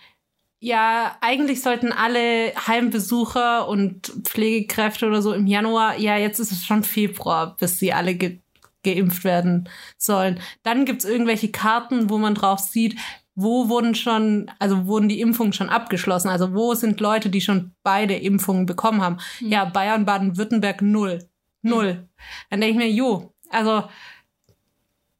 ja, 0.60 1.16
eigentlich 1.22 1.62
sollten 1.62 1.92
alle 1.92 2.54
Heimbesucher 2.68 3.68
und 3.68 4.08
Pflegekräfte 4.24 5.06
oder 5.06 5.22
so 5.22 5.32
im 5.34 5.46
Januar, 5.46 6.00
ja, 6.00 6.18
jetzt 6.18 6.40
ist 6.40 6.52
es 6.52 6.66
schon 6.66 6.84
Februar, 6.84 7.56
bis 7.56 7.78
sie 7.78 7.94
alle 7.94 8.16
ge 8.16 8.40
geimpft 8.84 9.24
werden 9.24 9.70
sollen. 10.00 10.40
Dann 10.64 10.86
gibt's 10.86 11.06
irgendwelche 11.06 11.52
Karten, 11.52 12.10
wo 12.10 12.18
man 12.18 12.34
drauf 12.34 12.58
sieht, 12.58 12.98
wo 13.36 13.70
wurden 13.70 13.96
schon, 13.96 14.52
also 14.60 14.86
wurden 14.86 15.10
die 15.10 15.22
Impfungen 15.22 15.54
schon 15.54 15.70
abgeschlossen? 15.70 16.30
Also 16.30 16.54
wo 16.54 16.74
sind 16.74 17.00
Leute, 17.00 17.30
die 17.30 17.42
schon 17.42 17.74
beide 17.84 18.16
Impfungen 18.16 18.66
bekommen 18.66 19.02
haben? 19.02 19.18
Mhm. 19.40 19.48
Ja, 19.50 19.66
Bayern, 19.66 20.06
Baden-Württemberg 20.06 20.82
null. 20.82 21.28
Null. 21.62 21.94
Mhm. 21.94 22.10
Dann 22.50 22.62
denke 22.62 22.72
ich 22.72 22.78
mir, 22.78 22.92
jo, 22.92 23.34
also 23.50 23.84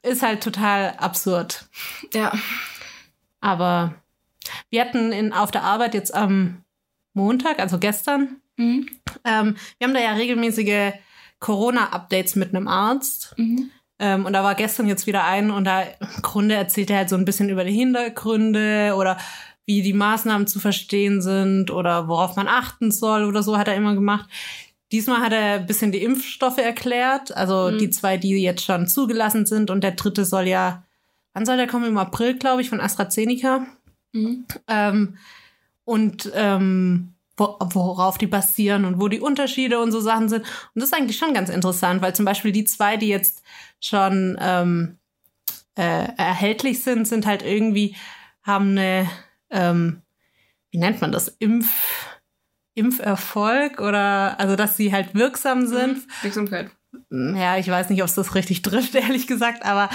ist 0.04 0.24
halt 0.24 0.44
total 0.44 0.96
absurd. 0.98 1.70
Ja. 2.14 2.34
Aber 3.40 3.96
wir 4.70 4.82
hatten 4.82 5.12
in, 5.12 5.34
auf 5.34 5.52
der 5.52 5.64
Arbeit 5.64 5.94
jetzt 5.94 6.14
am 6.14 6.64
Montag, 7.14 7.60
also 7.60 7.78
gestern, 7.78 8.42
mhm. 8.58 8.88
ähm, 9.24 9.56
wir 9.78 9.88
haben 9.88 9.94
da 9.94 10.02
ja 10.02 10.14
regelmäßige 10.14 10.94
Corona-Updates 11.40 12.36
mit 12.36 12.50
einem 12.50 12.68
Arzt. 12.68 13.34
Mhm. 13.38 13.72
Ähm, 14.02 14.26
und 14.26 14.34
da 14.34 14.44
war 14.44 14.56
gestern 14.56 14.88
jetzt 14.88 15.06
wieder 15.06 15.26
ein 15.26 15.52
und 15.52 15.64
da 15.64 15.84
im 15.84 16.22
Grunde 16.24 16.56
erzählt 16.56 16.90
er 16.90 16.98
halt 16.98 17.10
so 17.10 17.16
ein 17.16 17.24
bisschen 17.24 17.50
über 17.50 17.64
die 17.64 17.72
Hintergründe 17.72 18.96
oder 18.98 19.18
wie 19.68 19.84
die 19.84 19.94
Maßnahmen 19.94 20.48
zu 20.48 20.60
verstehen 20.60 21.22
sind 21.22 21.70
oder 21.70 22.08
worauf 22.08 22.36
man 22.36 22.48
achten 22.48 22.90
soll 22.92 23.26
oder 23.26 23.44
so 23.44 23.60
hat 23.60 23.68
er 23.68 23.76
immer 23.76 23.94
gemacht. 23.94 24.28
Diesmal 24.92 25.22
hat 25.22 25.34
er 25.34 25.60
ein 25.60 25.68
bisschen 25.68 25.92
die 25.92 26.04
Impfstoffe 26.04 26.58
erklärt, 26.58 27.38
also 27.38 27.70
mhm. 27.72 27.78
die 27.78 27.92
zwei, 27.92 28.18
die 28.18 28.42
jetzt 28.42 28.66
schon 28.66 28.88
zugelassen 28.88 29.46
sind 29.46 29.70
und 29.70 29.84
der 29.84 29.92
dritte 29.92 30.26
soll 30.26 30.48
ja, 30.48 30.84
wann 31.34 31.46
soll 31.46 31.58
der 31.58 31.68
kommen? 31.68 31.86
Im 31.86 31.98
April, 32.00 32.34
glaube 32.40 32.64
ich, 32.64 32.70
von 32.70 32.82
AstraZeneca. 32.82 33.68
Mhm. 34.14 34.46
Ähm, 34.68 35.18
und 35.86 36.32
ähm, 36.34 37.14
worauf 37.38 38.18
die 38.18 38.28
basieren 38.28 38.86
und 38.86 39.00
wo 39.00 39.08
die 39.08 39.20
Unterschiede 39.20 39.80
und 39.80 39.92
so 39.92 40.00
Sachen 40.00 40.30
sind. 40.30 40.42
Und 40.42 40.82
das 40.82 40.86
ist 40.86 40.94
eigentlich 40.94 41.18
schon 41.18 41.34
ganz 41.34 41.50
interessant, 41.50 42.02
weil 42.02 42.16
zum 42.16 42.26
Beispiel 42.26 42.52
die 42.52 42.66
zwei, 42.66 42.98
die 42.98 43.08
jetzt 43.08 43.42
schon 43.80 44.38
ähm, 44.40 44.98
äh, 45.76 46.08
erhältlich 46.18 46.84
sind, 46.84 47.08
sind 47.08 47.26
halt 47.26 47.44
irgendwie, 47.44 47.96
haben 48.44 48.72
eine, 48.72 49.10
ähm, 49.50 50.02
wie 50.72 50.78
nennt 50.78 51.02
man 51.02 51.12
das, 51.12 51.30
Impf, 51.40 51.72
Impferfolg 52.74 53.82
oder 53.82 54.40
also 54.40 54.56
dass 54.56 54.78
sie 54.78 54.94
halt 54.94 55.16
wirksam 55.16 55.68
sind. 55.68 55.98
Mhm. 55.98 56.12
Wirksamkeit. 56.22 56.72
Ja, 57.10 57.58
ich 57.58 57.70
weiß 57.70 57.90
nicht, 57.90 58.02
ob 58.02 58.10
es 58.10 58.16
das 58.16 58.36
richtig 58.36 58.62
trifft, 58.62 58.96
ehrlich 58.96 59.28
gesagt, 59.28 59.66
aber 59.66 59.90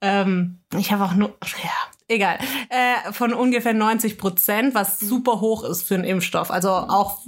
ähm, 0.00 0.60
ich 0.76 0.92
habe 0.92 1.04
auch 1.04 1.14
nur, 1.14 1.36
ja, 1.62 1.97
egal, 2.08 2.38
äh, 2.70 3.12
von 3.12 3.32
ungefähr 3.32 3.74
90 3.74 4.18
Prozent, 4.18 4.74
was 4.74 4.98
super 4.98 5.40
hoch 5.40 5.64
ist 5.64 5.82
für 5.82 5.94
einen 5.94 6.04
Impfstoff. 6.04 6.50
Also 6.50 6.70
auch 6.70 7.20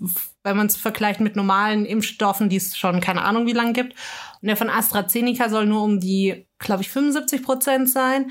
wenn 0.42 0.56
man 0.56 0.66
es 0.66 0.76
vergleicht 0.76 1.20
mit 1.20 1.36
normalen 1.36 1.84
Impfstoffen, 1.84 2.48
die 2.48 2.56
es 2.56 2.76
schon 2.76 3.00
keine 3.00 3.22
Ahnung 3.22 3.46
wie 3.46 3.52
lange 3.52 3.74
gibt. 3.74 3.94
Und 4.40 4.48
der 4.48 4.56
von 4.56 4.70
AstraZeneca 4.70 5.48
soll 5.48 5.66
nur 5.66 5.82
um 5.82 6.00
die, 6.00 6.46
glaube 6.58 6.82
ich, 6.82 6.90
75 6.90 7.42
Prozent 7.42 7.90
sein. 7.90 8.30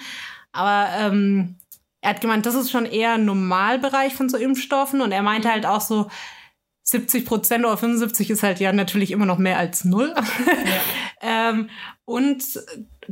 Aber 0.52 0.90
ähm, 0.98 1.56
er 2.02 2.12
hat 2.12 2.22
gemeint, 2.22 2.46
das 2.46 2.56
ist 2.56 2.72
schon 2.72 2.86
eher 2.86 3.14
ein 3.14 3.26
Normalbereich 3.26 4.16
von 4.16 4.28
so 4.28 4.38
Impfstoffen. 4.38 5.02
Und 5.02 5.12
er 5.12 5.22
meinte 5.22 5.52
halt 5.52 5.66
auch 5.66 5.82
so, 5.82 6.10
70 6.90 7.26
Prozent 7.26 7.66
oder 7.66 7.78
75 7.78 8.30
ist 8.32 8.44
halt 8.44 8.60
ja 8.60 8.74
natürlich 8.74 9.12
immer 9.12 9.26
noch 9.26 9.38
mehr 9.38 9.58
als 9.58 9.86
null. 9.86 10.14
Ja. 10.16 10.24
ähm, 11.52 11.70
und 12.06 12.44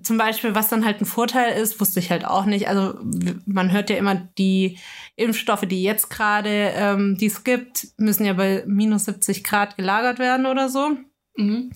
zum 0.04 0.18
Beispiel, 0.18 0.56
was 0.56 0.70
dann 0.70 0.86
halt 0.86 1.02
ein 1.02 1.06
Vorteil 1.06 1.60
ist, 1.60 1.80
wusste 1.80 2.00
ich 2.00 2.12
halt 2.12 2.26
auch 2.26 2.46
nicht. 2.46 2.68
Also 2.68 3.00
man 3.46 3.72
hört 3.72 3.90
ja 3.90 3.98
immer, 3.98 4.16
die 4.38 4.78
Impfstoffe, 5.16 5.66
die 5.66 5.84
jetzt 5.84 6.10
gerade, 6.10 6.72
ähm, 6.76 7.18
die 7.18 7.28
es 7.28 7.44
gibt, 7.44 7.88
müssen 7.98 8.26
ja 8.26 8.34
bei 8.34 8.64
minus 8.68 9.06
70 9.06 9.44
Grad 9.44 9.78
gelagert 9.78 10.20
werden 10.20 10.46
oder 10.46 10.70
so. 10.70 10.98
Mhm. 11.36 11.72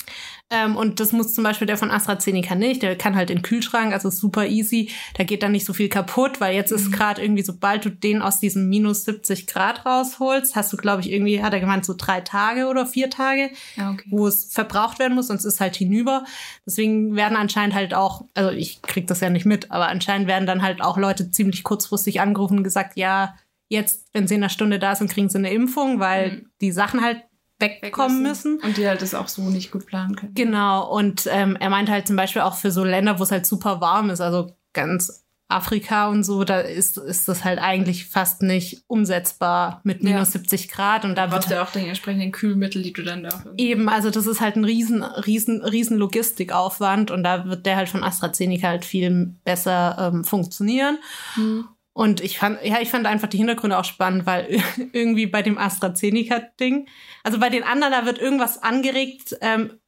Ähm, 0.52 0.76
und 0.76 1.00
das 1.00 1.14
muss 1.14 1.34
zum 1.34 1.46
Beispiel 1.46 1.66
der 1.66 1.78
von 1.78 1.90
AstraZeneca 1.90 2.56
nicht. 2.56 2.84
Der 2.84 2.98
kann 2.98 3.16
halt 3.16 3.30
in 3.30 3.38
den 3.38 3.42
Kühlschrank, 3.42 3.94
also 3.94 4.10
super 4.10 4.46
easy. 4.46 4.90
Da 5.16 5.24
geht 5.24 5.44
dann 5.44 5.54
nicht 5.54 5.66
so 5.66 5.72
viel 5.72 5.88
kaputt, 5.88 6.42
weil 6.42 6.54
jetzt 6.54 6.72
mhm. 6.72 6.78
ist 6.78 6.92
gerade 6.92 7.22
irgendwie, 7.22 7.42
sobald 7.42 7.86
du 7.86 7.90
den 7.90 8.22
aus 8.22 8.40
diesem 8.42 8.68
minus 8.68 9.06
70 9.06 9.48
Grad 9.48 9.86
rausholst, 9.86 10.56
hast 10.58 10.74
du, 10.74 10.78
glaube 10.78 11.02
ich, 11.02 11.12
irgendwie, 11.12 11.42
hat 11.42 11.54
er 11.54 11.62
gemeint, 11.62 11.86
so 11.86 11.96
drei 11.98 12.20
Tage 12.20 12.68
oder 12.68 12.86
vier 12.86 13.10
Tage, 13.10 13.52
ja, 13.78 13.92
okay. 13.92 14.06
wo 14.10 14.28
es 14.28 14.46
verbraucht 14.52 15.00
werden 15.00 15.16
muss, 15.16 15.28
sonst 15.28 15.46
ist 15.46 15.62
halt 15.62 15.78
hinüber. 15.78 16.26
Deswegen 16.66 17.16
werden 17.16 17.38
anscheinend 17.38 17.74
halt 17.74 17.94
auch, 17.94 18.26
also 18.34 18.52
ich 18.52 18.82
krieg 18.82 19.08
das 19.08 19.22
ja 19.22 19.30
nicht 19.30 19.46
mit, 19.46 19.72
aber 19.72 19.88
anscheinend 19.88 20.28
werden 20.28 20.46
dann 20.46 20.62
halt 20.62 20.82
auch 20.82 20.98
Leute 20.98 21.32
ziemlich 21.32 21.64
kurzfristig 21.64 22.20
angerufen 22.20 22.58
und 22.58 22.64
gesagt, 22.66 22.98
ja, 22.98 23.36
jetzt, 23.70 24.10
wenn 24.12 24.28
sie 24.28 24.36
in 24.36 24.42
einer 24.42 24.50
Stunde 24.50 24.80
da 24.80 24.96
sind, 24.96 25.10
kriegen 25.10 25.30
sie 25.30 25.38
eine 25.38 25.54
Impfung, 25.54 26.02
weil 26.02 26.32
mhm. 26.32 26.46
die 26.60 26.74
Sachen 26.74 27.02
halt 27.02 27.22
wegkommen 27.62 28.21
müssen. 28.21 28.60
Und 28.62 28.78
die 28.78 28.88
halt 28.88 29.02
das 29.02 29.13
auch 29.13 29.28
so 29.28 29.43
nicht 29.50 29.71
gut 29.71 29.86
planen 29.86 30.15
können. 30.15 30.34
Genau. 30.34 30.89
Und 30.89 31.28
ähm, 31.32 31.56
er 31.60 31.69
meinte 31.69 31.91
halt 31.91 32.08
zum 32.08 32.15
Beispiel 32.15 32.41
auch 32.41 32.56
für 32.56 32.71
so 32.71 32.84
Länder, 32.84 33.19
wo 33.19 33.24
es 33.24 33.32
halt 33.32 33.45
super 33.45 33.80
warm 33.80 34.10
ist, 34.10 34.21
also 34.21 34.56
ganz 34.74 35.21
Afrika 35.52 36.08
und 36.10 36.24
so, 36.24 36.43
da 36.43 36.60
ist, 36.60 36.97
ist 36.97 37.28
das 37.28 37.43
halt 37.43 37.60
eigentlich 37.60 38.06
fast 38.06 38.41
nicht 38.41 38.84
umsetzbar 38.88 39.82
mit 39.84 40.02
minus 40.02 40.34
ja. 40.34 40.39
70 40.39 40.69
Grad. 40.69 41.06
Und 41.06 41.15
da 41.15 41.32
wird 41.32 41.50
ja 41.50 41.62
auch 41.62 41.71
den 41.71 41.88
entsprechenden 41.88 42.32
Kühlmittel, 42.32 42.82
die 42.82 42.93
du 42.93 43.04
dann 43.04 43.24
da 43.24 43.43
Eben, 43.58 43.89
also 43.89 44.10
das 44.10 44.26
ist 44.26 44.41
halt 44.41 44.56
ein 44.56 44.65
riesen, 44.65 45.04
riesen, 45.04 45.63
riesen 45.63 45.97
Logistikaufwand 45.97 47.12
und 47.12 47.24
da 47.24 47.45
wird 47.45 47.65
der 47.65 47.76
halt 47.76 47.89
von 47.89 48.04
AstraZeneca 48.04 48.69
halt 48.69 48.86
viel 48.86 49.36
besser 49.43 50.12
ähm, 50.13 50.24
funktionieren. 50.24 50.97
Mhm. 51.36 51.65
Und 51.93 52.21
ich 52.21 52.39
fand, 52.39 52.63
ja, 52.63 52.80
ich 52.80 52.89
fand 52.89 53.06
einfach 53.06 53.27
die 53.27 53.38
Hintergründe 53.38 53.77
auch 53.77 53.86
spannend, 53.86 54.25
weil 54.25 54.62
irgendwie 54.93 55.25
bei 55.25 55.41
dem 55.41 55.58
AstraZeneca-Ding, 55.58 56.88
also 57.23 57.39
bei 57.39 57.49
den 57.49 57.63
anderen, 57.63 57.93
da 57.93 58.06
wird 58.06 58.19
irgendwas 58.19 58.62
angeregt, 58.63 59.36
ähm, 59.41 59.80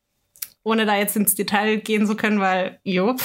ohne 0.63 0.85
da 0.85 0.97
jetzt 0.97 1.15
ins 1.15 1.35
Detail 1.35 1.77
gehen 1.77 2.07
zu 2.07 2.15
können, 2.15 2.39
weil, 2.39 2.79
jo, 2.83 3.15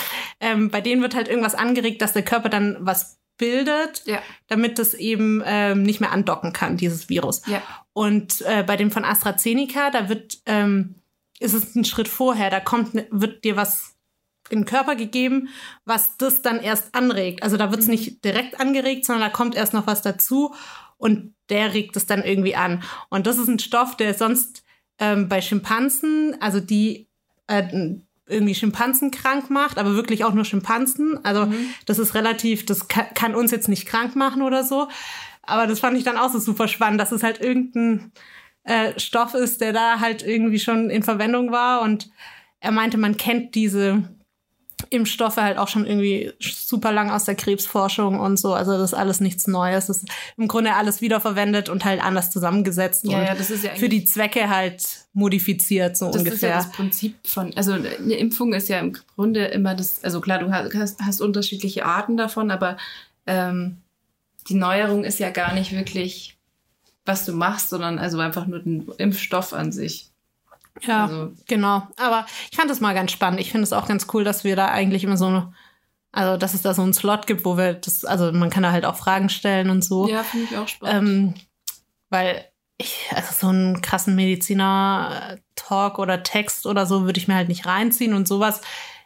ähm, 0.41 0.71
bei 0.71 0.81
denen 0.81 1.03
wird 1.03 1.15
halt 1.15 1.29
irgendwas 1.29 1.55
angeregt, 1.55 2.03
dass 2.03 2.13
der 2.13 2.25
Körper 2.25 2.49
dann 2.49 2.77
was 2.81 3.19
bildet, 3.37 4.03
ja. 4.07 4.21
damit 4.49 4.79
das 4.79 4.95
eben 4.95 5.43
ähm, 5.47 5.83
nicht 5.85 6.01
mehr 6.01 6.13
andocken 6.13 6.53
kann, 6.53 6.77
dieses 6.77 7.09
Virus. 7.09 7.43
Ja. 7.47 7.63
Und 7.93 8.43
äh, 8.43 8.65
bei 8.65 8.77
dem 8.77 8.91
von 8.91 9.05
AstraZeneca, 9.05 9.91
da 9.91 10.09
wird, 10.09 10.39
ähm, 10.47 10.97
ist 11.39 11.55
es 11.55 11.75
ein 11.77 11.85
Schritt 11.85 12.09
vorher, 12.09 12.51
da 12.51 12.59
kommt, 12.59 12.95
wird 13.11 13.45
dir 13.45 13.57
was 13.57 13.98
in 14.51 14.61
den 14.61 14.65
Körper 14.67 14.97
gegeben, 14.97 15.49
was 15.85 16.17
das 16.17 16.43
dann 16.43 16.61
erst 16.61 16.95
anregt. 16.95 17.43
Also 17.43 17.57
da 17.57 17.71
wird 17.71 17.81
es 17.81 17.87
mhm. 17.87 17.93
nicht 17.93 18.25
direkt 18.25 18.61
angeregt, 18.61 19.05
sondern 19.05 19.29
da 19.29 19.31
kommt 19.31 19.55
erst 19.55 19.75
noch 19.75 19.87
was 19.87 20.03
dazu 20.03 20.55
und 20.97 21.35
der 21.49 21.75
regt 21.75 21.97
es 21.97 22.07
dann 22.07 22.23
irgendwie 22.23 22.57
an. 22.57 22.83
Und 23.09 23.27
das 23.27 23.39
ist 23.39 23.49
ein 23.49 23.59
Stoff, 23.59 23.97
der 23.97 24.15
sonst 24.15 24.65
ähm, 24.99 25.29
bei 25.29 25.41
Schimpansen, 25.41 26.37
also 26.41 26.61
die 26.61 27.09
äh, 27.47 27.95
irgendwie 28.27 28.55
Schimpansen 28.55 29.11
krank 29.11 29.49
macht, 29.51 29.79
aber 29.79 29.95
wirklich 29.95 30.25
auch 30.25 30.35
nur 30.35 30.45
Schimpansen. 30.45 31.25
Also 31.25 31.47
mhm. 31.47 31.71
das 31.87 31.99
ist 31.99 32.15
relativ, 32.15 32.67
das 32.67 32.89
kann, 32.89 33.07
kann, 33.15 33.35
uns 33.35 33.51
jetzt 33.51 33.69
nicht 33.69 33.87
krank 33.87 34.17
machen 34.17 34.43
oder 34.43 34.65
so. 34.65 34.89
Aber 35.43 35.67
das 35.67 35.81
fand 35.81 35.97
ich 35.97 36.05
dann 36.05 36.19
auch 36.19 36.31
so 36.31 36.39
super 36.39 36.69
spannend, 36.69 37.01
dass 37.01 37.13
es 37.13 37.23
halt 37.23 37.41
irgendein 37.41 38.13
äh, 38.65 38.99
Stoff 38.99 39.35
ist, 39.35 39.61
der 39.63 39.73
da 39.73 40.01
halt 40.01 40.23
irgendwie 40.23 40.59
schon 40.59 40.91
in 40.91 41.03
Verwendung 41.03 41.51
war. 41.53 41.81
Und 41.81 42.11
er 42.61 42.71
meinte, 42.71 42.99
man 42.99 43.17
kennt 43.17 43.55
diese 43.55 44.05
Impfstoffe 44.91 45.37
halt 45.37 45.59
auch 45.59 45.69
schon 45.69 45.87
irgendwie 45.87 46.33
super 46.39 46.93
lang 46.93 47.11
aus 47.11 47.25
der 47.25 47.35
Krebsforschung 47.35 48.21
und 48.21 48.39
so. 48.39 48.55
Also 48.55 48.73
das 48.73 48.93
ist 48.93 48.99
alles 48.99 49.21
nichts 49.21 49.47
Neues. 49.47 49.87
Das 49.87 49.99
ist 49.99 50.09
im 50.37 50.49
Grunde 50.49 50.75
alles 50.75 51.01
wiederverwendet 51.01 51.69
und 51.69 51.85
halt 51.85 52.03
anders 52.03 52.31
zusammengesetzt 52.31 53.05
Ja, 53.05 53.19
und 53.19 53.25
ja, 53.25 53.35
das 53.35 53.51
ist 53.51 53.65
ja 53.65 53.75
für 53.75 53.89
die 53.89 54.05
Zwecke 54.05 54.49
halt 54.49 55.07
modifiziert, 55.13 55.97
so 55.97 56.07
Das 56.07 56.17
ist 56.17 56.25
ja 56.25 56.31
ungefähr. 56.31 56.57
das 56.57 56.71
Prinzip 56.71 57.17
von, 57.27 57.53
also 57.57 57.73
eine 57.73 58.15
Impfung 58.15 58.53
ist 58.53 58.69
ja 58.69 58.79
im 58.79 58.97
Grunde 59.15 59.47
immer 59.47 59.75
das, 59.75 60.05
also 60.05 60.21
klar, 60.21 60.39
du 60.39 60.51
hast, 60.53 61.01
hast 61.01 61.21
unterschiedliche 61.21 61.85
Arten 61.85 62.17
davon, 62.17 62.51
aber 62.51 62.77
ähm, 63.27 63.79
die 64.49 64.55
Neuerung 64.55 65.05
ist 65.05 65.19
ja 65.19 65.31
gar 65.31 65.55
nicht 65.55 65.73
wirklich, 65.73 66.39
was 67.05 67.25
du 67.25 67.33
machst, 67.33 67.71
sondern 67.71 67.99
also 67.99 68.19
einfach 68.21 68.47
nur 68.47 68.61
den 68.61 68.89
Impfstoff 68.99 69.53
an 69.53 69.73
sich. 69.73 70.08
Ja, 70.83 71.05
Also- 71.05 71.33
genau. 71.47 71.87
Aber 71.97 72.27
ich 72.51 72.57
fand 72.57 72.71
das 72.71 72.81
mal 72.81 72.95
ganz 72.95 73.13
spannend. 73.13 73.41
Ich 73.41 73.51
finde 73.51 73.65
es 73.65 73.73
auch 73.73 73.87
ganz 73.89 74.07
cool, 74.13 74.25
dass 74.25 74.45
wir 74.45 74.57
da 74.57 74.69
eigentlich 74.69 75.05
immer 75.05 75.17
so 75.17 75.27
eine, 75.27 75.53
also 76.13 76.37
dass 76.37 76.55
es 76.55 76.63
da 76.63 76.75
so 76.75 76.83
einen 76.83 76.93
Slot 76.95 77.27
gibt, 77.27 77.45
wo 77.45 77.57
wir 77.57 77.75
das, 77.75 78.05
also 78.05 78.33
man 78.33 78.51
kann 78.51 78.63
da 78.63 78.73
halt 78.73 78.85
auch 78.85 78.97
Fragen 78.97 79.29
stellen 79.29 79.71
und 79.71 79.83
so. 79.83 80.09
Ja, 80.09 80.23
finde 80.23 80.47
ich 80.51 80.57
auch 80.57 80.69
spannend. 80.69 81.09
Ähm, 81.09 81.35
weil 82.11 82.45
ich, 82.79 83.09
also 83.15 83.33
so 83.39 83.49
einen 83.49 83.81
krassen 83.83 84.15
Mediziner-Talk 84.15 85.99
oder 85.99 86.23
Text 86.23 86.67
oder 86.67 86.87
so 86.87 87.05
würde 87.05 87.19
ich 87.19 87.29
mir 87.29 87.35
halt 87.35 87.49
nicht 87.49 87.67
reinziehen 87.67 88.15
und 88.15 88.29
sowas. 88.29 88.61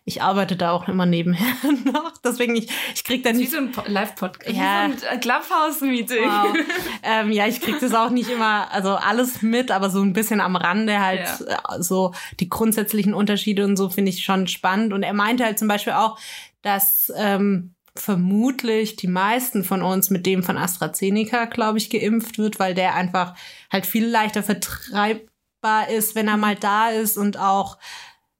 Ich 0.04 0.20
arbeite 0.20 0.56
da 0.56 0.72
auch 0.72 0.88
immer 0.88 1.06
nebenher 1.06 1.54
noch. 1.84 2.12
Deswegen, 2.24 2.56
ich, 2.56 2.68
ich 2.94 3.04
krieg 3.04 3.22
da 3.22 3.30
Wie 3.30 3.36
nicht 3.36 3.52
so 3.52 3.58
ein 3.58 3.70
Po- 3.70 3.84
Live-Podcast. 3.86 4.56
Ja. 4.56 4.88
Wie 4.90 4.98
so 4.98 5.06
ein 5.06 5.20
Clubhouse-Meeting. 5.20 6.24
Wow. 6.24 6.56
ähm, 7.04 7.30
ja, 7.30 7.46
ich 7.46 7.60
krieg 7.60 7.78
das 7.78 7.94
auch 7.94 8.10
nicht 8.10 8.28
immer, 8.28 8.72
also 8.72 8.90
alles 8.90 9.42
mit, 9.42 9.70
aber 9.70 9.90
so 9.90 10.02
ein 10.02 10.12
bisschen 10.12 10.40
am 10.40 10.56
Rande 10.56 10.98
halt 11.00 11.20
äh, 11.46 11.80
so 11.80 12.12
die 12.40 12.48
grundsätzlichen 12.48 13.14
Unterschiede 13.14 13.64
und 13.64 13.76
so 13.76 13.88
finde 13.90 14.10
ich 14.10 14.24
schon 14.24 14.48
spannend. 14.48 14.92
Und 14.92 15.04
er 15.04 15.14
meinte 15.14 15.44
halt 15.44 15.58
zum 15.58 15.68
Beispiel 15.68 15.92
auch, 15.92 16.18
dass 16.62 17.12
ähm, 17.16 17.74
vermutlich 17.94 18.96
die 18.96 19.06
meisten 19.08 19.64
von 19.64 19.82
uns 19.82 20.10
mit 20.10 20.26
dem 20.26 20.42
von 20.42 20.56
AstraZeneca, 20.58 21.44
glaube 21.44 21.78
ich, 21.78 21.90
geimpft 21.90 22.38
wird, 22.38 22.58
weil 22.58 22.74
der 22.74 22.94
einfach 22.94 23.34
halt 23.70 23.86
viel 23.86 24.06
leichter 24.06 24.42
vertreibbar 24.42 25.88
ist, 25.90 26.14
wenn 26.14 26.28
er 26.28 26.36
mal 26.36 26.56
da 26.56 26.88
ist 26.88 27.16
und 27.18 27.38
auch 27.38 27.78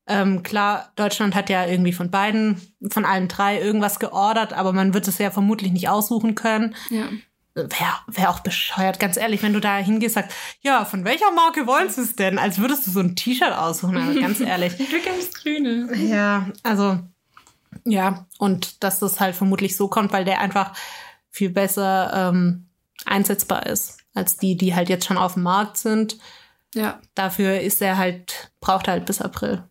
ähm, 0.07 0.42
klar, 0.42 0.92
Deutschland 0.96 1.34
hat 1.34 1.48
ja 1.48 1.66
irgendwie 1.66 1.92
von 1.92 2.11
beiden, 2.11 2.61
von 2.90 3.05
allen 3.05 3.28
drei 3.28 3.61
irgendwas 3.61 4.00
geordert, 4.00 4.53
aber 4.53 4.72
man 4.72 4.94
wird 4.94 5.07
es 5.09 5.18
ja 5.18 5.30
vermutlich 5.30 5.72
nicht 5.72 5.88
aussuchen 5.88 6.34
können. 6.34 6.74
Ja. 6.90 7.09
Wäre 7.55 7.94
wär 8.07 8.30
auch 8.30 8.40
bescheuert, 8.40 8.98
ganz 8.98 9.16
ehrlich, 9.16 9.42
wenn 9.42 9.53
du 9.53 9.61
da 9.61 9.76
hingehst, 9.76 10.14
sagst, 10.14 10.34
ja, 10.62 10.86
von 10.86 11.05
welcher 11.05 11.30
Marke 11.32 11.66
wollen 11.66 11.90
sie 11.90 12.00
es 12.00 12.16
denn? 12.16 12.38
Als 12.38 12.59
würdest 12.59 12.86
du 12.86 12.90
so 12.90 13.00
ein 13.00 13.14
T-Shirt 13.14 13.53
aussuchen, 13.53 13.98
also 13.98 14.18
ganz 14.18 14.40
ehrlich. 14.40 14.76
Gerne 14.78 15.18
das 15.18 15.34
Grüne. 15.34 15.94
Ja, 15.94 16.48
also, 16.62 16.98
ja, 17.84 18.26
und 18.38 18.82
dass 18.82 19.00
das 19.00 19.20
halt 19.20 19.36
vermutlich 19.36 19.76
so 19.76 19.88
kommt, 19.88 20.12
weil 20.12 20.24
der 20.24 20.40
einfach 20.40 20.72
viel 21.30 21.50
besser 21.50 22.30
ähm, 22.30 22.68
einsetzbar 23.05 23.66
ist 23.66 23.98
als 24.14 24.36
die, 24.36 24.57
die 24.57 24.74
halt 24.74 24.88
jetzt 24.88 25.07
schon 25.07 25.18
auf 25.18 25.34
dem 25.34 25.42
Markt 25.42 25.76
sind. 25.76 26.18
Ja, 26.74 27.00
Dafür 27.14 27.61
ist 27.61 27.82
er 27.82 27.98
halt, 27.98 28.53
braucht 28.61 28.88
er 28.88 28.94
halt 28.94 29.07
bis 29.07 29.20
April. 29.20 29.64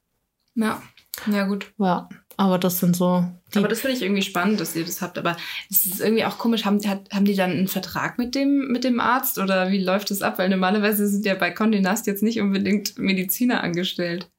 Ja. 0.55 0.81
Ja, 1.27 1.45
gut. 1.45 1.71
Ja, 1.77 2.09
aber 2.37 2.57
das 2.57 2.79
sind 2.79 2.95
so 2.95 3.25
Aber 3.55 3.67
das 3.67 3.81
finde 3.81 3.97
ich 3.97 4.01
irgendwie 4.01 4.21
spannend, 4.21 4.59
dass 4.59 4.75
ihr 4.75 4.85
das 4.85 5.01
habt. 5.01 5.17
Aber 5.17 5.35
es 5.69 5.85
ist 5.85 5.99
irgendwie 5.99 6.25
auch 6.25 6.37
komisch. 6.37 6.65
Haben, 6.65 6.79
hat, 6.87 7.09
haben 7.11 7.25
die 7.25 7.35
dann 7.35 7.51
einen 7.51 7.67
Vertrag 7.67 8.17
mit 8.17 8.33
dem, 8.33 8.69
mit 8.69 8.83
dem 8.83 8.99
Arzt 8.99 9.37
oder 9.37 9.71
wie 9.71 9.83
läuft 9.83 10.09
das 10.09 10.21
ab? 10.21 10.39
Weil 10.39 10.49
normalerweise 10.49 11.07
sind 11.07 11.25
ja 11.25 11.35
bei 11.35 11.53
Condé 11.53 11.81
Nast 11.81 12.07
jetzt 12.07 12.23
nicht 12.23 12.41
unbedingt 12.41 12.97
Mediziner 12.97 13.61
angestellt. 13.61 14.29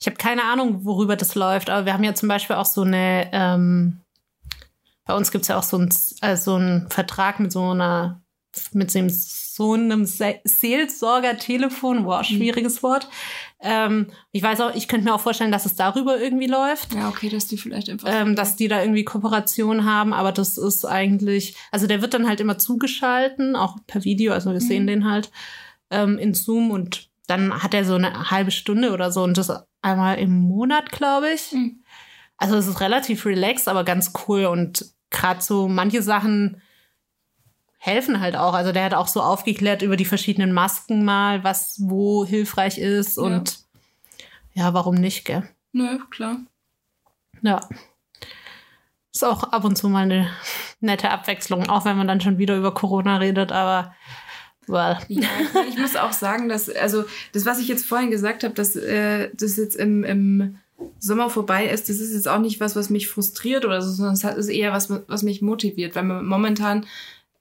Ich 0.00 0.06
habe 0.06 0.16
keine 0.16 0.44
Ahnung, 0.44 0.84
worüber 0.84 1.16
das 1.16 1.34
läuft, 1.34 1.70
aber 1.70 1.86
wir 1.86 1.92
haben 1.92 2.04
ja 2.04 2.14
zum 2.14 2.28
Beispiel 2.28 2.56
auch 2.56 2.66
so 2.66 2.82
eine, 2.82 3.30
ähm, 3.32 4.00
bei 5.04 5.14
uns 5.14 5.30
gibt's 5.30 5.48
ja 5.48 5.58
auch 5.58 5.62
so 5.62 5.78
einen 5.78 5.90
äh, 6.20 6.36
so 6.36 6.56
einen 6.56 6.90
Vertrag 6.90 7.40
mit 7.40 7.52
so 7.52 7.70
einer, 7.70 8.20
mit 8.72 8.90
so 8.90 8.98
einem, 8.98 9.10
so 9.10 9.74
einem 9.74 10.04
Seelsorger-Telefon, 10.04 12.04
wow, 12.04 12.24
schwieriges 12.24 12.82
Wort. 12.82 13.08
Ähm, 13.64 14.08
ich 14.32 14.42
weiß 14.42 14.60
auch, 14.60 14.74
ich 14.74 14.88
könnte 14.88 15.04
mir 15.04 15.14
auch 15.14 15.20
vorstellen, 15.20 15.52
dass 15.52 15.66
es 15.66 15.76
darüber 15.76 16.20
irgendwie 16.20 16.48
läuft. 16.48 16.92
Ja, 16.94 17.08
okay, 17.08 17.28
dass 17.28 17.46
die 17.46 17.56
vielleicht 17.56 17.88
einfach. 17.88 18.08
Ähm, 18.10 18.34
dass 18.34 18.56
die 18.56 18.66
da 18.66 18.82
irgendwie 18.82 19.04
Kooperation 19.04 19.84
haben, 19.84 20.12
aber 20.12 20.32
das 20.32 20.58
ist 20.58 20.84
eigentlich, 20.84 21.56
also 21.70 21.86
der 21.86 22.02
wird 22.02 22.12
dann 22.12 22.28
halt 22.28 22.40
immer 22.40 22.58
zugeschalten, 22.58 23.54
auch 23.54 23.76
per 23.86 24.02
Video, 24.04 24.32
also 24.32 24.52
wir 24.52 24.60
sehen 24.60 24.88
den 24.88 25.08
halt 25.08 25.30
ähm, 25.90 26.18
in 26.18 26.34
Zoom 26.34 26.72
und 26.72 27.08
dann 27.28 27.62
hat 27.62 27.72
er 27.72 27.84
so 27.84 27.94
eine 27.94 28.30
halbe 28.30 28.50
Stunde 28.50 28.92
oder 28.92 29.12
so 29.12 29.22
und 29.22 29.38
das 29.38 29.52
einmal 29.80 30.18
im 30.18 30.32
Monat, 30.32 30.90
glaube 30.90 31.30
ich. 31.30 31.52
Mhm. 31.52 31.84
Also 32.36 32.56
es 32.56 32.66
ist 32.66 32.80
relativ 32.80 33.24
relaxed, 33.26 33.68
aber 33.68 33.84
ganz 33.84 34.12
cool 34.26 34.46
und 34.46 34.86
gerade 35.10 35.40
so 35.40 35.68
manche 35.68 36.02
Sachen 36.02 36.60
helfen 37.84 38.20
halt 38.20 38.36
auch. 38.36 38.54
Also 38.54 38.70
der 38.70 38.84
hat 38.84 38.94
auch 38.94 39.08
so 39.08 39.20
aufgeklärt 39.20 39.82
über 39.82 39.96
die 39.96 40.04
verschiedenen 40.04 40.52
Masken 40.52 41.04
mal, 41.04 41.42
was 41.42 41.78
wo 41.80 42.24
hilfreich 42.24 42.78
ist 42.78 43.16
Ja. 43.16 43.24
und 43.24 43.58
ja, 44.54 44.72
warum 44.72 44.94
nicht, 44.94 45.24
gell? 45.24 45.42
Nö, 45.72 45.98
klar. 46.10 46.36
Ja. 47.42 47.60
Ist 49.12 49.24
auch 49.24 49.42
ab 49.42 49.64
und 49.64 49.76
zu 49.76 49.88
mal 49.88 50.04
eine 50.04 50.28
nette 50.80 51.10
Abwechslung, 51.10 51.68
auch 51.68 51.84
wenn 51.84 51.96
man 51.96 52.06
dann 52.06 52.20
schon 52.20 52.38
wieder 52.38 52.56
über 52.56 52.72
Corona 52.72 53.16
redet, 53.16 53.50
aber 53.50 53.96
well. 54.68 54.98
Ja, 55.08 55.28
ich 55.68 55.76
muss 55.78 55.96
auch 55.96 56.12
sagen, 56.12 56.48
dass, 56.48 56.70
also 56.70 57.02
das, 57.32 57.46
was 57.46 57.58
ich 57.58 57.66
jetzt 57.66 57.84
vorhin 57.84 58.12
gesagt 58.12 58.44
habe, 58.44 58.54
dass 58.54 58.76
äh, 58.76 59.30
das 59.34 59.56
jetzt 59.56 59.74
im, 59.74 60.04
im 60.04 60.58
Sommer 61.00 61.30
vorbei 61.30 61.66
ist, 61.66 61.88
das 61.88 61.96
ist 61.96 62.14
jetzt 62.14 62.28
auch 62.28 62.38
nicht 62.38 62.60
was, 62.60 62.76
was 62.76 62.90
mich 62.90 63.08
frustriert 63.08 63.64
oder 63.64 63.82
so, 63.82 63.90
sondern 63.90 64.14
es 64.14 64.22
ist 64.22 64.48
eher 64.48 64.72
was, 64.72 64.88
was 65.08 65.24
mich 65.24 65.42
motiviert, 65.42 65.96
weil 65.96 66.04
man 66.04 66.24
momentan, 66.24 66.86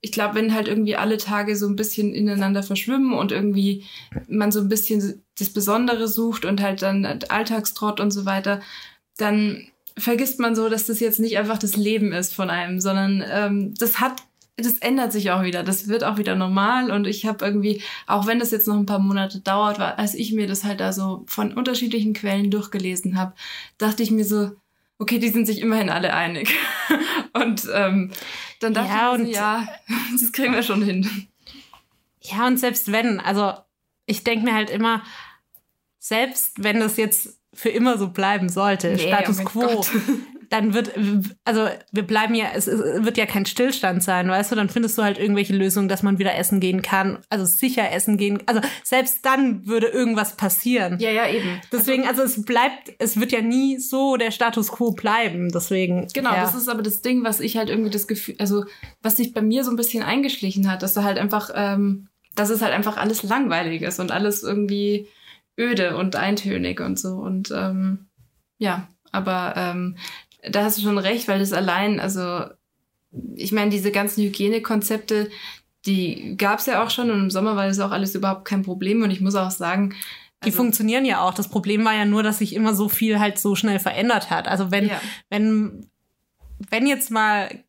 ich 0.01 0.11
glaube, 0.11 0.35
wenn 0.35 0.53
halt 0.53 0.67
irgendwie 0.67 0.95
alle 0.95 1.17
Tage 1.17 1.55
so 1.55 1.67
ein 1.67 1.75
bisschen 1.75 2.13
ineinander 2.13 2.63
verschwimmen 2.63 3.13
und 3.13 3.31
irgendwie 3.31 3.85
man 4.27 4.51
so 4.51 4.59
ein 4.59 4.67
bisschen 4.67 5.23
das 5.37 5.49
Besondere 5.49 6.07
sucht 6.07 6.43
und 6.43 6.61
halt 6.61 6.81
dann 6.81 7.05
Alltagstrott 7.05 7.99
und 7.99 8.11
so 8.11 8.25
weiter, 8.25 8.61
dann 9.17 9.67
vergisst 9.97 10.39
man 10.39 10.55
so, 10.55 10.69
dass 10.69 10.87
das 10.87 10.99
jetzt 10.99 11.19
nicht 11.19 11.37
einfach 11.37 11.59
das 11.59 11.75
Leben 11.75 12.13
ist 12.13 12.33
von 12.33 12.49
einem, 12.49 12.79
sondern 12.79 13.23
ähm, 13.29 13.73
das 13.77 13.99
hat, 13.99 14.23
das 14.57 14.79
ändert 14.79 15.11
sich 15.11 15.29
auch 15.31 15.43
wieder. 15.43 15.63
Das 15.63 15.87
wird 15.87 16.03
auch 16.03 16.17
wieder 16.17 16.35
normal 16.35 16.89
und 16.91 17.05
ich 17.05 17.27
habe 17.27 17.45
irgendwie, 17.45 17.83
auch 18.07 18.25
wenn 18.25 18.39
das 18.39 18.51
jetzt 18.51 18.67
noch 18.67 18.77
ein 18.77 18.87
paar 18.87 18.99
Monate 18.99 19.39
dauert, 19.39 19.77
weil 19.77 19.93
als 19.93 20.15
ich 20.15 20.33
mir 20.33 20.47
das 20.47 20.63
halt 20.63 20.79
da 20.79 20.93
so 20.93 21.23
von 21.27 21.53
unterschiedlichen 21.53 22.13
Quellen 22.13 22.49
durchgelesen 22.49 23.17
habe, 23.17 23.33
dachte 23.77 24.01
ich 24.01 24.09
mir 24.09 24.25
so, 24.25 24.51
okay, 24.97 25.19
die 25.19 25.29
sind 25.29 25.45
sich 25.45 25.61
immerhin 25.61 25.89
alle 25.89 26.13
einig. 26.13 26.53
und 27.33 27.67
ähm, 27.73 28.11
dann 28.59 28.73
dachte 28.73 28.89
Ja, 28.89 29.15
ich 29.15 29.35
ja, 29.35 29.67
das 30.19 30.31
kriegen 30.31 30.53
wir 30.53 30.63
schon 30.63 30.83
hin. 30.83 31.27
Ja, 32.21 32.47
und 32.47 32.57
selbst 32.57 32.91
wenn, 32.91 33.19
also 33.19 33.53
ich 34.05 34.23
denke 34.23 34.45
mir 34.45 34.53
halt 34.53 34.69
immer, 34.69 35.03
selbst 35.99 36.63
wenn 36.63 36.79
das 36.79 36.97
jetzt 36.97 37.39
für 37.53 37.69
immer 37.69 37.97
so 37.97 38.09
bleiben 38.09 38.49
sollte, 38.49 38.93
Nee, 38.93 39.07
Status 39.07 39.39
oh 39.39 39.43
quo. 39.43 39.85
dann 40.51 40.73
wird, 40.73 40.91
also 41.45 41.67
wir 41.91 42.03
bleiben 42.03 42.35
ja, 42.35 42.47
es, 42.53 42.67
es 42.67 43.03
wird 43.03 43.17
ja 43.17 43.25
kein 43.25 43.45
Stillstand 43.45 44.03
sein, 44.03 44.29
weißt 44.29 44.51
du, 44.51 44.55
dann 44.55 44.69
findest 44.69 44.97
du 44.97 45.03
halt 45.03 45.17
irgendwelche 45.17 45.55
Lösungen, 45.55 45.87
dass 45.87 46.03
man 46.03 46.19
wieder 46.19 46.35
essen 46.37 46.59
gehen 46.59 46.81
kann, 46.81 47.19
also 47.29 47.45
sicher 47.45 47.89
essen 47.91 48.17
gehen, 48.17 48.43
also 48.45 48.59
selbst 48.83 49.25
dann 49.25 49.65
würde 49.65 49.87
irgendwas 49.87 50.35
passieren. 50.35 50.99
Ja, 50.99 51.09
ja, 51.09 51.29
eben. 51.29 51.61
Deswegen, 51.71 52.05
also 52.05 52.21
es 52.21 52.43
bleibt, 52.43 52.91
es 52.99 53.17
wird 53.17 53.31
ja 53.31 53.41
nie 53.41 53.79
so 53.79 54.17
der 54.17 54.31
Status 54.31 54.71
quo 54.71 54.91
bleiben. 54.91 55.49
Deswegen. 55.51 56.07
Genau, 56.13 56.33
ja. 56.33 56.41
das 56.41 56.53
ist 56.53 56.67
aber 56.67 56.81
das 56.81 57.01
Ding, 57.01 57.23
was 57.23 57.39
ich 57.39 57.55
halt 57.55 57.69
irgendwie 57.69 57.89
das 57.89 58.07
Gefühl, 58.07 58.35
also 58.37 58.65
was 59.01 59.17
sich 59.17 59.33
bei 59.33 59.41
mir 59.41 59.63
so 59.63 59.71
ein 59.71 59.77
bisschen 59.77 60.03
eingeschlichen 60.03 60.69
hat, 60.69 60.83
dass 60.83 60.93
da 60.93 61.03
halt 61.03 61.17
einfach, 61.17 61.49
ähm, 61.55 62.09
dass 62.35 62.49
es 62.49 62.61
halt 62.61 62.73
einfach 62.73 62.97
alles 62.97 63.23
langweilig 63.23 63.83
ist 63.83 63.99
und 63.99 64.11
alles 64.11 64.43
irgendwie 64.43 65.07
öde 65.57 65.95
und 65.95 66.15
eintönig 66.15 66.81
und 66.81 66.99
so. 66.99 67.15
Und 67.15 67.51
ähm, 67.51 68.07
ja, 68.57 68.89
aber 69.11 69.53
ähm, 69.55 69.97
da 70.49 70.63
hast 70.63 70.77
du 70.77 70.81
schon 70.81 70.97
recht, 70.97 71.27
weil 71.27 71.39
das 71.39 71.53
allein, 71.53 71.99
also 71.99 72.45
ich 73.35 73.51
meine, 73.51 73.69
diese 73.71 73.91
ganzen 73.91 74.23
Hygienekonzepte, 74.23 75.29
die 75.85 76.35
gab 76.37 76.59
es 76.59 76.65
ja 76.67 76.83
auch 76.83 76.89
schon 76.89 77.09
und 77.11 77.19
im 77.23 77.29
Sommer 77.31 77.55
war 77.55 77.67
das 77.67 77.79
auch 77.79 77.91
alles 77.91 78.15
überhaupt 78.15 78.45
kein 78.45 78.61
Problem. 78.61 79.01
Und 79.03 79.11
ich 79.11 79.21
muss 79.21 79.35
auch 79.35 79.51
sagen, 79.51 79.93
Die 80.43 80.47
also- 80.47 80.57
funktionieren 80.57 81.05
ja 81.05 81.21
auch. 81.21 81.33
Das 81.33 81.47
Problem 81.49 81.83
war 81.85 81.93
ja 81.93 82.05
nur, 82.05 82.23
dass 82.23 82.39
sich 82.39 82.55
immer 82.55 82.73
so 82.73 82.87
viel 82.89 83.19
halt 83.19 83.37
so 83.39 83.55
schnell 83.55 83.79
verändert 83.79 84.29
hat. 84.29 84.47
Also 84.47 84.71
wenn, 84.71 84.87
Ja. 84.87 85.01
wenn, 85.29 85.87
wenn 86.69 86.87
jetzt 86.87 87.11
mal, 87.11 87.63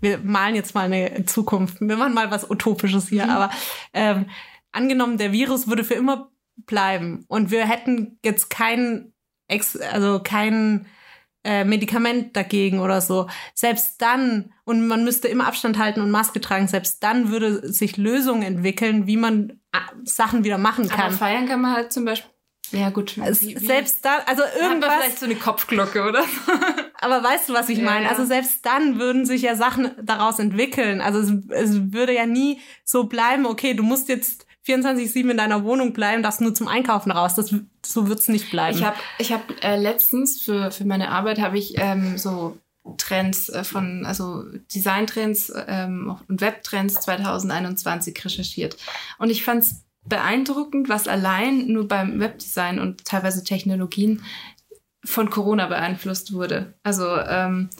wir 0.00 0.18
malen 0.18 0.54
jetzt 0.54 0.74
mal 0.74 0.90
eine 0.92 1.24
Zukunft, 1.26 1.80
wir 1.80 1.96
machen 1.96 2.14
mal 2.14 2.30
was 2.30 2.48
Utopisches 2.50 3.08
hier, 3.08 3.24
Mhm. 3.24 3.30
aber 3.30 3.50
ähm, 3.92 4.26
angenommen, 4.72 5.18
der 5.18 5.32
Virus 5.32 5.68
würde 5.68 5.84
für 5.84 5.94
immer 5.94 6.30
bleiben 6.66 7.24
und 7.28 7.50
wir 7.50 7.66
hätten 7.66 8.18
jetzt 8.24 8.50
kein, 8.50 9.12
Ex 9.48 9.76
also 9.76 10.20
kein 10.22 10.86
äh, 11.44 11.64
Medikament 11.64 12.36
dagegen 12.36 12.80
oder 12.80 13.00
so. 13.00 13.26
Selbst 13.54 14.00
dann, 14.02 14.52
und 14.64 14.86
man 14.86 15.04
müsste 15.04 15.28
immer 15.28 15.46
Abstand 15.46 15.78
halten 15.78 16.00
und 16.00 16.10
Maske 16.10 16.40
tragen, 16.40 16.68
selbst 16.68 17.02
dann 17.02 17.30
würde 17.30 17.72
sich 17.72 17.96
Lösungen 17.96 18.42
entwickeln, 18.42 19.06
wie 19.06 19.16
man 19.16 19.60
äh, 19.72 19.78
Sachen 20.04 20.44
wieder 20.44 20.58
machen 20.58 20.90
Aber 20.90 21.02
kann. 21.02 21.12
feiern 21.12 21.48
kann 21.48 21.60
man 21.62 21.72
halt 21.74 21.92
zum 21.92 22.04
Beispiel 22.04 22.30
Ja, 22.72 22.90
gut. 22.90 23.16
Wie- 23.16 23.56
selbst 23.58 24.04
dann, 24.04 24.20
also 24.26 24.42
irgendwas. 24.60 24.92
vielleicht 24.94 25.18
so 25.18 25.24
eine 25.26 25.36
Kopfglocke, 25.36 26.06
oder? 26.06 26.24
Aber 27.00 27.24
weißt 27.24 27.48
du, 27.48 27.54
was 27.54 27.70
ich 27.70 27.78
Ja, 27.78 27.84
meine? 27.84 28.04
ja. 28.04 28.10
Also 28.10 28.26
selbst 28.26 28.64
dann 28.66 28.98
würden 28.98 29.24
sich 29.24 29.40
ja 29.42 29.56
Sachen 29.56 29.92
daraus 30.02 30.38
entwickeln. 30.38 31.00
Also 31.00 31.20
es, 31.20 31.32
es 31.48 31.92
würde 31.92 32.14
ja 32.14 32.26
nie 32.26 32.60
so 32.84 33.04
bleiben, 33.04 33.46
okay, 33.46 33.72
du 33.72 33.82
musst 33.82 34.08
jetzt 34.10 34.46
24-7 34.70 35.30
in 35.30 35.36
deiner 35.36 35.64
Wohnung 35.64 35.92
bleiben, 35.92 36.22
darfst 36.22 36.40
nur 36.40 36.54
zum 36.54 36.68
Einkaufen 36.68 37.10
raus. 37.10 37.34
Das, 37.34 37.54
so 37.84 38.08
wird's 38.08 38.28
nicht 38.28 38.50
bleiben. 38.50 38.76
Ich 38.76 38.84
habe 38.84 38.96
ich 39.18 39.32
hab, 39.32 39.42
äh, 39.62 39.76
letztens 39.76 40.40
für, 40.40 40.70
für 40.70 40.84
meine 40.84 41.10
Arbeit 41.10 41.40
habe 41.40 41.58
ich 41.58 41.74
ähm, 41.76 42.18
so 42.18 42.58
Trends 42.96 43.48
äh, 43.48 43.64
von, 43.64 44.04
also 44.06 44.44
Designtrends 44.74 45.52
ähm, 45.66 46.16
und 46.28 46.40
Webtrends 46.40 46.94
2021 46.94 48.24
recherchiert. 48.24 48.76
Und 49.18 49.30
ich 49.30 49.44
fand 49.44 49.64
es 49.64 49.84
beeindruckend, 50.04 50.88
was 50.88 51.08
allein 51.08 51.66
nur 51.68 51.86
beim 51.86 52.20
Webdesign 52.20 52.78
und 52.78 53.04
teilweise 53.04 53.44
Technologien 53.44 54.22
von 55.04 55.30
Corona 55.30 55.66
beeinflusst 55.66 56.32
wurde. 56.32 56.74
Also 56.82 57.16
ähm, 57.16 57.70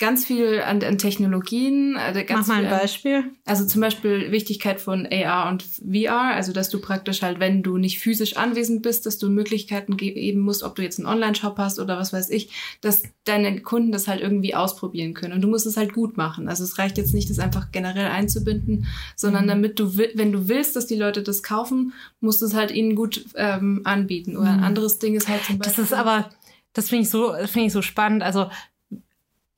ganz 0.00 0.26
viel 0.26 0.60
an, 0.60 0.82
an 0.82 0.98
Technologien. 0.98 1.96
Äh, 1.96 2.26
Mach 2.30 2.46
mal 2.48 2.58
ein 2.58 2.66
an- 2.66 2.78
Beispiel. 2.80 3.24
also 3.44 3.64
zum 3.64 3.80
Beispiel 3.80 4.32
Wichtigkeit 4.32 4.80
von 4.80 5.06
AR 5.10 5.48
und 5.48 5.62
VR, 5.62 6.34
also 6.34 6.52
dass 6.52 6.68
du 6.68 6.80
praktisch 6.80 7.22
halt, 7.22 7.38
wenn 7.38 7.62
du 7.62 7.78
nicht 7.78 8.00
physisch 8.00 8.36
anwesend 8.36 8.82
bist, 8.82 9.06
dass 9.06 9.18
du 9.18 9.28
Möglichkeiten 9.30 9.96
geben 9.96 10.40
musst, 10.40 10.64
ob 10.64 10.74
du 10.74 10.82
jetzt 10.82 10.98
einen 10.98 11.06
Online-Shop 11.06 11.56
hast 11.58 11.78
oder 11.78 11.96
was 11.96 12.12
weiß 12.12 12.30
ich, 12.30 12.50
dass 12.80 13.04
deine 13.24 13.60
Kunden 13.62 13.92
das 13.92 14.08
halt 14.08 14.20
irgendwie 14.20 14.54
ausprobieren 14.56 15.14
können. 15.14 15.32
Und 15.32 15.42
du 15.42 15.48
musst 15.48 15.64
es 15.66 15.76
halt 15.76 15.92
gut 15.92 16.16
machen. 16.16 16.48
Also 16.48 16.64
es 16.64 16.76
reicht 16.78 16.98
jetzt 16.98 17.14
nicht, 17.14 17.30
das 17.30 17.38
einfach 17.38 17.70
generell 17.70 18.08
einzubinden, 18.08 18.86
sondern 19.14 19.44
Mhm. 19.44 19.48
damit 19.48 19.78
du, 19.78 19.96
wenn 19.96 20.32
du 20.32 20.48
willst, 20.48 20.74
dass 20.74 20.86
die 20.86 20.96
Leute 20.96 21.22
das 21.22 21.42
kaufen, 21.44 21.92
musst 22.20 22.42
du 22.42 22.46
es 22.46 22.54
halt 22.54 22.72
ihnen 22.72 22.96
gut 22.96 23.24
ähm, 23.36 23.82
anbieten. 23.84 24.36
Oder 24.36 24.50
ein 24.50 24.56
Mhm. 24.58 24.64
anderes 24.64 24.98
Ding 24.98 25.14
ist 25.14 25.28
halt 25.28 25.44
zum 25.44 25.58
Das 25.58 25.68
Beispiel. 25.68 25.84
ist 25.84 25.92
aber, 25.94 26.30
das 26.72 26.88
finde 26.88 27.04
ich 27.04 27.10
so, 27.10 27.28
das 27.30 27.50
finde 27.52 27.68
ich 27.68 27.72
so 27.72 27.80
spannend. 27.80 28.22
Also 28.24 28.50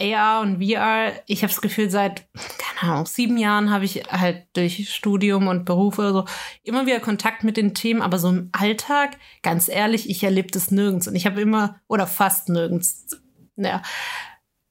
AR 0.00 0.42
und 0.42 0.62
VR, 0.62 1.12
ich 1.26 1.42
habe 1.42 1.52
das 1.52 1.62
Gefühl, 1.62 1.90
seit, 1.90 2.26
keine 2.58 2.92
Ahnung, 2.92 3.06
sieben 3.06 3.38
Jahren 3.38 3.70
habe 3.70 3.86
ich 3.86 4.02
halt 4.10 4.44
durch 4.52 4.92
Studium 4.92 5.48
und 5.48 5.64
Beruf 5.64 5.98
oder 5.98 6.12
so 6.12 6.24
immer 6.62 6.86
wieder 6.86 7.00
Kontakt 7.00 7.44
mit 7.44 7.56
den 7.56 7.74
Themen, 7.74 8.02
aber 8.02 8.18
so 8.18 8.28
im 8.28 8.50
Alltag, 8.52 9.16
ganz 9.42 9.68
ehrlich, 9.68 10.10
ich 10.10 10.22
erlebe 10.22 10.48
das 10.50 10.70
nirgends. 10.70 11.08
Und 11.08 11.14
ich 11.14 11.24
habe 11.26 11.40
immer, 11.40 11.80
oder 11.88 12.06
fast 12.06 12.48
nirgends, 12.48 13.06
ja. 13.56 13.82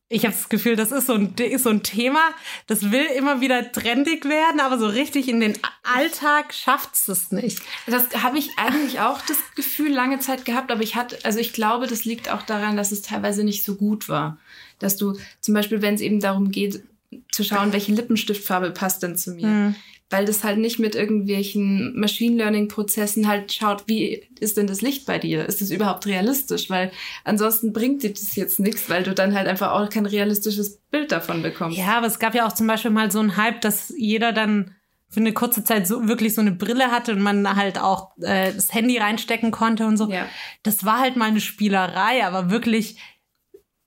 Ich 0.08 0.24
habe 0.24 0.36
das 0.36 0.50
Gefühl, 0.50 0.76
das 0.76 0.92
ist 0.92 1.08
so, 1.08 1.16
ein, 1.16 1.34
ist 1.34 1.64
so 1.64 1.72
ein 1.72 1.82
Thema, 1.82 2.30
das 2.68 2.92
will 2.92 3.06
immer 3.18 3.42
wieder 3.42 3.72
trendig 3.72 4.26
werden, 4.26 4.60
aber 4.60 4.78
so 4.78 4.86
richtig 4.86 5.28
in 5.28 5.40
den 5.40 5.58
Alltag 5.82 6.54
schafft 6.54 6.92
es 7.08 7.32
nicht. 7.32 7.60
Das 7.88 8.22
habe 8.22 8.38
ich 8.38 8.52
eigentlich 8.58 9.00
auch 9.00 9.20
das 9.22 9.38
Gefühl 9.56 9.92
lange 9.92 10.20
Zeit 10.20 10.46
gehabt, 10.46 10.72
aber 10.72 10.84
ich 10.84 10.96
hatte, 10.96 11.18
also 11.24 11.40
ich 11.40 11.54
glaube, 11.54 11.88
das 11.88 12.06
liegt 12.06 12.30
auch 12.30 12.44
daran, 12.44 12.78
dass 12.78 12.92
es 12.92 13.02
teilweise 13.02 13.44
nicht 13.44 13.66
so 13.66 13.76
gut 13.78 14.08
war. 14.08 14.38
Dass 14.80 14.98
du 14.98 15.18
zum 15.42 15.54
Beispiel, 15.54 15.82
wenn 15.82 15.96
es 15.96 16.02
eben 16.02 16.20
darum 16.20 16.52
geht, 16.52 16.84
zu 17.32 17.44
schauen, 17.44 17.74
welche 17.74 17.94
Lippenstiftfarbe 17.94 18.72
passt 18.72 19.04
denn 19.04 19.16
zu 19.16 19.32
mir. 19.32 19.48
Hm. 19.48 19.76
Weil 20.12 20.26
das 20.26 20.44
halt 20.44 20.60
nicht 20.60 20.78
mit 20.78 20.94
irgendwelchen 20.94 22.00
Machine 22.00 22.38
Learning 22.38 22.68
Prozessen 22.68 23.28
halt 23.28 23.52
schaut, 23.52 23.86
wie 23.88 24.22
ist 24.40 24.56
denn 24.56 24.68
das 24.68 24.82
Licht 24.82 25.08
bei 25.08 25.18
dir? 25.18 25.46
Ist 25.48 25.64
es 25.64 25.72
überhaupt 25.72 26.06
realistisch? 26.06 26.70
Weil 26.70 26.92
ansonsten 27.24 27.74
bringt 27.74 28.04
dir 28.04 28.12
das 28.12 28.36
jetzt 28.36 28.60
nichts, 28.60 28.88
weil 28.88 29.02
du 29.02 29.16
dann 29.16 29.34
halt 29.34 29.48
einfach 29.48 29.72
auch 29.72 29.90
kein 29.90 30.06
realistisches 30.06 30.78
Bild 30.92 31.12
davon 31.12 31.42
bekommst. 31.42 31.78
Ja, 31.78 31.98
aber 31.98 32.06
es 32.06 32.20
gab 32.20 32.36
ja 32.36 32.46
auch 32.48 32.54
zum 32.54 32.68
Beispiel 32.68 32.92
mal 32.92 33.10
so 33.10 33.20
einen 33.20 33.36
Hype, 33.36 33.62
dass 33.62 33.92
jeder 33.98 34.32
dann 34.32 34.76
für 35.10 35.22
eine 35.22 35.34
kurze 35.34 35.64
Zeit 35.64 35.88
so 35.88 36.08
wirklich 36.08 36.36
so 36.36 36.42
eine 36.42 36.52
Brille 36.52 36.92
hatte 36.92 37.14
und 37.14 37.22
man 37.22 37.56
halt 37.56 37.80
auch 37.80 38.12
äh, 38.22 38.54
das 38.54 38.74
Handy 38.74 38.98
reinstecken 38.98 39.50
konnte 39.50 39.88
und 39.88 39.98
so. 39.98 40.12
Ja. 40.12 40.28
Das 40.62 40.84
war 40.86 41.00
halt 41.00 41.16
mal 41.16 41.30
eine 41.30 41.42
Spielerei, 41.42 42.26
aber 42.26 42.52
wirklich 42.52 42.98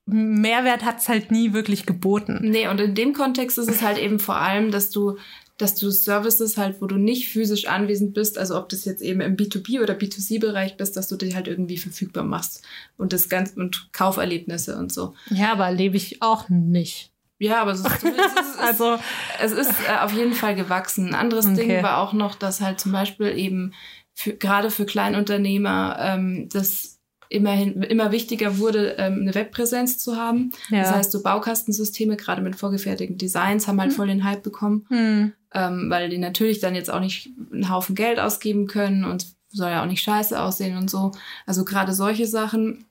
Mehrwert 0.08 0.84
hat 0.84 0.98
es 0.98 1.08
halt 1.08 1.30
nie 1.30 1.52
wirklich 1.52 1.86
geboten. 1.86 2.38
Nee, 2.42 2.68
und 2.68 2.80
in 2.80 2.94
dem 2.94 3.12
Kontext 3.12 3.58
ist 3.58 3.70
es 3.70 3.82
halt 3.82 3.98
eben 3.98 4.18
vor 4.18 4.36
allem, 4.36 4.70
dass 4.70 4.90
du, 4.90 5.18
dass 5.58 5.74
du 5.74 5.90
Services 5.90 6.56
halt, 6.56 6.80
wo 6.80 6.86
du 6.86 6.96
nicht 6.96 7.28
physisch 7.28 7.66
anwesend 7.66 8.14
bist, 8.14 8.38
also 8.38 8.56
ob 8.56 8.68
das 8.68 8.84
jetzt 8.84 9.02
eben 9.02 9.20
im 9.20 9.36
B2B 9.36 9.82
oder 9.82 9.94
B2C-Bereich 9.94 10.76
bist, 10.76 10.96
dass 10.96 11.08
du 11.08 11.16
die 11.16 11.34
halt 11.34 11.48
irgendwie 11.48 11.76
verfügbar 11.78 12.24
machst 12.24 12.62
und 12.96 13.12
das 13.12 13.28
ganze 13.28 13.60
und 13.60 13.88
Kauferlebnisse 13.92 14.76
und 14.78 14.92
so. 14.92 15.14
Ja, 15.30 15.52
aber 15.52 15.66
erlebe 15.66 15.96
ich 15.96 16.22
auch 16.22 16.48
nicht. 16.48 17.12
Ja, 17.40 17.60
aber 17.62 17.72
es 17.72 17.80
ist, 17.80 17.86
es 18.02 18.02
ist, 18.04 18.58
Also, 18.60 18.98
es 19.40 19.52
ist 19.52 19.70
äh, 19.88 19.98
auf 20.00 20.12
jeden 20.12 20.32
Fall 20.32 20.54
gewachsen. 20.54 21.08
Ein 21.08 21.14
anderes 21.14 21.46
Okay. 21.46 21.56
Ding 21.66 21.82
war 21.82 21.98
auch 21.98 22.12
noch, 22.12 22.34
dass 22.34 22.60
halt 22.60 22.80
zum 22.80 22.92
Beispiel 22.92 23.36
eben 23.36 23.74
für, 24.14 24.34
gerade 24.34 24.70
für 24.70 24.86
Kleinunternehmer 24.86 25.96
ähm, 26.00 26.48
das 26.52 26.97
immerhin 27.28 27.82
immer 27.82 28.12
wichtiger 28.12 28.58
wurde, 28.58 28.96
ähm, 28.98 29.20
eine 29.22 29.34
Webpräsenz 29.34 29.98
zu 29.98 30.16
haben. 30.16 30.52
ja. 30.70 30.82
Das 30.82 30.92
heißt, 30.92 31.12
so 31.12 31.22
Baukastensysteme, 31.22 32.16
gerade 32.16 32.42
mit 32.42 32.56
vorgefertigten 32.56 33.18
Designs, 33.18 33.68
haben 33.68 33.80
halt 33.80 33.92
voll 33.92 34.06
den 34.06 34.24
Hype 34.24 34.42
bekommen, 34.42 34.86
hm. 34.88 35.32
ähm, 35.52 35.90
weil 35.90 36.08
die 36.08 36.18
natürlich 36.18 36.60
dann 36.60 36.74
jetzt 36.74 36.90
auch 36.90 37.00
nicht 37.00 37.30
einen 37.52 37.70
Haufen 37.70 37.94
Geld 37.94 38.18
ausgeben 38.18 38.66
können 38.66 39.04
und 39.04 39.26
soll 39.50 39.70
ja 39.70 39.82
auch 39.82 39.86
nicht 39.86 40.02
scheiße 40.02 40.40
aussehen 40.40 40.76
und 40.76 40.90
so. 40.90 41.12
Also 41.46 41.64
gerade 41.64 41.92
solche 41.92 42.26
Sachen. 42.26 42.84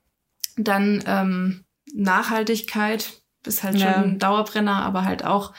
Dann 0.55 1.03
ähm, 1.05 1.63
Nachhaltigkeit 1.93 3.21
ist 3.45 3.63
halt 3.63 3.75
schon 3.79 3.87
Ja. 3.87 4.01
ein 4.01 4.19
Dauerbrenner, 4.19 4.83
aber 4.83 5.05
halt 5.05 5.23
auch 5.23 5.53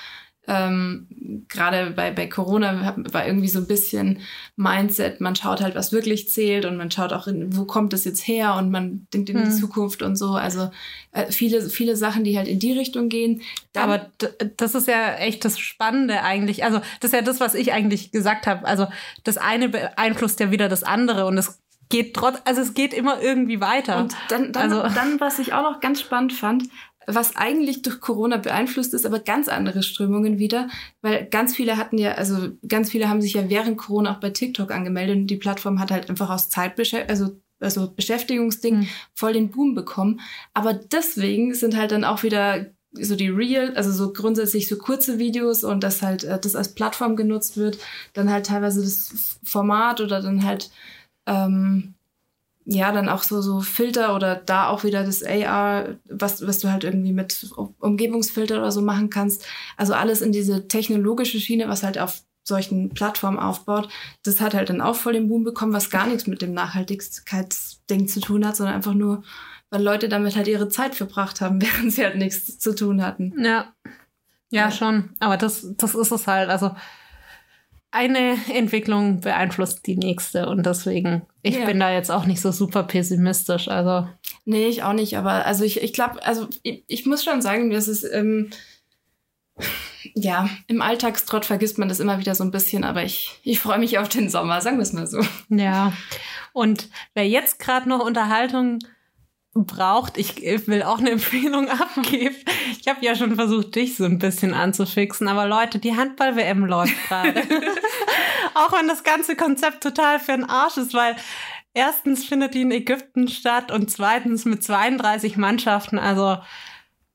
ähm, 0.49 1.07
gerade 1.49 1.91
bei, 1.91 2.11
bei 2.11 2.27
Corona 2.27 2.95
war 3.13 3.27
irgendwie 3.27 3.49
so 3.49 3.59
ein 3.59 3.67
bisschen 3.67 4.21
Mindset, 4.57 5.21
man 5.21 5.37
schaut 5.37 5.61
halt, 5.61 5.75
was 5.75 5.93
wirklich 5.93 6.31
zählt 6.31 6.65
und 6.65 6.77
man 6.79 6.91
schaut 6.91 7.13
auch, 7.13 7.27
in, 7.27 7.55
wo 7.57 7.65
kommt 7.67 7.93
das 7.93 8.05
jetzt 8.05 8.27
her 8.27 8.55
und 8.57 8.71
man 8.71 9.07
denkt 9.13 9.29
in 9.31 9.37
die 9.37 9.43
Hm. 9.45 9.53
Zukunft 9.53 10.03
und 10.03 10.17
so. 10.17 10.31
Also 10.33 10.71
äh, 11.13 11.31
viele, 11.31 11.69
viele 11.69 11.97
Sachen, 11.97 12.25
die 12.25 12.37
halt 12.39 12.49
in 12.49 12.59
die 12.59 12.73
Richtung 12.73 13.09
gehen. 13.11 13.43
Dann, 13.75 13.85
Aber 13.85 14.07
das 14.57 14.75
ist 14.75 14.89
ja 14.89 15.15
echt 15.17 15.45
das 15.45 15.59
Spannende 15.59 16.23
eigentlich. 16.23 16.65
Also, 16.65 16.79
das 17.01 17.11
ist 17.11 17.15
ja 17.15 17.23
das, 17.23 17.41
was 17.41 17.55
ich 17.55 17.73
eigentlich 17.73 18.11
gesagt 18.11 18.47
habe. 18.47 18.67
Also, 18.67 18.89
das 19.25 19.37
eine 19.37 19.69
beeinflusst 19.69 20.41
ja 20.41 20.51
wieder 20.51 20.69
das 20.69 20.83
andere 20.83 21.27
und 21.27 21.37
es 21.39 21.61
geht 21.91 22.15
trotz, 22.15 22.39
also 22.45 22.61
es 22.61 22.75
geht 22.75 22.93
immer 22.93 23.21
irgendwie 23.23 23.61
weiter. 23.61 23.99
Und 23.99 24.15
dann, 24.29 24.53
dann, 24.53 24.73
Also- 24.73 24.95
dann, 24.95 25.21
was 25.21 25.39
ich 25.39 25.53
auch 25.55 25.63
noch 25.63 25.81
ganz 25.81 26.01
spannend 26.01 26.33
fand, 26.33 26.65
was 27.15 27.37
eigentlich 27.37 27.83
durch 27.83 28.01
Corona 28.01 28.37
beeinflusst 28.37 28.95
ist, 28.95 29.07
aber 29.07 29.19
ganz 29.19 29.49
andere 29.49 29.83
Strömungen 29.83 30.39
wieder, 30.39 30.69
weil 31.01 31.27
ganz 31.27 31.57
viele 31.57 31.77
hatten 31.77 31.99
ja, 31.99 32.13
also 32.13 32.51
ganz 32.67 32.91
viele 32.91 33.09
haben 33.09 33.23
sich 33.23 33.35
ja 33.35 33.49
während 33.49 33.79
Corona 33.79 34.15
auch 34.15 34.21
bei 34.21 34.31
TikTok 34.31 34.71
angemeldet 34.71 35.17
und 35.17 35.27
die 35.27 35.37
Plattform 35.37 35.81
hat 35.81 35.91
halt 35.91 36.11
einfach 36.11 36.31
aus 36.31 36.49
Zeitbeschäftigung, 36.49 37.11
also 37.11 37.41
also 37.61 37.91
Beschäftigungsding 37.91 38.83
Hm. 38.83 38.89
voll 39.15 39.33
den 39.33 39.51
Boom 39.51 39.75
bekommen. 39.75 40.21
Aber 40.55 40.75
deswegen 40.75 41.55
sind 41.55 41.77
halt 41.77 41.91
dann 41.91 42.05
auch 42.05 42.23
wieder 42.23 42.67
so 42.93 43.17
die 43.17 43.29
Real, 43.29 43.75
also 43.77 43.91
so 43.93 44.13
grundsätzlich 44.13 44.69
so 44.69 44.79
kurze 44.79 45.19
Videos 45.19 45.65
und 45.65 45.83
dass 45.83 46.03
halt 46.03 46.25
äh, 46.25 46.39
das 46.39 46.55
als 46.55 46.75
Plattform 46.75 47.17
genutzt 47.17 47.57
wird, 47.57 47.79
dann 48.13 48.31
halt 48.31 48.47
teilweise 48.47 48.81
das 48.81 49.39
Format 49.45 50.01
oder 50.01 50.23
dann 50.23 50.45
halt 50.45 50.71
ähm, 51.27 51.95
ja, 52.71 52.93
dann 52.93 53.09
auch 53.09 53.23
so, 53.23 53.41
so 53.41 53.61
Filter 53.61 54.15
oder 54.15 54.37
da 54.37 54.69
auch 54.69 54.85
wieder 54.85 55.03
das 55.03 55.23
AR, 55.25 55.97
was, 56.05 56.47
was 56.47 56.59
du 56.59 56.71
halt 56.71 56.85
irgendwie 56.85 57.15
mit 57.15 57.51
Umgebungsfilter 57.79 58.59
oder 58.59 58.71
so 58.71 58.83
machen 58.83 59.09
kannst. 59.09 59.47
Also 59.79 59.95
alles 59.95 60.21
in 60.21 60.33
diese 60.33 60.69
technologische 60.69 61.41
Schiene, 61.41 61.67
was 61.69 61.83
halt 61.83 61.99
auf 61.99 62.21
solchen 62.45 62.91
Plattformen 62.91 63.39
aufbaut, 63.39 63.89
das 64.23 64.43
hat 64.43 64.53
halt 64.53 64.69
dann 64.69 64.83
auch 64.83 64.97
voll 64.97 65.15
den 65.15 65.29
Boom 65.29 65.45
bekommen, 65.45 65.73
was 65.73 65.89
gar 65.89 66.07
nichts 66.07 66.27
mit 66.27 66.43
dem 66.43 66.53
Nachhaltigkeitsding 66.53 68.07
zu 68.07 68.21
tun 68.21 68.47
hat, 68.47 68.57
sondern 68.57 68.77
einfach 68.77 68.95
nur, 68.95 69.23
weil 69.71 69.83
Leute 69.83 70.11
damit 70.11 70.37
halt 70.37 70.49
ihre 70.49 70.69
Zeit 70.69 70.95
verbracht 70.95 71.41
haben, 71.41 71.63
während 71.63 71.93
sie 71.93 72.05
halt 72.05 72.17
nichts 72.17 72.59
zu 72.59 72.75
tun 72.75 73.03
hatten. 73.03 73.33
Ja. 73.43 73.73
Ja, 74.51 74.65
Ja. 74.65 74.71
schon. 74.71 75.11
Aber 75.21 75.39
das, 75.39 75.67
das 75.79 75.95
ist 75.95 76.13
es 76.13 76.27
halt. 76.27 76.51
Also 76.51 76.73
eine 77.91 78.37
Entwicklung 78.55 79.21
beeinflusst 79.21 79.87
die 79.87 79.97
nächste 79.97 80.49
und 80.49 80.65
deswegen, 80.67 81.23
ich 81.43 81.57
Ja. 81.57 81.65
bin 81.65 81.81
da 81.81 81.91
jetzt 81.93 82.11
auch 82.11 82.27
nicht 82.27 82.41
so 82.41 82.53
super 82.53 82.83
pessimistisch. 82.83 83.69
Also, 83.69 84.09
Nee, 84.45 84.67
ich 84.69 84.83
auch 84.83 84.93
nicht, 84.93 85.17
aber 85.17 85.47
also 85.47 85.65
ich, 85.65 85.83
ich 85.83 85.93
glaube, 85.93 86.25
also 86.25 86.49
ich, 86.63 86.85
ich 86.87 87.07
muss 87.07 87.25
schon 87.25 87.41
sagen, 87.43 87.71
das 87.71 87.89
ist, 87.89 88.05
ähm, 88.05 88.51
ja, 90.15 90.49
im 90.69 90.81
Alltagstrott 90.83 91.45
vergisst 91.45 91.79
man 91.79 91.89
das 91.89 92.01
immer 92.01 92.19
wieder 92.19 92.35
so 92.35 92.45
ein 92.45 92.51
bisschen, 92.51 92.85
aber 92.85 93.03
ich, 93.05 93.39
ich 93.43 93.59
freue 93.61 93.79
mich 93.79 93.99
auf 93.99 94.09
den 94.09 94.29
Sommer, 94.31 94.61
sagen 94.61 94.77
wir 94.79 94.83
es 94.83 94.93
mal 94.93 95.07
so. 95.07 95.21
ja. 95.49 95.93
Und 96.53 96.89
wer 97.15 97.29
jetzt 97.29 97.59
gerade 97.59 97.89
noch 97.89 98.01
Unterhaltung 98.05 98.79
braucht, 99.67 100.19
ich 100.19 100.37
will 100.67 100.83
auch 100.83 100.99
eine 100.99 101.11
Empfehlung 101.11 101.69
abgeben. 101.71 102.37
Ich 102.81 102.89
habe 102.89 103.05
ja 103.05 103.15
schon 103.15 103.35
versucht, 103.35 103.75
dich 103.75 103.97
so 103.97 104.05
ein 104.05 104.19
bisschen 104.19 104.55
anzufixen, 104.55 105.29
aber 105.29 105.47
Leute, 105.47 105.79
die 105.79 105.97
Handball-WM 105.97 106.65
läuft 106.65 106.95
gerade. 107.09 107.41
auch 108.55 108.73
wenn 108.73 108.89
das 108.89 109.05
ganze 109.05 109.37
Konzept 109.37 109.83
total 109.83 110.21
für 110.21 110.33
den 110.33 110.45
Arsch 110.45 110.77
ist, 110.77 110.95
weil 110.95 111.17
erstens 111.75 112.25
findet 112.25 112.55
die 112.55 112.63
in 112.63 112.71
Ägypten 112.71 113.29
statt 113.29 113.71
und 113.71 113.91
zweitens 113.91 114.45
mit 114.45 114.63
32 114.63 115.37
Mannschaften, 115.37 115.99
also 115.99 116.39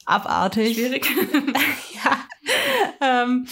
abartig. 0.05 0.75
Schwierig. 0.75 1.09
ja. 2.03 3.23
Ähm, 3.23 3.47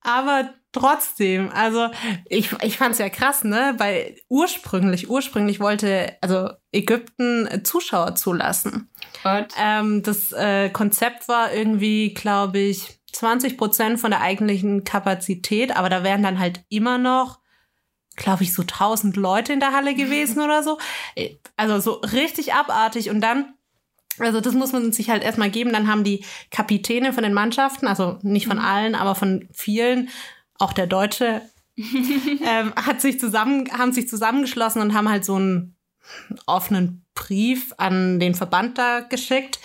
aber 0.00 0.54
trotzdem, 0.74 1.50
also 1.50 1.88
ich, 2.26 2.52
ich 2.62 2.76
fand 2.76 2.92
es 2.92 2.98
ja 2.98 3.08
krass, 3.08 3.44
ne? 3.44 3.74
Weil 3.78 4.16
ursprünglich, 4.28 5.08
ursprünglich 5.08 5.60
wollte 5.60 6.16
also 6.20 6.50
Ägypten 6.72 7.64
Zuschauer 7.64 8.16
zulassen. 8.16 8.90
Und? 9.24 9.46
Ähm, 9.58 10.02
das 10.02 10.32
äh, 10.32 10.68
Konzept 10.70 11.28
war 11.28 11.52
irgendwie, 11.52 12.12
glaube 12.12 12.58
ich, 12.58 13.00
20 13.12 13.56
Prozent 13.56 14.00
von 14.00 14.10
der 14.10 14.20
eigentlichen 14.20 14.84
Kapazität, 14.84 15.76
aber 15.76 15.88
da 15.88 16.02
wären 16.02 16.22
dann 16.22 16.38
halt 16.38 16.64
immer 16.68 16.98
noch, 16.98 17.38
glaube 18.16 18.42
ich, 18.42 18.52
so 18.52 18.62
1000 18.62 19.16
Leute 19.16 19.52
in 19.52 19.60
der 19.60 19.72
Halle 19.72 19.94
gewesen 19.94 20.42
oder 20.42 20.62
so. 20.62 20.78
Also 21.56 21.78
so 21.78 21.92
richtig 21.92 22.52
abartig 22.52 23.08
und 23.08 23.20
dann 23.20 23.54
also 24.18 24.40
das 24.40 24.54
muss 24.54 24.72
man 24.72 24.92
sich 24.92 25.10
halt 25.10 25.24
erstmal 25.24 25.50
geben. 25.50 25.72
Dann 25.72 25.88
haben 25.88 26.04
die 26.04 26.24
Kapitäne 26.50 27.12
von 27.12 27.24
den 27.24 27.34
Mannschaften, 27.34 27.88
also 27.88 28.18
nicht 28.22 28.46
von 28.46 28.58
allen, 28.58 28.94
aber 28.94 29.16
von 29.16 29.48
vielen, 29.52 30.08
auch 30.58 30.72
der 30.72 30.86
Deutsche, 30.86 31.42
ähm, 31.76 32.72
hat 32.76 33.00
sich 33.00 33.18
zusammen, 33.18 33.70
haben 33.72 33.92
sich 33.92 34.08
zusammengeschlossen 34.08 34.80
und 34.80 34.94
haben 34.94 35.08
halt 35.08 35.24
so 35.24 35.36
einen 35.36 35.76
offenen 36.46 37.04
Brief 37.14 37.72
an 37.78 38.20
den 38.20 38.34
Verband 38.34 38.78
da 38.78 39.00
geschickt, 39.00 39.58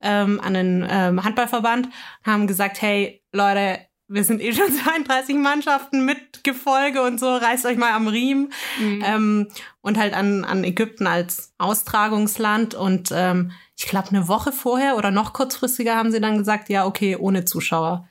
ähm, 0.00 0.40
an 0.40 0.54
den 0.54 0.86
ähm, 0.88 1.24
Handballverband, 1.24 1.88
haben 2.24 2.46
gesagt, 2.46 2.80
hey 2.82 3.22
Leute, 3.32 3.80
wir 4.10 4.24
sind 4.24 4.42
eh 4.42 4.52
schon 4.52 4.72
32 4.84 5.36
Mannschaften 5.36 6.04
mit 6.04 6.44
Gefolge 6.44 7.02
und 7.02 7.18
so, 7.20 7.34
reißt 7.34 7.64
euch 7.66 7.78
mal 7.78 7.92
am 7.92 8.08
Riemen. 8.08 8.52
Ähm, 8.80 9.48
und 9.80 9.98
halt 9.98 10.14
an, 10.14 10.44
an 10.44 10.64
Ägypten 10.64 11.06
als 11.06 11.54
Austragungsland. 11.58 12.74
Und 12.74 13.10
ähm, 13.14 13.52
ich 13.78 13.86
glaube, 13.86 14.08
eine 14.08 14.28
Woche 14.28 14.52
vorher 14.52 14.96
oder 14.96 15.10
noch 15.10 15.32
kurzfristiger 15.32 15.94
haben 15.94 16.12
sie 16.12 16.20
dann 16.20 16.38
gesagt, 16.38 16.68
ja, 16.68 16.86
okay, 16.86 17.16
ohne 17.16 17.44
Zuschauer. 17.44 18.08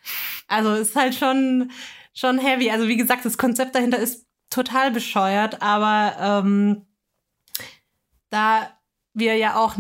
Also 0.47 0.73
ist 0.73 0.95
halt 0.95 1.15
schon, 1.15 1.71
schon 2.13 2.39
heavy. 2.39 2.71
Also 2.71 2.87
wie 2.87 2.97
gesagt, 2.97 3.25
das 3.25 3.37
Konzept 3.37 3.75
dahinter 3.75 3.97
ist 3.97 4.27
total 4.49 4.91
bescheuert, 4.91 5.61
aber 5.61 6.43
ähm, 6.43 6.85
da 8.29 8.69
wir 9.13 9.35
ja 9.35 9.55
auch 9.55 9.75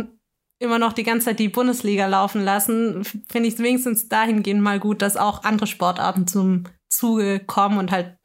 immer 0.59 0.79
noch 0.79 0.93
die 0.93 1.03
ganze 1.03 1.25
Zeit 1.25 1.39
die 1.39 1.49
Bundesliga 1.49 2.07
laufen 2.07 2.43
lassen, 2.43 3.03
finde 3.03 3.47
ich 3.47 3.55
es 3.55 3.63
wenigstens 3.63 4.09
dahingehend 4.09 4.61
mal 4.61 4.79
gut, 4.79 5.01
dass 5.01 5.17
auch 5.17 5.43
andere 5.43 5.67
Sportarten 5.67 6.27
zum 6.27 6.65
Zuge 6.89 7.39
kommen 7.39 7.77
und 7.77 7.91
halt 7.91 8.17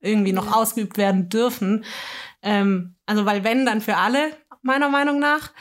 irgendwie 0.00 0.32
noch 0.32 0.54
ausgeübt 0.54 0.96
werden 0.96 1.28
dürfen. 1.28 1.84
Ähm, 2.42 2.96
also 3.06 3.26
weil 3.26 3.44
wenn, 3.44 3.66
dann 3.66 3.80
für 3.80 3.96
alle, 3.96 4.32
meiner 4.64 4.88
Meinung 4.88 5.18
nach. 5.18 5.52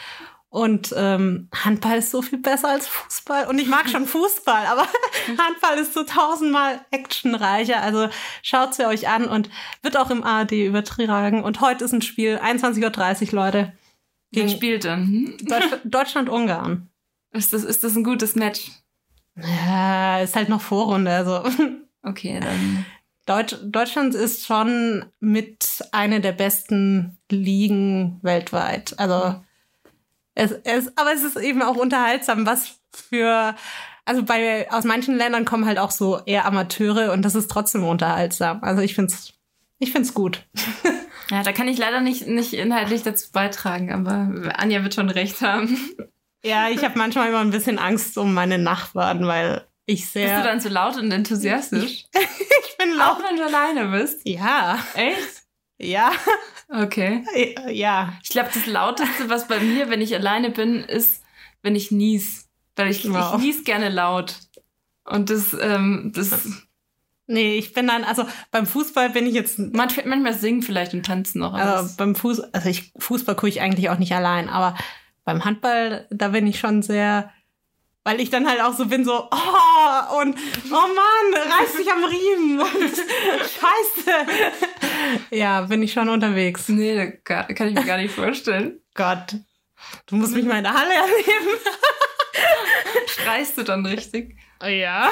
Und 0.53 0.93
ähm, 0.95 1.49
Handball 1.51 1.97
ist 1.97 2.11
so 2.11 2.21
viel 2.21 2.37
besser 2.37 2.69
als 2.69 2.87
Fußball. 2.87 3.47
Und 3.47 3.57
ich 3.57 3.67
mag 3.67 3.89
schon 3.89 4.05
Fußball, 4.05 4.67
aber 4.67 4.85
Handball 5.27 5.79
ist 5.79 5.95
so 5.95 6.03
tausendmal 6.03 6.79
actionreicher. 6.91 7.81
Also 7.81 8.07
schaut 8.43 8.75
sie 8.75 8.85
euch 8.85 9.09
an 9.09 9.25
und 9.25 9.49
wird 9.81 9.97
auch 9.97 10.11
im 10.11 10.23
ARD 10.23 10.51
übertragen. 10.51 11.43
Und 11.43 11.59
heute 11.59 11.85
ist 11.85 11.91
ein 11.91 12.03
Spiel, 12.03 12.37
21.30 12.37 13.29
Uhr, 13.29 13.33
Leute. 13.33 13.73
Wer 14.29 14.47
spielt 14.47 14.85
dann? 14.85 15.07
Hm? 15.07 15.37
Deutsch 15.41 15.65
Deutschland-Ungarn. 15.85 16.87
Ist 17.31 17.51
das, 17.51 17.63
ist 17.63 17.83
das 17.83 17.95
ein 17.95 18.03
gutes 18.03 18.35
Match? 18.35 18.69
Ja, 19.35 20.19
ist 20.19 20.35
halt 20.35 20.49
noch 20.49 20.61
Vorrunde. 20.61 21.09
Also 21.09 21.41
Okay, 22.03 22.39
dann. 22.39 22.85
Deutsch, 23.25 23.55
Deutschland 23.63 24.13
ist 24.13 24.45
schon 24.45 25.05
mit 25.19 25.83
einer 25.91 26.19
der 26.19 26.33
besten 26.33 27.17
Ligen 27.31 28.19
weltweit. 28.21 28.99
Also 28.99 29.41
es, 30.36 30.51
es, 30.63 30.97
aber 30.97 31.13
es 31.13 31.23
ist 31.23 31.38
eben 31.38 31.61
auch 31.61 31.75
unterhaltsam, 31.75 32.45
was 32.45 32.79
für 32.91 33.55
also 34.05 34.23
bei 34.23 34.69
aus 34.71 34.84
manchen 34.84 35.15
Ländern 35.15 35.45
kommen 35.45 35.65
halt 35.65 35.79
auch 35.79 35.91
so 35.91 36.19
eher 36.25 36.45
Amateure 36.45 37.13
und 37.13 37.21
das 37.23 37.36
ist 37.36 37.49
trotzdem 37.49 37.84
unterhaltsam. 37.84 38.63
Also 38.63 38.81
ich 38.81 38.95
find's 38.95 39.34
ich 39.79 39.91
find's 39.91 40.13
gut. 40.13 40.45
Ja, 41.29 41.41
da 41.41 41.53
kann 41.53 41.69
ich 41.69 41.77
leider 41.77 42.01
nicht, 42.01 42.27
nicht 42.27 42.53
inhaltlich 42.53 43.01
dazu 43.01 43.31
beitragen, 43.31 43.93
aber 43.93 44.53
Anja 44.59 44.84
wird 44.84 44.93
schon 44.93 45.09
recht 45.09 45.41
haben. 45.41 45.79
Ja, 46.43 46.67
ich 46.69 46.84
habe 46.84 46.97
manchmal 46.97 47.29
immer 47.29 47.39
ein 47.39 47.51
bisschen 47.51 47.79
Angst 47.79 48.17
um 48.17 48.34
meine 48.34 48.57
Nachbarn, 48.57 49.25
weil 49.25 49.65
ich 49.86 50.01
Bist 50.01 50.13
sehr 50.13 50.39
du 50.39 50.43
dann 50.43 50.59
so 50.59 50.67
laut 50.67 50.97
und 50.97 51.09
enthusiastisch? 51.11 52.05
ich 52.13 52.77
bin 52.77 52.93
laut. 52.93 53.17
Auch 53.17 53.23
wenn 53.23 53.38
du 53.38 53.45
alleine 53.45 53.97
bist? 53.97 54.19
Ja, 54.25 54.77
Echt? 54.93 55.42
Ja, 55.80 56.11
Okay. 56.69 57.24
ja. 57.69 58.13
Ich 58.24 58.30
glaube, 58.30 58.49
das 58.53 58.65
Lauteste, 58.65 59.30
was 59.30 59.47
bei 59.47 59.59
mir, 59.59 59.89
wenn 59.89 60.01
ich 60.01 60.15
alleine 60.15 60.49
bin, 60.49 60.84
ist, 60.84 61.21
wenn 61.61 61.76
ich 61.76 61.91
nies. 61.91 62.49
Weil 62.76 62.89
ich, 62.89 63.07
Wow. 63.07 63.36
ich 63.36 63.41
nies 63.41 63.63
gerne 63.63 63.89
laut. 63.89 64.38
Und 65.05 65.30
das, 65.30 65.55
ähm, 65.59 66.11
das 66.15 66.32
Nee, 67.26 67.57
ich 67.57 67.74
bin 67.74 67.88
dann, 67.88 68.03
also 68.03 68.26
beim 68.51 68.65
Fußball 68.65 69.09
bin 69.11 69.26
ich 69.26 69.34
jetzt 69.34 69.57
manchmal, 69.57 70.05
manchmal 70.07 70.34
singen 70.34 70.61
vielleicht 70.61 70.93
und 70.93 71.05
tanzen 71.05 71.39
noch. 71.39 71.53
aber 71.53 71.78
Also 71.78 71.95
beim 71.95 72.15
Fuß, 72.15 72.41
also 72.53 72.67
ich 72.69 72.91
Fußball 72.97 73.36
gucke 73.36 73.47
ich 73.49 73.61
eigentlich 73.61 73.89
auch 73.89 73.97
nicht 73.97 74.13
allein, 74.13 74.49
aber 74.49 74.76
beim 75.24 75.45
Handball, 75.45 76.05
da 76.09 76.30
bin 76.30 76.47
ich 76.47 76.59
schon 76.59 76.82
sehr, 76.82 77.32
weil 78.03 78.19
ich 78.19 78.30
dann 78.30 78.45
halt 78.47 78.61
auch 78.61 78.74
so 78.74 78.88
bin, 78.88 79.05
so, 79.05 79.30
oh, 79.32 80.21
und 80.21 80.36
oh 80.69 80.71
Mann, 80.71 81.43
reiß 81.59 81.78
dich 81.78 81.89
am 81.91 82.03
Riemen 82.03 82.59
und 82.59 82.67
Scheiße. 83.39 84.11
Ja, 85.31 85.61
bin 85.61 85.83
ich 85.83 85.93
schon 85.93 86.09
unterwegs. 86.09 86.69
nee, 86.69 86.95
da 86.95 87.07
kann, 87.45 87.67
ich 87.69 87.73
mir 87.73 87.85
gar 87.85 87.97
nicht 87.97 88.13
vorstellen. 88.13 88.79
Gott. 88.95 89.35
Du 90.05 90.15
musst 90.15 90.33
mich 90.33 90.45
mal 90.45 90.57
in 90.57 90.63
der 90.63 90.73
Halle 90.73 90.93
erleben. 90.93 91.59
Schreist 93.07 93.57
du 93.57 93.63
dann 93.63 93.85
richtig? 93.85 94.37
Ja. 94.63 95.09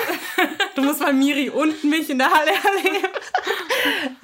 Du 0.76 0.84
musst 0.84 1.02
mal 1.02 1.14
Miri 1.14 1.50
und 1.50 1.84
mich 1.84 2.10
in 2.10 2.18
der 2.18 2.32
Halle 2.32 2.52
erleben. 2.52 3.08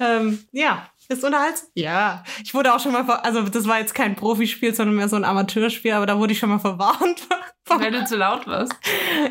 ähm, 0.00 0.46
ja. 0.52 0.88
Ist 1.10 1.24
unterhaltsam? 1.24 1.68
Ja. 1.72 2.22
Ich 2.44 2.52
wurde 2.52 2.74
auch 2.74 2.80
schon 2.80 2.92
mal, 2.92 3.04
ver 3.04 3.24
also 3.24 3.42
das 3.42 3.66
war 3.66 3.78
jetzt 3.78 3.94
kein 3.94 4.14
Profispiel, 4.14 4.74
sondern 4.74 4.96
mehr 4.96 5.08
so 5.08 5.16
ein 5.16 5.24
Amateurspiel, 5.24 5.92
aber 5.92 6.04
da 6.04 6.18
wurde 6.18 6.34
ich 6.34 6.38
schon 6.38 6.50
mal 6.50 6.58
verwarnt. 6.58 7.26
Weil 7.66 7.92
du 7.92 8.04
zu 8.04 8.16
laut 8.16 8.46
warst. 8.46 8.74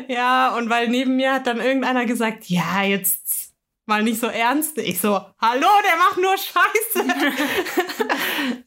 Ja, 0.08 0.56
und 0.56 0.70
weil 0.70 0.88
neben 0.88 1.16
mir 1.16 1.32
hat 1.32 1.46
dann 1.46 1.60
irgendeiner 1.60 2.04
gesagt, 2.04 2.46
ja, 2.46 2.82
jetzt 2.82 3.37
mal 3.88 4.02
nicht 4.02 4.20
so 4.20 4.28
ernst. 4.28 4.78
Ich 4.78 5.00
so, 5.00 5.20
hallo, 5.40 5.66
der 5.84 5.96
macht 5.96 6.18
nur 6.18 6.36
Scheiße. 6.36 7.08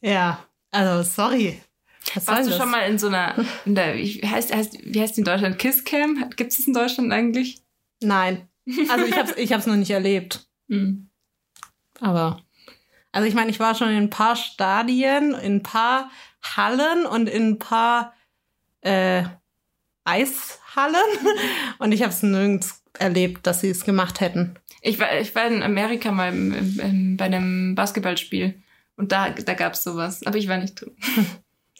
ja, 0.02 0.44
also 0.70 1.08
sorry. 1.08 1.62
Was 2.14 2.26
Warst 2.26 2.46
du 2.46 2.50
das? 2.50 2.58
schon 2.58 2.70
mal 2.70 2.80
in 2.80 2.98
so 2.98 3.06
einer, 3.06 3.34
in 3.64 3.74
der, 3.74 3.96
wie 3.96 4.20
heißt, 4.26 4.54
heißt, 4.54 4.78
wie 4.82 5.00
heißt 5.00 5.16
die 5.16 5.20
in 5.20 5.24
Deutschland? 5.24 5.58
Kisscam? 5.58 6.28
Gibt 6.36 6.50
es 6.50 6.58
das 6.58 6.66
in 6.66 6.74
Deutschland 6.74 7.12
eigentlich? 7.12 7.62
Nein. 8.02 8.48
Also 8.88 9.06
ich 9.06 9.16
hab's, 9.16 9.32
ich 9.36 9.52
hab's 9.52 9.66
noch 9.66 9.76
nicht 9.76 9.90
erlebt. 9.90 10.46
Hm. 10.68 11.08
Aber. 12.00 12.42
Also 13.12 13.28
ich 13.28 13.34
meine, 13.34 13.50
ich 13.50 13.60
war 13.60 13.74
schon 13.74 13.88
in 13.88 13.96
ein 13.96 14.10
paar 14.10 14.36
Stadien, 14.36 15.34
in 15.34 15.56
ein 15.56 15.62
paar 15.62 16.10
Hallen 16.42 17.06
und 17.06 17.28
in 17.28 17.50
ein 17.50 17.58
paar 17.58 18.14
äh, 18.80 19.24
Eishallen. 20.04 20.96
Und 21.78 21.92
ich 21.92 22.02
habe 22.02 22.12
es 22.12 22.22
nirgends 22.22 22.82
erlebt, 22.98 23.46
dass 23.46 23.60
sie 23.60 23.70
es 23.70 23.84
gemacht 23.84 24.20
hätten. 24.20 24.58
Ich 24.82 24.98
war, 24.98 25.16
ich 25.18 25.34
war 25.34 25.46
in 25.46 25.62
Amerika 25.62 26.12
mal 26.12 26.32
im, 26.32 26.52
im, 26.52 26.80
im, 26.80 27.16
bei 27.16 27.24
einem 27.26 27.74
Basketballspiel 27.74 28.60
und 28.96 29.12
da, 29.12 29.30
da 29.30 29.54
gab 29.54 29.72
es 29.74 29.82
sowas, 29.84 30.26
aber 30.26 30.36
ich 30.36 30.48
war 30.48 30.58
nicht 30.58 30.80
drin. 30.80 30.92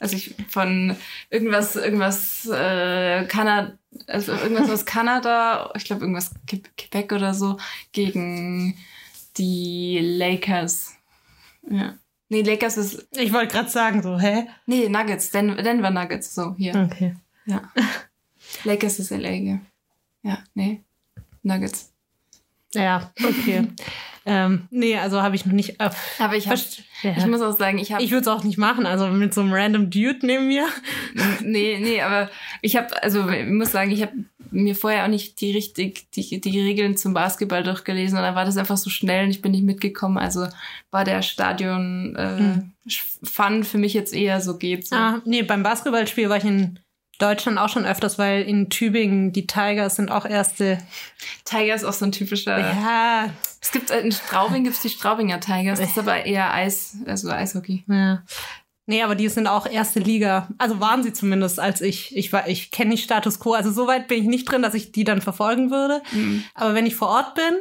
Also 0.00 0.16
ich 0.16 0.34
von 0.48 0.96
irgendwas, 1.30 1.76
irgendwas, 1.76 2.44
äh, 2.46 3.24
Kanada, 3.26 3.78
also 4.08 4.32
irgendwas 4.32 4.68
aus 4.68 4.84
Kanada, 4.84 5.70
ich 5.76 5.84
glaube 5.84 6.00
irgendwas 6.00 6.32
Que- 6.44 6.60
Quebec 6.76 7.12
oder 7.12 7.34
so, 7.34 7.56
gegen 7.92 8.76
die 9.36 10.00
Lakers. 10.02 10.96
Ja. 11.70 11.94
Nee, 12.30 12.42
Lakers 12.42 12.78
ist. 12.78 13.06
Ich 13.16 13.32
wollte 13.32 13.52
gerade 13.54 13.68
sagen, 13.68 14.02
so, 14.02 14.18
hä? 14.18 14.48
Nee, 14.66 14.88
Nuggets, 14.88 15.30
Den, 15.30 15.56
Denver 15.58 15.90
Nuggets, 15.90 16.34
so 16.34 16.56
hier. 16.56 16.74
Okay. 16.74 17.14
Ja. 17.46 17.70
Lakers 18.64 18.98
ist 18.98 19.10
LA, 19.12 19.30
ja. 19.30 19.60
Ja, 20.24 20.38
nee. 20.54 20.82
Nuggets. 21.44 21.91
Ja, 22.74 23.12
okay. 23.22 23.68
ähm, 24.26 24.68
nee, 24.70 24.96
also 24.96 25.22
habe 25.22 25.36
ich 25.36 25.46
noch 25.46 25.52
nicht. 25.52 25.80
Äh, 25.80 25.90
Aber 26.18 26.36
ich 26.36 26.48
hab, 26.48 26.58
ja. 27.02 27.14
ich 27.16 27.26
muss 27.26 27.42
auch 27.42 27.56
sagen, 27.58 27.78
ich 27.78 27.92
habe 27.92 28.02
Ich 28.02 28.10
würde 28.10 28.22
es 28.22 28.28
auch 28.28 28.44
nicht 28.44 28.58
machen, 28.58 28.86
also 28.86 29.08
mit 29.08 29.34
so 29.34 29.40
einem 29.40 29.52
random 29.52 29.90
Dude 29.90 30.20
neben 30.22 30.48
mir. 30.48 30.66
Nee, 31.42 31.78
nee, 31.80 32.00
aber 32.00 32.30
ich 32.60 32.76
habe, 32.76 33.02
also 33.02 33.28
ich 33.28 33.46
muss 33.46 33.72
sagen, 33.72 33.90
ich 33.90 34.00
habe 34.02 34.12
mir 34.52 34.76
vorher 34.76 35.04
auch 35.04 35.08
nicht 35.08 35.40
die 35.40 35.52
richtig, 35.52 36.10
die, 36.12 36.40
die 36.40 36.60
Regeln 36.60 36.96
zum 36.96 37.14
Basketball 37.14 37.62
durchgelesen 37.62 38.16
und 38.16 38.24
dann 38.24 38.34
war 38.34 38.44
das 38.44 38.56
einfach 38.56 38.76
so 38.76 38.90
schnell 38.90 39.24
und 39.24 39.30
ich 39.30 39.42
bin 39.42 39.52
nicht 39.52 39.64
mitgekommen. 39.64 40.18
Also 40.18 40.46
war 40.90 41.04
der 41.04 41.22
Stadion 41.22 42.14
äh, 42.16 42.38
Hm. 42.38 42.72
Fun 43.22 43.62
für 43.64 43.78
mich 43.78 43.94
jetzt 43.94 44.12
eher 44.12 44.40
so 44.40 44.58
geht. 44.58 44.88
So. 44.88 44.96
Ah, 44.96 45.20
nee, 45.24 45.42
beim 45.42 45.62
Basketballspiel 45.62 46.28
war 46.28 46.38
ich 46.38 46.44
in 46.44 46.80
Deutschland 47.18 47.58
auch 47.58 47.68
schon 47.68 47.84
öfters, 47.84 48.18
weil 48.18 48.42
in 48.42 48.68
Tübingen 48.70 49.32
die 49.32 49.46
Tigers 49.46 49.96
sind 49.96 50.10
auch 50.10 50.24
erste. 50.24 50.78
Tiger 51.44 51.74
ist 51.74 51.84
auch 51.84 51.92
so 51.92 52.04
ein 52.04 52.12
typischer. 52.12 52.58
Ja, 52.58 53.30
Es 53.60 53.70
gibt 53.70 53.90
äh, 53.90 54.00
in 54.00 54.12
Straubing 54.12 54.64
gibt's 54.64 54.82
die 54.82 54.88
Straubinger 54.88 55.40
Tigers, 55.40 55.78
das 55.78 55.90
ist 55.90 55.98
aber 55.98 56.24
eher 56.26 56.52
Eis, 56.52 56.96
also 57.06 57.30
Eishockey. 57.30 57.84
ja. 57.88 58.22
Nee, 58.86 59.02
aber 59.04 59.14
die 59.14 59.28
sind 59.28 59.46
auch 59.46 59.66
erste 59.66 60.00
Liga. 60.00 60.48
Also 60.58 60.80
waren 60.80 61.04
sie 61.04 61.12
zumindest, 61.12 61.60
als 61.60 61.80
ich. 61.80 62.16
Ich 62.16 62.32
war, 62.32 62.48
ich 62.48 62.72
kenne 62.72 62.90
nicht 62.90 63.04
Status 63.04 63.38
quo. 63.38 63.52
Also 63.52 63.70
so 63.70 63.86
weit 63.86 64.08
bin 64.08 64.20
ich 64.20 64.28
nicht 64.28 64.44
drin, 64.50 64.60
dass 64.60 64.74
ich 64.74 64.90
die 64.90 65.04
dann 65.04 65.20
verfolgen 65.22 65.70
würde. 65.70 66.02
Mhm. 66.10 66.42
Aber 66.54 66.74
wenn 66.74 66.84
ich 66.84 66.96
vor 66.96 67.08
Ort 67.08 67.36
bin 67.36 67.54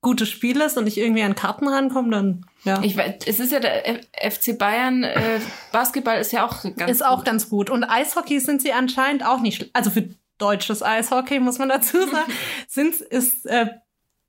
gutes 0.00 0.28
Spiel 0.28 0.60
ist 0.60 0.78
und 0.78 0.86
ich 0.86 0.98
irgendwie 0.98 1.22
an 1.22 1.34
Karten 1.34 1.68
rankomme, 1.68 2.10
dann 2.10 2.46
ja. 2.64 2.82
Ich 2.82 2.96
weiß, 2.96 3.14
es 3.26 3.40
ist 3.40 3.52
ja 3.52 3.60
der 3.60 4.00
FC 4.30 4.58
Bayern, 4.58 5.02
äh, 5.02 5.40
Basketball 5.72 6.20
ist 6.20 6.32
ja 6.32 6.46
auch 6.46 6.62
ganz 6.76 6.90
ist 6.90 7.04
auch 7.04 7.16
gut. 7.18 7.24
ganz 7.24 7.48
gut. 7.48 7.70
Und 7.70 7.84
Eishockey 7.84 8.38
sind 8.38 8.60
sie 8.60 8.72
anscheinend 8.72 9.24
auch 9.24 9.40
nicht. 9.40 9.70
Also 9.72 9.90
für 9.90 10.10
deutsches 10.36 10.82
Eishockey 10.82 11.40
muss 11.40 11.58
man 11.58 11.70
dazu 11.70 11.98
sagen, 12.10 12.32
sind 12.66 12.96
ist 12.96 13.46
äh, 13.46 13.66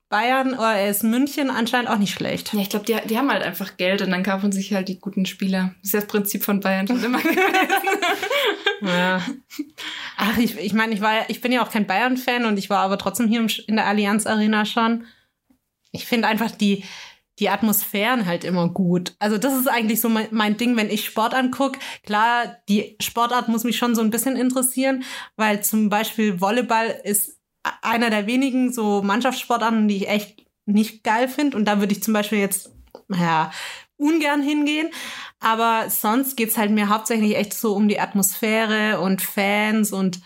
Bayern 0.08 0.54
oder 0.54 0.88
ist 0.88 1.04
München 1.04 1.50
anscheinend 1.50 1.90
auch 1.90 1.98
nicht 1.98 2.12
schlecht. 2.12 2.52
Ja, 2.52 2.60
ich 2.60 2.68
glaube, 2.68 2.84
die, 2.84 2.96
die 3.08 3.16
haben 3.16 3.30
halt 3.30 3.42
einfach 3.42 3.76
Geld 3.78 4.02
und 4.02 4.10
dann 4.10 4.22
kaufen 4.22 4.52
sich 4.52 4.72
halt 4.72 4.88
die 4.88 4.98
guten 4.98 5.24
Spieler. 5.24 5.74
Das 5.80 5.88
ist 5.88 5.94
ja 5.94 6.00
das 6.00 6.08
Prinzip 6.08 6.44
von 6.44 6.60
Bayern 6.60 6.86
schon 6.86 7.02
immer 7.02 7.18
gewesen. 7.22 7.38
Ja. 8.82 9.22
Ach, 10.16 10.38
ich, 10.38 10.58
ich 10.58 10.74
meine, 10.74 10.94
ich 10.94 11.00
war 11.00 11.14
ja, 11.14 11.22
ich 11.28 11.40
bin 11.40 11.52
ja 11.52 11.64
auch 11.64 11.70
kein 11.70 11.86
Bayern-Fan 11.86 12.44
und 12.44 12.58
ich 12.58 12.68
war 12.68 12.80
aber 12.80 12.98
trotzdem 12.98 13.28
hier 13.28 13.40
im, 13.40 13.48
in 13.66 13.76
der 13.76 13.86
Allianz 13.86 14.26
Arena 14.26 14.64
schon. 14.64 15.06
Ich 15.92 16.06
finde 16.06 16.28
einfach 16.28 16.50
die, 16.50 16.84
die 17.38 17.48
Atmosphären 17.48 18.26
halt 18.26 18.44
immer 18.44 18.68
gut. 18.68 19.14
Also 19.18 19.38
das 19.38 19.54
ist 19.54 19.68
eigentlich 19.68 20.00
so 20.00 20.08
mein, 20.08 20.28
mein 20.30 20.56
Ding, 20.56 20.76
wenn 20.76 20.90
ich 20.90 21.04
Sport 21.04 21.34
angucke. 21.34 21.78
Klar, 22.04 22.58
die 22.68 22.96
Sportart 23.00 23.48
muss 23.48 23.64
mich 23.64 23.76
schon 23.76 23.94
so 23.94 24.02
ein 24.02 24.10
bisschen 24.10 24.36
interessieren, 24.36 25.04
weil 25.36 25.62
zum 25.62 25.88
Beispiel 25.88 26.40
Volleyball 26.40 27.00
ist 27.04 27.38
einer 27.80 28.10
der 28.10 28.26
wenigen 28.26 28.72
so 28.72 29.02
Mannschaftssportarten, 29.02 29.88
die 29.88 29.98
ich 29.98 30.08
echt 30.08 30.46
nicht 30.66 31.04
geil 31.04 31.28
finde. 31.28 31.56
Und 31.56 31.64
da 31.64 31.80
würde 31.80 31.92
ich 31.92 32.02
zum 32.02 32.14
Beispiel 32.14 32.38
jetzt, 32.38 32.70
ja, 33.08 33.50
ungern 33.96 34.42
hingehen. 34.42 34.90
Aber 35.40 35.88
sonst 35.90 36.36
geht's 36.36 36.58
halt 36.58 36.70
mir 36.70 36.88
hauptsächlich 36.88 37.36
echt 37.36 37.54
so 37.54 37.74
um 37.74 37.88
die 37.88 38.00
Atmosphäre 38.00 39.00
und 39.00 39.22
Fans 39.22 39.92
und 39.92 40.20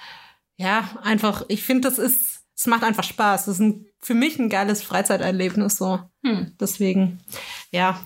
ja, 0.59 0.89
einfach, 1.03 1.45
ich 1.49 1.63
finde, 1.63 1.89
das 1.89 1.99
ist, 1.99 2.36
es 2.57 2.67
macht 2.67 2.83
einfach 2.85 3.05
Spaß. 3.05 3.45
Das 3.47 3.55
ist 3.57 3.61
ein, 3.61 3.87
für 4.01 4.15
mich 4.15 4.39
ein 4.39 4.49
geiles 4.49 4.83
Freizeiterlebnis 4.83 5.77
so. 5.77 6.01
Hm. 6.25 6.53
Deswegen, 6.59 7.21
ja. 7.71 8.01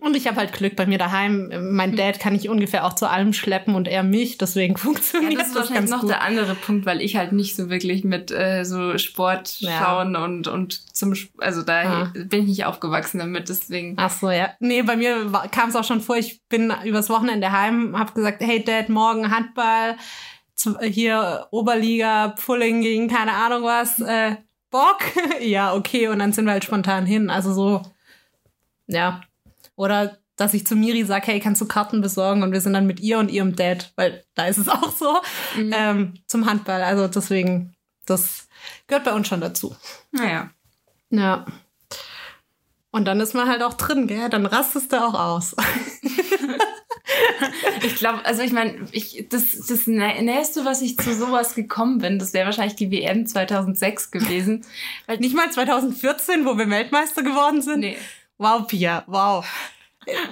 Und 0.00 0.16
ich 0.16 0.26
habe 0.26 0.36
halt 0.38 0.52
Glück 0.52 0.76
bei 0.76 0.84
mir 0.86 0.98
daheim. 0.98 1.50
Mein 1.70 1.96
Dad 1.96 2.18
kann 2.20 2.34
ich 2.34 2.48
ungefähr 2.48 2.84
auch 2.84 2.92
zu 2.94 3.08
allem 3.08 3.32
schleppen 3.32 3.74
und 3.74 3.88
er 3.88 4.02
mich. 4.02 4.36
Deswegen 4.38 4.74
Ja, 4.76 4.80
funktioniert 4.80 5.40
das 5.40 5.46
ist 5.46 5.54
das 5.56 5.62
wahrscheinlich 5.70 5.78
ganz 5.78 5.90
noch 5.90 6.00
gut. 6.00 6.10
der 6.10 6.22
andere 6.22 6.54
Punkt, 6.56 6.84
weil 6.84 7.00
ich 7.00 7.16
halt 7.16 7.32
nicht 7.32 7.56
so 7.56 7.70
wirklich 7.70 8.04
mit 8.04 8.30
äh, 8.30 8.64
so 8.64 8.98
Sport 8.98 9.60
Ja. 9.60 9.78
schauen 9.78 10.16
und, 10.16 10.46
und 10.48 10.94
zum, 10.94 11.14
also 11.38 11.62
da 11.62 11.82
Ah. 12.02 12.12
bin 12.14 12.40
ich 12.42 12.46
nicht 12.48 12.64
aufgewachsen 12.66 13.18
damit, 13.18 13.48
deswegen. 13.48 13.94
Ach 13.96 14.10
so, 14.10 14.30
ja. 14.30 14.50
Nee, 14.60 14.82
bei 14.82 14.96
mir 14.96 15.30
kam 15.52 15.68
es 15.70 15.76
auch 15.76 15.84
schon 15.84 16.00
vor, 16.02 16.16
ich 16.16 16.42
bin 16.48 16.72
übers 16.84 17.08
Wochenende 17.08 17.52
heim, 17.52 17.96
habe 17.98 18.12
gesagt, 18.12 18.42
hey 18.42 18.62
Dad, 18.62 18.88
morgen 18.90 19.30
Handball, 19.34 19.96
hier 20.80 21.46
Oberliga, 21.50 22.28
Pulling 22.44 22.80
gegen 22.80 23.08
keine 23.08 23.32
Ahnung 23.32 23.64
was, 23.64 24.00
äh, 24.00 24.36
Bock? 24.70 24.98
ja, 25.40 25.74
okay, 25.74 26.08
und 26.08 26.18
dann 26.18 26.32
sind 26.32 26.46
wir 26.46 26.52
halt 26.52 26.64
spontan 26.64 27.06
hin. 27.06 27.30
Also 27.30 27.52
so, 27.52 27.82
ja. 28.86 29.20
Oder 29.76 30.18
dass 30.36 30.54
ich 30.54 30.66
zu 30.66 30.74
Miri 30.74 31.04
sage, 31.04 31.26
hey, 31.28 31.40
kannst 31.40 31.60
du 31.60 31.66
Karten 31.66 32.00
besorgen? 32.00 32.42
Und 32.42 32.52
wir 32.52 32.60
sind 32.60 32.72
dann 32.72 32.86
mit 32.86 32.98
ihr 33.00 33.18
und 33.18 33.30
ihrem 33.30 33.54
Dad, 33.54 33.92
weil 33.96 34.24
da 34.34 34.46
ist 34.46 34.58
es 34.58 34.68
auch 34.68 34.90
so, 34.90 35.20
Mhm. 35.56 35.72
ähm, 35.76 36.14
zum 36.26 36.46
Handball. 36.46 36.82
Also 36.82 37.06
deswegen, 37.08 37.74
das 38.06 38.48
gehört 38.86 39.04
bei 39.04 39.12
uns 39.12 39.28
schon 39.28 39.40
dazu. 39.40 39.76
Naja. 40.10 40.50
Ja. 41.10 41.46
Und 42.90 43.04
dann 43.06 43.20
ist 43.20 43.34
man 43.34 43.48
halt 43.48 43.62
auch 43.62 43.74
drin, 43.74 44.06
gell? 44.06 44.28
Dann 44.28 44.46
rastest 44.46 44.92
du 44.92 45.02
auch 45.04 45.14
aus. 45.14 45.54
Ich 47.82 47.96
glaube, 47.96 48.24
also 48.24 48.42
ich 48.42 48.52
meine, 48.52 48.86
ich, 48.92 49.26
das, 49.28 49.50
das 49.52 49.86
Nä- 49.86 50.22
Nächste, 50.22 50.64
was 50.64 50.80
ich 50.82 50.96
zu 50.96 51.14
sowas 51.14 51.54
gekommen 51.54 51.98
bin, 51.98 52.18
das 52.18 52.32
wäre 52.32 52.46
wahrscheinlich 52.46 52.76
die 52.76 52.90
WM 52.90 53.26
2006 53.26 54.10
gewesen. 54.10 54.64
Weil, 55.06 55.18
Nicht 55.18 55.34
mal 55.34 55.50
2014, 55.50 56.44
wo 56.46 56.56
wir 56.56 56.68
Weltmeister 56.70 57.22
geworden 57.22 57.60
sind. 57.62 57.80
nee, 57.80 57.96
Wow, 58.38 58.66
Pia, 58.66 59.04
wow. 59.06 59.44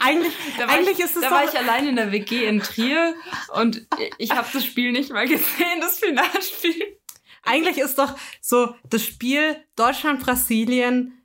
Eigentlich, 0.00 0.32
eigentlich 0.68 0.98
ich, 0.98 1.04
ist 1.04 1.16
es 1.16 1.22
da 1.22 1.30
war 1.30 1.44
ich 1.44 1.56
allein 1.58 1.88
in 1.88 1.96
der 1.96 2.10
WG 2.12 2.46
in 2.46 2.60
Trier 2.60 3.14
und 3.54 3.86
ich 4.18 4.30
habe 4.32 4.48
das 4.52 4.64
Spiel 4.64 4.92
nicht 4.92 5.10
mal 5.12 5.26
gesehen, 5.28 5.80
das 5.80 5.98
Finalspiel. 5.98 6.98
eigentlich 7.44 7.78
ist 7.78 7.98
doch 7.98 8.14
so 8.40 8.74
das 8.90 9.04
Spiel 9.04 9.56
Deutschland-Brasilien, 9.76 11.18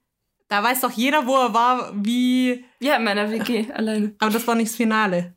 da 0.50 0.64
weiß 0.64 0.82
doch 0.82 0.92
jeder, 0.92 1.26
wo 1.28 1.36
er 1.36 1.54
war, 1.54 1.92
wie, 1.96 2.64
Ja, 2.80 2.96
in 2.96 3.04
meiner 3.04 3.30
WG 3.32 3.72
alleine. 3.74 4.16
aber 4.20 4.32
das 4.32 4.48
war 4.48 4.56
nicht 4.56 4.70
das 4.70 4.78
Finale. 4.78 5.34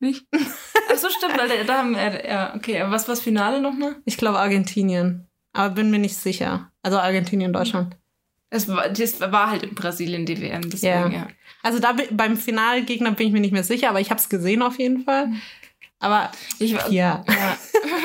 Nicht? 0.00 0.26
Ach 0.32 0.96
so, 0.96 1.08
stimmt, 1.10 1.38
weil 1.38 1.64
da, 1.64 1.78
haben 1.78 1.94
wir, 1.94 2.26
ja, 2.26 2.54
okay, 2.54 2.80
aber 2.80 2.90
was 2.90 3.06
war 3.06 3.14
das 3.14 3.22
Finale 3.22 3.60
nochmal? 3.60 3.96
Ich 4.06 4.16
glaube 4.16 4.38
Argentinien, 4.38 5.28
aber 5.52 5.74
bin 5.74 5.90
mir 5.90 5.98
nicht 5.98 6.16
sicher. 6.16 6.72
Also 6.82 6.98
Argentinien, 6.98 7.52
Deutschland. 7.52 7.96
Es 8.48 8.66
war, 8.66 8.88
das 8.88 9.20
war 9.20 9.50
halt 9.50 9.62
in 9.62 9.74
Brasilien 9.74 10.26
die 10.26 10.40
WM, 10.40 10.68
deswegen, 10.70 10.92
Ja. 10.92 11.08
ja. 11.08 11.28
Also 11.62 11.78
da 11.78 11.94
beim 12.10 12.36
Finalgegner 12.36 13.12
bin 13.12 13.28
ich 13.28 13.32
mir 13.32 13.40
nicht 13.40 13.52
mehr 13.52 13.62
sicher, 13.62 13.90
aber 13.90 14.00
ich 14.00 14.10
habe 14.10 14.20
es 14.20 14.28
gesehen 14.28 14.62
auf 14.62 14.78
jeden 14.78 15.04
Fall. 15.04 15.30
Aber 16.00 16.32
Ich 16.58 16.74
war, 16.74 16.90
ja. 16.90 17.24
ja. 17.28 17.58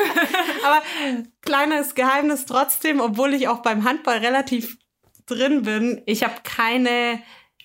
Aber 0.66 0.82
kleines 1.42 1.96
Geheimnis 1.96 2.46
trotzdem, 2.46 3.00
obwohl 3.00 3.34
ich 3.34 3.48
auch 3.48 3.62
beim 3.62 3.86
Handball 3.86 4.18
relativ 4.18 4.78
drin 5.26 5.62
bin, 5.62 6.02
ich 6.06 6.24
habe 6.24 6.36
keine 6.44 7.22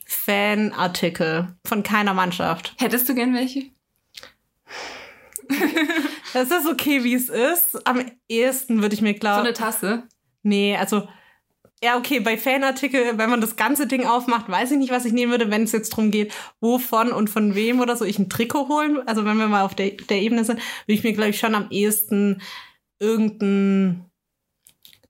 Fanartikel 0.07 1.57
von 1.67 1.83
keiner 1.83 2.15
Mannschaft. 2.15 2.75
Hättest 2.79 3.09
du 3.09 3.15
gern 3.15 3.35
welche? 3.35 3.71
Das 6.33 6.51
ist 6.53 6.69
okay, 6.69 7.03
wie 7.03 7.15
es 7.15 7.29
ist. 7.29 7.85
Am 7.87 8.05
ehesten 8.29 8.83
würde 8.83 8.95
ich 8.95 9.03
mir 9.03 9.15
So 9.15 9.19
glauben. 9.19 9.41
eine 9.41 9.53
Tasse? 9.53 10.05
nee, 10.43 10.77
also 10.77 11.09
ja, 11.83 11.97
okay, 11.97 12.21
bei 12.21 12.37
Fanartikel, 12.37 13.17
wenn 13.17 13.31
man 13.31 13.41
das 13.41 13.57
ganze 13.57 13.87
Ding 13.87 14.05
aufmacht, 14.07 14.51
weiß 14.51 14.71
ich 14.73 14.77
nicht, 14.79 14.93
was 14.93 15.07
ich 15.07 15.15
nehmen 15.15 15.33
würde, 15.33 15.51
wenn 15.51 15.63
es 15.63 15.73
jetzt 15.73 15.93
darum 15.93 16.11
geht, 16.11 16.31
wovon 16.61 17.11
und 17.11 17.31
von 17.31 17.55
wem 17.55 17.81
oder 17.81 17.97
so 17.97 18.05
ich 18.05 18.19
ein 18.19 18.29
Trikot 18.29 18.69
holen. 18.69 19.01
Also 19.09 19.25
wenn 19.25 19.39
wir 19.39 19.49
mal 19.49 19.65
auf 19.65 19.75
der, 19.75 19.93
der 19.93 20.19
Ebene 20.19 20.45
sind, 20.45 20.59
würde 20.59 20.93
ich 20.93 21.03
mir, 21.03 21.15
glaube 21.15 21.31
ich, 21.31 21.39
schon 21.39 21.55
am 21.55 21.69
ehesten 21.71 22.43
irgendein 22.99 24.05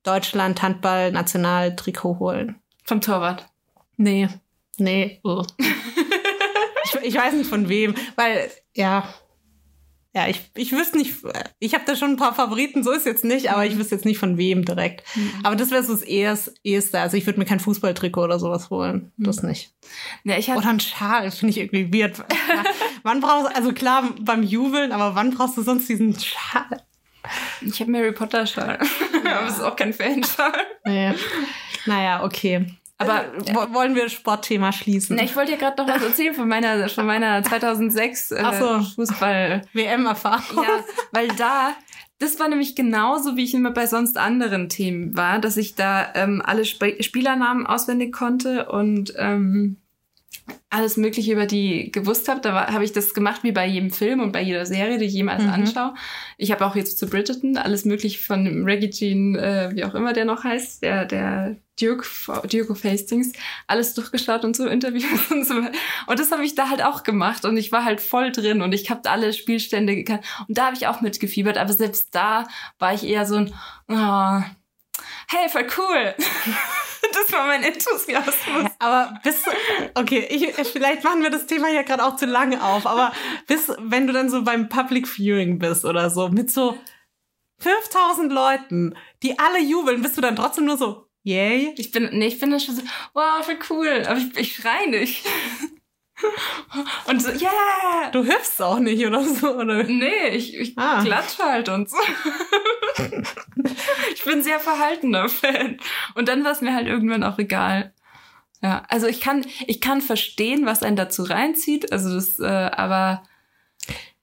Deutschland-Handball-Nationaltrikot 0.05 2.21
holen. 2.21 2.55
Vom 2.85 3.01
Torwart. 3.01 3.49
Nee. 3.97 4.29
Nee. 4.79 5.19
Oh. 5.25 5.43
ich, 6.85 6.95
ich 7.03 7.15
weiß 7.17 7.35
nicht 7.35 7.51
von 7.51 7.69
wem, 7.69 7.95
weil, 8.17 8.49
ja. 8.75 9.13
Ja, 10.13 10.27
ich, 10.27 10.51
ich 10.57 10.73
wüsste 10.73 10.99
nicht, 10.99 11.15
ich 11.61 11.75
habe 11.75 11.85
da 11.87 11.95
schon 11.95 12.11
ein 12.11 12.17
paar 12.17 12.35
Favoriten, 12.35 12.83
so 12.83 12.91
ist 12.91 13.07
jetzt 13.07 13.25
nicht, 13.25 13.53
aber 13.53 13.65
ich 13.65 13.79
wüsste 13.79 13.95
jetzt 13.95 14.05
nicht 14.05 14.19
von 14.19 14.37
wem 14.39 14.65
direkt. 14.65 15.05
Aber 15.45 15.55
das 15.55 15.71
wäre 15.71 15.85
so 15.85 15.93
das 15.93 16.03
eheste. 16.03 16.99
Also 16.99 17.17
ich 17.17 17.27
würde 17.27 17.39
mir 17.39 17.45
kein 17.45 17.61
Fußballtrikot 17.61 18.25
oder 18.25 18.41
sowas 18.41 18.71
holen. 18.71 19.13
Das 19.19 19.45
nicht. 19.45 19.73
Ja, 20.25 20.37
ich 20.37 20.49
Oder 20.49 20.69
ein 20.69 20.81
Schal, 20.81 21.31
finde 21.31 21.51
ich 21.51 21.59
irgendwie 21.59 21.97
weird. 21.97 22.19
wann 23.05 23.21
brauchst 23.21 23.51
du, 23.51 23.57
also 23.57 23.73
klar, 23.73 24.13
beim 24.21 24.43
Jubeln, 24.43 24.91
aber 24.91 25.15
wann 25.15 25.31
brauchst 25.31 25.57
du 25.57 25.63
sonst 25.63 25.89
diesen 25.89 26.19
Schal? 26.19 26.83
ich 27.61 27.81
habe 27.81 27.97
Harry 27.97 28.13
Potter 28.13 28.47
Schal. 28.47 28.79
aber 29.25 29.47
es 29.47 29.55
ist 29.55 29.63
auch 29.63 29.77
kein 29.77 29.93
Fanschal. 29.93 30.53
Nee. 30.85 31.15
Naja, 31.87 32.25
okay. 32.25 32.67
Aber- 33.01 33.25
äh, 33.25 33.55
wo- 33.55 33.75
wollen 33.75 33.95
wir 33.95 34.09
Sportthema 34.09 34.73
schließen? 34.73 35.17
Ne, 35.17 35.25
ich 35.25 35.35
wollte 35.35 35.53
dir 35.53 35.59
gerade 35.59 35.83
noch 35.83 35.89
was 35.93 36.03
erzählen 36.03 36.35
von 36.35 36.47
meiner, 36.49 36.89
von 36.89 37.07
meiner 37.07 37.43
2006 37.43 38.31
äh, 38.33 38.45
so. 38.59 38.81
Fußball. 38.95 39.63
WM-Erfahrung. 39.73 40.63
Ja, 40.63 40.85
weil 41.13 41.29
da, 41.29 41.73
das 42.19 42.39
war 42.39 42.49
nämlich 42.49 42.77
genauso, 42.77 43.37
wie 43.37 43.45
ich 43.45 43.55
immer 43.55 43.71
bei 43.73 43.87
sonst 43.87 44.19
anderen 44.19 44.69
Themen 44.69 45.17
war, 45.17 45.39
dass 45.39 45.57
ich 45.57 45.75
da 45.75 46.09
ähm, 46.15 46.43
alle 46.45 46.63
Sp 46.69 47.01
Spielernamen 47.03 47.67
auswendig 47.67 48.13
konnte 48.13 48.69
und 48.71 49.13
ähm, 49.17 49.80
alles 50.71 50.97
Mögliche 50.97 51.33
über 51.33 51.47
die 51.47 51.91
gewusst 51.93 52.29
habe. 52.29 52.41
Da 52.41 52.73
habe 52.73 52.85
ich 52.85 52.93
das 52.93 53.15
gemacht 53.15 53.43
wie 53.43 53.53
bei 53.53 53.67
jedem 53.67 53.91
Film 53.91 54.21
und 54.21 54.33
bei 54.33 54.41
jeder 54.43 54.67
Serie, 54.67 54.99
die 54.99 55.07
ich 55.07 55.13
jemals 55.15 55.43
Mhm. 55.43 55.51
anschaue. 55.51 55.95
Ich 56.39 56.53
habe 56.53 56.65
auch 56.67 56.77
jetzt 56.77 56.99
zu 56.99 57.09
Bridgerton 57.09 57.57
alles 57.57 57.85
Mögliche 57.85 58.19
von 58.23 58.65
Reggie 58.65 58.91
Jean, 58.91 59.35
äh, 59.37 59.71
wie 59.75 59.85
auch 59.85 59.95
immer 59.95 60.13
der 60.13 60.25
noch 60.25 60.45
heißt, 60.45 60.83
der, 60.83 61.05
der 61.07 61.57
Duke, 61.81 62.07
Duke 62.51 62.71
of 62.73 62.85
Hastings, 62.85 63.33
alles 63.67 63.95
durchgeschaut 63.95 64.45
und 64.45 64.55
so 64.55 64.67
Interviews 64.67 65.05
und 65.31 65.47
so. 65.47 65.55
Und 65.55 66.19
das 66.21 66.31
habe 66.31 66.45
ich 66.45 66.55
da 66.55 66.69
halt 66.69 66.83
auch 66.85 67.03
gemacht 67.03 67.45
und 67.45 67.57
ich 67.57 67.73
war 67.73 67.85
halt 67.85 68.01
voll 68.01 68.31
drin 68.33 68.61
und 68.63 68.73
ich 68.73 68.91
habe 68.91 69.09
alle 69.11 69.33
Spielstände 69.33 69.97
gekannt. 69.97 70.25
Und 70.47 70.59
da 70.59 70.67
habe 70.67 70.77
ich 70.77 70.87
auch 70.87 71.01
mitgefiebert, 71.01 71.57
aber 71.59 71.73
selbst 71.73 72.15
da 72.15 72.47
war 72.79 72.93
ich 72.95 73.05
eher 73.05 73.25
so 73.27 73.37
ein, 73.37 73.55
oh, 73.89 74.43
hey, 75.29 75.49
voll 75.49 75.67
cool. 75.79 76.15
das 77.13 77.33
war 77.33 77.47
mein 77.47 77.63
Enthusiasmus. 77.63 78.71
Aber 78.79 79.19
bis, 79.23 79.45
okay, 79.95 80.27
ich, 80.31 80.55
vielleicht 80.69 81.05
machen 81.05 81.23
wir 81.23 81.31
das 81.31 81.47
Thema 81.47 81.69
ja 81.69 81.83
gerade 81.83 82.05
auch 82.05 82.17
zu 82.17 82.27
lange 82.27 82.63
auf, 82.63 82.87
aber 82.87 83.13
bis, 83.47 83.73
wenn 83.79 84.07
du 84.07 84.13
dann 84.13 84.31
so 84.31 84.43
beim 84.43 84.69
Public 84.69 85.07
Viewing 85.07 85.59
bist 85.59 85.85
oder 85.85 86.11
so, 86.11 86.29
mit 86.29 86.51
so 86.51 86.79
5000 87.59 88.33
Leuten, 88.33 88.97
die 89.23 89.39
alle 89.39 89.61
jubeln, 89.61 90.03
bist 90.03 90.17
du 90.17 90.21
dann 90.21 90.37
trotzdem 90.37 90.65
nur 90.65 90.77
so, 90.77 91.07
yay? 91.23 91.75
Ich 91.77 91.91
bin, 91.91 92.09
nee, 92.13 92.27
ich 92.27 92.41
bin 92.41 92.51
dann 92.51 92.61
schon 92.61 92.77
so, 92.77 92.83
wow, 93.13 93.45
voll 93.45 93.59
cool. 93.69 94.05
Aber 94.07 94.19
ich, 94.19 94.37
ich 94.37 94.57
schrei 94.57 94.87
nicht. 94.87 95.27
Und 97.07 97.23
so, 97.23 97.31
yeah! 97.31 98.11
Du 98.13 98.25
hüpfst 98.25 98.61
auch 98.61 98.79
nicht 98.79 99.05
oder 99.07 99.23
so, 99.25 99.57
oder? 99.57 99.83
Nee, 99.85 100.29
ich, 100.33 100.57
ich 100.57 100.79
Ah. 100.79 101.03
klatsch 101.03 101.39
halt 101.39 101.69
und 101.69 101.89
so. 101.91 101.97
ich 104.15 104.25
bin 104.25 104.43
sehr 104.43 104.61
verhaltener 104.61 105.29
Fan. 105.29 105.79
Und 106.15 106.29
dann 106.29 106.45
war 106.45 106.53
es 106.53 106.61
mir 106.61 106.75
halt 106.75 106.87
irgendwann 106.87 107.23
auch 107.25 107.39
egal. 107.39 107.95
Ja, 108.63 108.83
also 108.89 109.07
ich 109.07 109.21
kann, 109.21 109.45
ich 109.67 109.81
kann 109.81 110.01
verstehen, 110.03 110.67
was 110.67 110.83
einen 110.83 110.97
dazu 110.97 111.23
reinzieht. 111.23 111.93
Also 111.93 112.15
das, 112.15 112.39
äh, 112.39 112.45
aber 112.45 113.23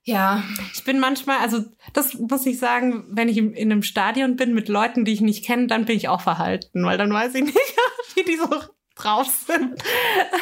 ja. 0.04 0.42
Ich 0.74 0.84
bin 0.84 1.00
manchmal, 1.00 1.38
also 1.38 1.64
das 1.92 2.14
muss 2.14 2.46
ich 2.46 2.58
sagen, 2.58 3.04
wenn 3.10 3.28
ich 3.28 3.36
in 3.36 3.54
einem 3.56 3.82
Stadion 3.82 4.36
bin 4.36 4.54
mit 4.54 4.68
Leuten, 4.68 5.04
die 5.04 5.12
ich 5.12 5.20
nicht 5.20 5.44
kenne, 5.44 5.66
dann 5.66 5.84
bin 5.84 5.96
ich 5.96 6.08
auch 6.08 6.20
verhalten, 6.22 6.84
weil 6.84 6.96
dann 6.96 7.12
weiß 7.12 7.34
ich 7.34 7.44
nicht, 7.44 7.58
wie 8.14 8.24
die 8.24 8.36
so 8.36 8.48
drauf 8.98 9.26
sind. 9.46 9.82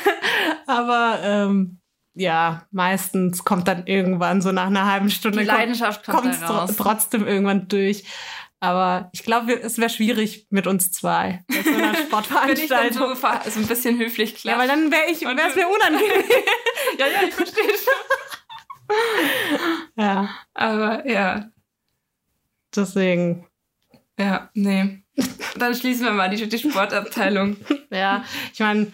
aber 0.67 1.21
ähm, 1.23 1.81
ja, 2.15 2.67
meistens 2.71 3.45
kommt 3.45 3.69
dann 3.69 3.87
irgendwann 3.87 4.41
so 4.41 4.51
nach 4.53 4.67
einer 4.69 4.91
halben 4.91 5.11
Stunde 5.11 5.41
Die 5.41 5.45
Leidenschaft 5.45 6.05
kommt, 6.07 6.23
kommt 6.41 6.51
raus. 6.51 6.75
trotzdem 6.77 7.27
irgendwann 7.27 7.69
durch. 7.69 8.05
Aber 8.59 9.11
ich 9.13 9.23
glaube, 9.23 9.53
es 9.61 9.77
wäre 9.77 9.91
schwierig 9.91 10.47
mit 10.49 10.67
uns 10.67 10.91
zwei 10.91 11.45
bei 11.47 11.63
so 11.63 11.71
einer 11.71 11.93
Wenn 11.93 11.93
ich 11.93 11.97
dann 11.99 12.07
Sportveranstaltung. 12.07 13.15
so, 13.15 13.51
so 13.51 13.61
ein 13.61 13.67
bisschen 13.67 13.99
höflich 13.99 14.33
ja, 14.33 14.55
klar. 14.55 14.59
weil 14.59 14.69
dann 14.69 14.91
wäre 14.91 15.11
ich, 15.11 15.27
Und 15.27 15.37
wäre 15.37 15.51
es 15.51 15.57
mir 15.57 15.69
unangenehm. 15.69 16.25
ja, 16.99 17.07
ja, 17.07 17.23
ich 17.29 17.35
verstehe 17.35 17.65
schon. 17.65 18.95
ja, 19.97 20.31
Aber 20.55 21.07
ja, 21.07 21.51
deswegen. 22.75 23.47
ja, 24.19 24.51
nee. 24.55 25.03
Dann 25.59 25.75
schließen 25.75 26.05
wir 26.05 26.13
mal 26.13 26.29
die, 26.29 26.49
die 26.49 26.59
Sportabteilung. 26.59 27.57
Ja, 27.91 28.25
ich 28.53 28.61
meine, 28.61 28.93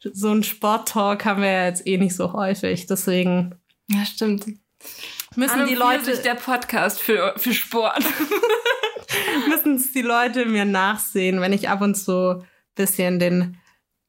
so 0.00 0.30
ein 0.30 0.42
Sporttalk 0.42 1.24
haben 1.24 1.42
wir 1.42 1.50
ja 1.50 1.66
jetzt 1.66 1.86
eh 1.86 1.96
nicht 1.96 2.16
so 2.16 2.32
häufig. 2.32 2.86
Deswegen 2.86 3.54
Ja, 3.88 4.04
stimmt. 4.04 4.46
müssen 5.36 5.60
An 5.60 5.66
die 5.68 5.74
Leute, 5.74 6.16
der 6.18 6.34
Podcast 6.34 7.00
für, 7.00 7.34
für 7.36 7.52
Sport. 7.52 8.02
müssen 9.48 9.76
es 9.76 9.92
die 9.92 10.02
Leute 10.02 10.46
mir 10.46 10.64
nachsehen, 10.64 11.40
wenn 11.40 11.52
ich 11.52 11.68
ab 11.68 11.80
und 11.82 11.94
zu 11.94 12.40
ein 12.40 12.46
bisschen 12.74 13.18
den 13.18 13.58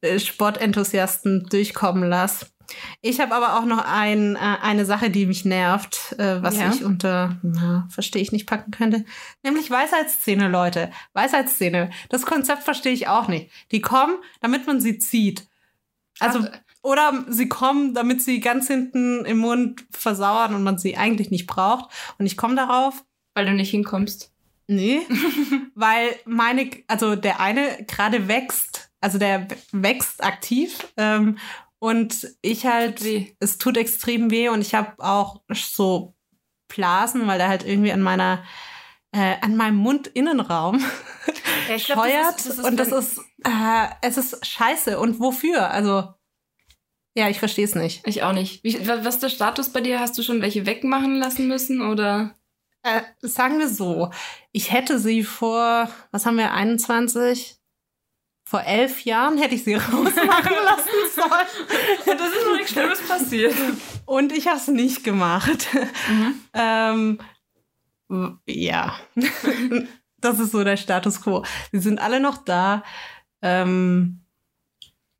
äh, 0.00 0.18
Sportenthusiasten 0.18 1.46
durchkommen 1.50 2.08
lasse. 2.08 2.46
Ich 3.00 3.20
habe 3.20 3.34
aber 3.34 3.58
auch 3.58 3.64
noch 3.64 3.84
ein, 3.84 4.36
äh, 4.36 4.38
eine 4.38 4.84
Sache, 4.84 5.10
die 5.10 5.26
mich 5.26 5.44
nervt, 5.44 6.14
äh, 6.18 6.42
was 6.42 6.56
Ja. 6.58 6.70
ich 6.72 6.84
unter, 6.84 7.36
na, 7.42 7.86
verstehe 7.90 8.22
ich 8.22 8.32
nicht 8.32 8.46
packen 8.46 8.70
könnte. 8.70 9.04
Nämlich 9.42 9.70
Weisheitszähne, 9.70 10.48
Leute. 10.48 10.90
Weisheitszähne. 11.12 11.90
Das 12.08 12.26
Konzept 12.26 12.62
verstehe 12.62 12.92
ich 12.92 13.08
auch 13.08 13.28
nicht. 13.28 13.50
Die 13.70 13.80
kommen, 13.80 14.14
damit 14.40 14.66
man 14.66 14.80
sie 14.80 14.98
zieht. 14.98 15.46
Also, 16.20 16.40
Ach. 16.40 16.58
oder 16.82 17.24
sie 17.28 17.48
kommen, 17.48 17.94
damit 17.94 18.22
sie 18.22 18.40
ganz 18.40 18.66
hinten 18.68 19.24
im 19.24 19.38
Mund 19.38 19.84
versauern 19.90 20.54
und 20.54 20.62
man 20.62 20.78
sie 20.78 20.96
eigentlich 20.96 21.30
nicht 21.30 21.46
braucht. 21.46 21.90
Und 22.18 22.26
ich 22.26 22.36
komme 22.36 22.54
darauf, 22.54 23.04
Weil 23.34 23.46
du 23.46 23.52
nicht 23.52 23.70
hinkommst. 23.70 24.30
Nee, 24.66 25.00
weil 25.74 26.14
meine, 26.24 26.70
also 26.86 27.16
der 27.16 27.40
eine 27.40 27.84
gerade 27.86 28.28
wächst, 28.28 28.90
also 29.00 29.18
der 29.18 29.46
wächst 29.72 30.24
aktiv 30.24 30.86
ähm, 30.96 31.36
und 31.84 32.28
ich 32.42 32.66
halt, 32.66 33.02
es 33.40 33.58
tut 33.58 33.76
extrem 33.76 34.30
weh 34.30 34.48
und 34.48 34.60
ich 34.60 34.74
habe 34.74 34.92
auch 34.98 35.42
so 35.52 36.14
Blasen, 36.68 37.26
weil 37.26 37.38
der 37.38 37.48
halt 37.48 37.64
irgendwie 37.64 37.92
an 37.92 38.00
meiner, 38.02 38.42
äh, 39.12 39.36
an 39.42 39.56
meinem 39.56 39.76
Mundinnenraum 39.76 40.78
Ja, 41.68 41.76
glaub, 41.76 41.98
scheuert 42.04 42.34
das 42.36 42.46
ist- 42.46 42.48
das 42.48 42.58
ist, 42.58 42.64
und 42.64 42.76
das 42.78 42.88
ist, 42.92 43.18
äh, 43.44 43.86
es 44.02 44.16
ist 44.16 44.46
scheiße 44.46 44.98
und 44.98 45.20
wofür? 45.20 45.70
Also, 45.70 46.08
ja, 47.16 47.28
ich 47.28 47.38
verstehe 47.38 47.64
es 47.64 47.74
nicht. 47.74 48.06
Ich 48.06 48.22
auch 48.22 48.32
nicht. 48.32 48.64
Wie, 48.64 48.86
wa- 48.88 49.04
was 49.04 49.14
ist 49.14 49.22
der 49.22 49.28
Status 49.28 49.68
bei 49.70 49.80
dir? 49.80 50.00
Hast 50.00 50.18
du 50.18 50.22
schon 50.22 50.42
welche 50.42 50.66
wegmachen 50.66 51.16
lassen 51.16 51.46
müssen 51.48 51.80
oder? 51.82 52.34
Äh, 52.82 53.02
sagen 53.22 53.58
wir 53.60 53.68
so, 53.68 54.10
ich 54.52 54.72
hätte 54.72 54.98
sie 54.98 55.22
vor, 55.22 55.88
was 56.10 56.26
haben 56.26 56.36
wir, 56.36 56.52
21? 56.52 57.56
Vor 58.46 58.62
elf 58.62 59.04
Jahren 59.04 59.38
hätte 59.38 59.54
ich 59.54 59.64
sie 59.64 59.74
rausmachen 59.74 60.14
lassen 60.14 60.90
sollen. 61.14 62.18
Das 62.18 62.28
ist 62.28 62.46
noch 62.46 62.56
nichts 62.56 62.72
Schlimmes 62.72 63.08
passiert. 63.08 63.54
Und 64.04 64.32
ich 64.32 64.46
habe 64.46 64.58
es 64.58 64.68
nicht 64.68 65.02
gemacht. 65.02 65.68
Mhm. 66.08 66.40
ähm, 66.52 67.18
ja, 68.46 68.96
das 70.18 70.38
ist 70.38 70.52
so 70.52 70.62
der 70.62 70.76
Status 70.76 71.22
quo. 71.22 71.44
Sie 71.72 71.80
sind 71.80 72.00
alle 72.00 72.20
noch 72.20 72.38
da. 72.38 72.84
Ähm, 73.40 74.20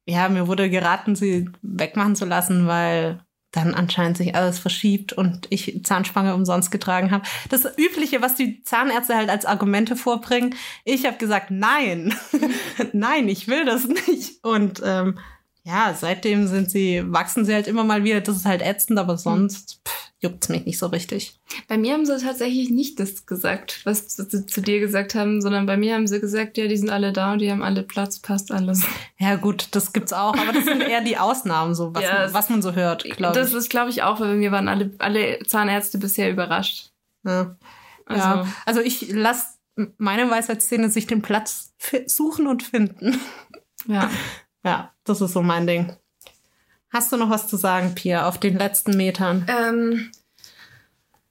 ja, 0.07 0.29
mir 0.29 0.47
wurde 0.47 0.69
geraten, 0.69 1.17
sie 1.17 1.49
wegmachen 1.63 2.15
zu 2.15 2.27
lassen, 2.27 2.67
weil 2.67 3.24
dann 3.55 3.75
anscheinend 3.75 4.17
sich 4.17 4.35
alles 4.35 4.59
verschiebt 4.59 5.13
und 5.13 5.47
ich 5.51 5.85
Zahnspange 5.85 6.35
umsonst 6.35 6.71
getragen 6.71 7.11
habe. 7.11 7.25
Das 7.49 7.65
Übliche, 7.79 8.21
was 8.21 8.35
die 8.35 8.63
Zahnärzte 8.63 9.15
halt 9.15 9.31
als 9.31 9.47
Argumente 9.47 9.97
vorbringen. 9.97 10.55
Ich 10.85 11.07
habe 11.07 11.19
gesagt, 11.19 11.51
nein, 11.51 12.15
nein, 12.93 13.29
ich 13.29 13.47
will 13.49 13.65
das 13.65 13.87
nicht. 13.87 14.43
Und 14.43 14.83
ähm, 14.85 15.19
ja, 15.63 15.95
seitdem 15.99 16.47
sind 16.47 16.71
sie, 16.71 17.03
wachsen 17.07 17.45
sie 17.45 17.55
halt 17.55 17.67
immer 17.67 17.85
mal 17.85 18.05
wieder. 18.05 18.21
Das 18.21 18.37
ist 18.37 18.45
halt 18.45 18.61
ätzend, 18.61 18.99
aber 18.99 19.17
sonst 19.17 19.81
pff, 19.87 20.04
juckt's 20.25 20.49
mich 20.49 20.65
nicht 20.65 20.79
so 20.79 20.87
richtig. 20.89 21.39
Bei 21.69 21.79
mir 21.79 21.93
haben 21.93 22.05
sie 22.05 22.17
tatsächlich 22.19 22.71
nicht 22.71 22.99
das 22.99 23.27
gesagt, 23.27 23.81
was 23.85 24.09
sie 24.17 24.47
zu, 24.47 24.61
dir 24.61 24.81
gesagt 24.81 25.15
haben, 25.15 25.41
sondern 25.41 25.67
bei 25.67 25.77
mir 25.77 25.95
haben 25.95 26.09
sie 26.09 26.19
gesagt, 26.21 26.57
ja, 26.59 26.67
die 26.67 26.77
sind 26.77 26.91
alle 26.91 27.13
da 27.13 27.35
und 27.35 27.39
die 27.39 27.51
haben 27.53 27.63
alle 27.63 27.85
Platz, 27.85 28.19
passt 28.19 28.51
alles. 28.51 28.83
Ja, 29.19 29.37
gut, 29.37 29.69
das 29.71 29.93
gibt's 29.93 30.13
auch, 30.13 30.35
aber 30.37 30.53
das 30.53 30.65
sind 30.65 30.81
eher 30.81 31.03
die 31.03 31.17
Ausnahmen, 31.19 31.75
so 31.77 31.95
was, 31.95 32.03
Ja, 32.05 32.13
man, 32.15 32.23
es- 32.23 32.35
was 32.35 32.51
man 32.51 32.63
so 32.63 32.73
hört, 32.75 33.05
glaube 33.05 33.39
Das 33.39 33.51
ich. 33.51 33.55
ist, 33.55 33.71
glaube 33.71 33.91
ich, 33.91 34.03
auch, 34.03 34.19
weil 34.19 34.29
bei 34.31 34.35
mir 34.37 34.51
waren 34.51 34.67
alle, 34.69 34.91
alle 34.99 35.39
Zahnärzte 35.47 35.99
bisher 35.99 36.31
überrascht. 36.33 36.91
Ja. 37.25 37.57
Also, 38.07 38.21
ja. 38.29 38.47
also 38.67 38.81
ich 38.81 39.13
lasse 39.13 39.47
meine 39.99 40.31
Weisheitszähne 40.31 40.89
sich 40.91 41.07
den 41.07 41.23
Platz 41.23 41.73
suchen 42.07 42.47
und 42.47 42.63
finden. 42.63 43.21
ja. 43.87 44.11
Ja, 44.67 44.95
das 45.05 45.21
ist 45.21 45.35
so 45.35 45.43
mein 45.43 45.67
Ding. 45.67 45.93
Hast 46.95 47.11
du 47.11 47.17
noch 47.17 47.29
was 47.29 47.49
zu 47.49 47.57
sagen, 47.57 47.97
Pia, 47.97 48.29
auf 48.29 48.39
den 48.39 48.57
letzten 48.57 48.97
Metern? 48.97 49.45
Ähm, 49.49 50.13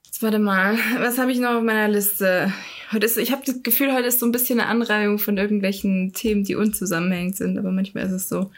jetzt 0.04 0.22
warte 0.22 0.38
mal, 0.38 0.76
was 0.98 1.16
habe 1.16 1.32
ich 1.32 1.38
noch 1.38 1.54
auf 1.54 1.62
meiner 1.62 1.88
Liste? 1.88 2.52
Heute 2.92 3.06
ist, 3.06 3.16
ich 3.16 3.32
habe 3.32 3.44
das 3.46 3.62
Gefühl, 3.62 3.94
heute 3.94 4.08
ist 4.08 4.20
so 4.20 4.26
ein 4.26 4.30
bisschen 4.32 4.60
eine 4.60 4.68
Anreihung 4.68 5.18
von 5.18 5.38
irgendwelchen 5.38 6.12
Themen, 6.12 6.44
die 6.44 6.54
unzusammenhängend 6.54 7.36
sind, 7.36 7.56
aber 7.56 7.72
manchmal 7.72 8.04
ist 8.04 8.12
es 8.12 8.28
so. 8.28 8.50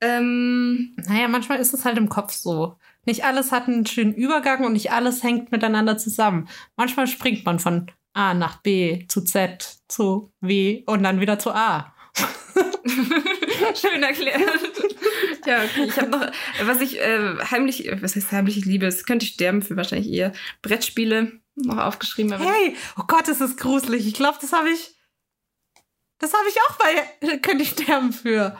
Ähm, 0.00 0.94
Naja, 1.08 1.26
manchmal 1.26 1.58
ist 1.58 1.74
es 1.74 1.84
halt 1.84 1.98
im 1.98 2.08
Kopf 2.08 2.32
so. 2.32 2.76
Nicht 3.06 3.24
alles 3.24 3.50
hat 3.50 3.66
einen 3.66 3.84
schönen 3.84 4.14
Übergang 4.14 4.64
und 4.64 4.74
nicht 4.74 4.92
alles 4.92 5.24
hängt 5.24 5.50
miteinander 5.50 5.98
zusammen. 5.98 6.48
Manchmal 6.76 7.08
springt 7.08 7.44
man 7.44 7.58
von 7.58 7.90
A 8.12 8.34
nach 8.34 8.62
B 8.62 9.04
zu 9.08 9.22
Z 9.22 9.80
zu 9.88 10.30
W 10.40 10.84
und 10.86 11.02
dann 11.02 11.18
wieder 11.18 11.40
zu 11.40 11.50
A. 11.50 11.92
schön 13.74 14.02
erklärt. 14.02 14.42
ja, 15.46 15.64
okay. 15.64 15.84
Ich 15.86 15.96
habe 15.96 16.10
noch, 16.10 16.30
was 16.64 16.80
ich 16.80 17.00
äh, 17.00 17.36
heimlich, 17.50 17.90
was 18.00 18.16
heißt 18.16 18.32
heimlich 18.32 18.64
liebe, 18.64 18.86
das 18.86 19.04
könnte 19.04 19.24
ich 19.24 19.32
sterben 19.32 19.62
für 19.62 19.76
wahrscheinlich 19.76 20.10
eher 20.12 20.32
Brettspiele 20.62 21.40
noch 21.56 21.78
aufgeschrieben. 21.78 22.38
Hey, 22.38 22.76
oh 22.98 23.04
Gott, 23.06 23.28
das 23.28 23.40
ist 23.40 23.58
gruselig. 23.58 24.06
Ich 24.06 24.14
glaube, 24.14 24.38
das 24.40 24.52
habe 24.52 24.70
ich. 24.70 24.94
Das 26.18 26.32
habe 26.32 26.44
ich 26.48 26.56
auch 26.62 26.76
bei 26.76 27.36
Könnte 27.42 27.62
ich 27.62 27.70
sterben 27.70 28.12
für. 28.12 28.56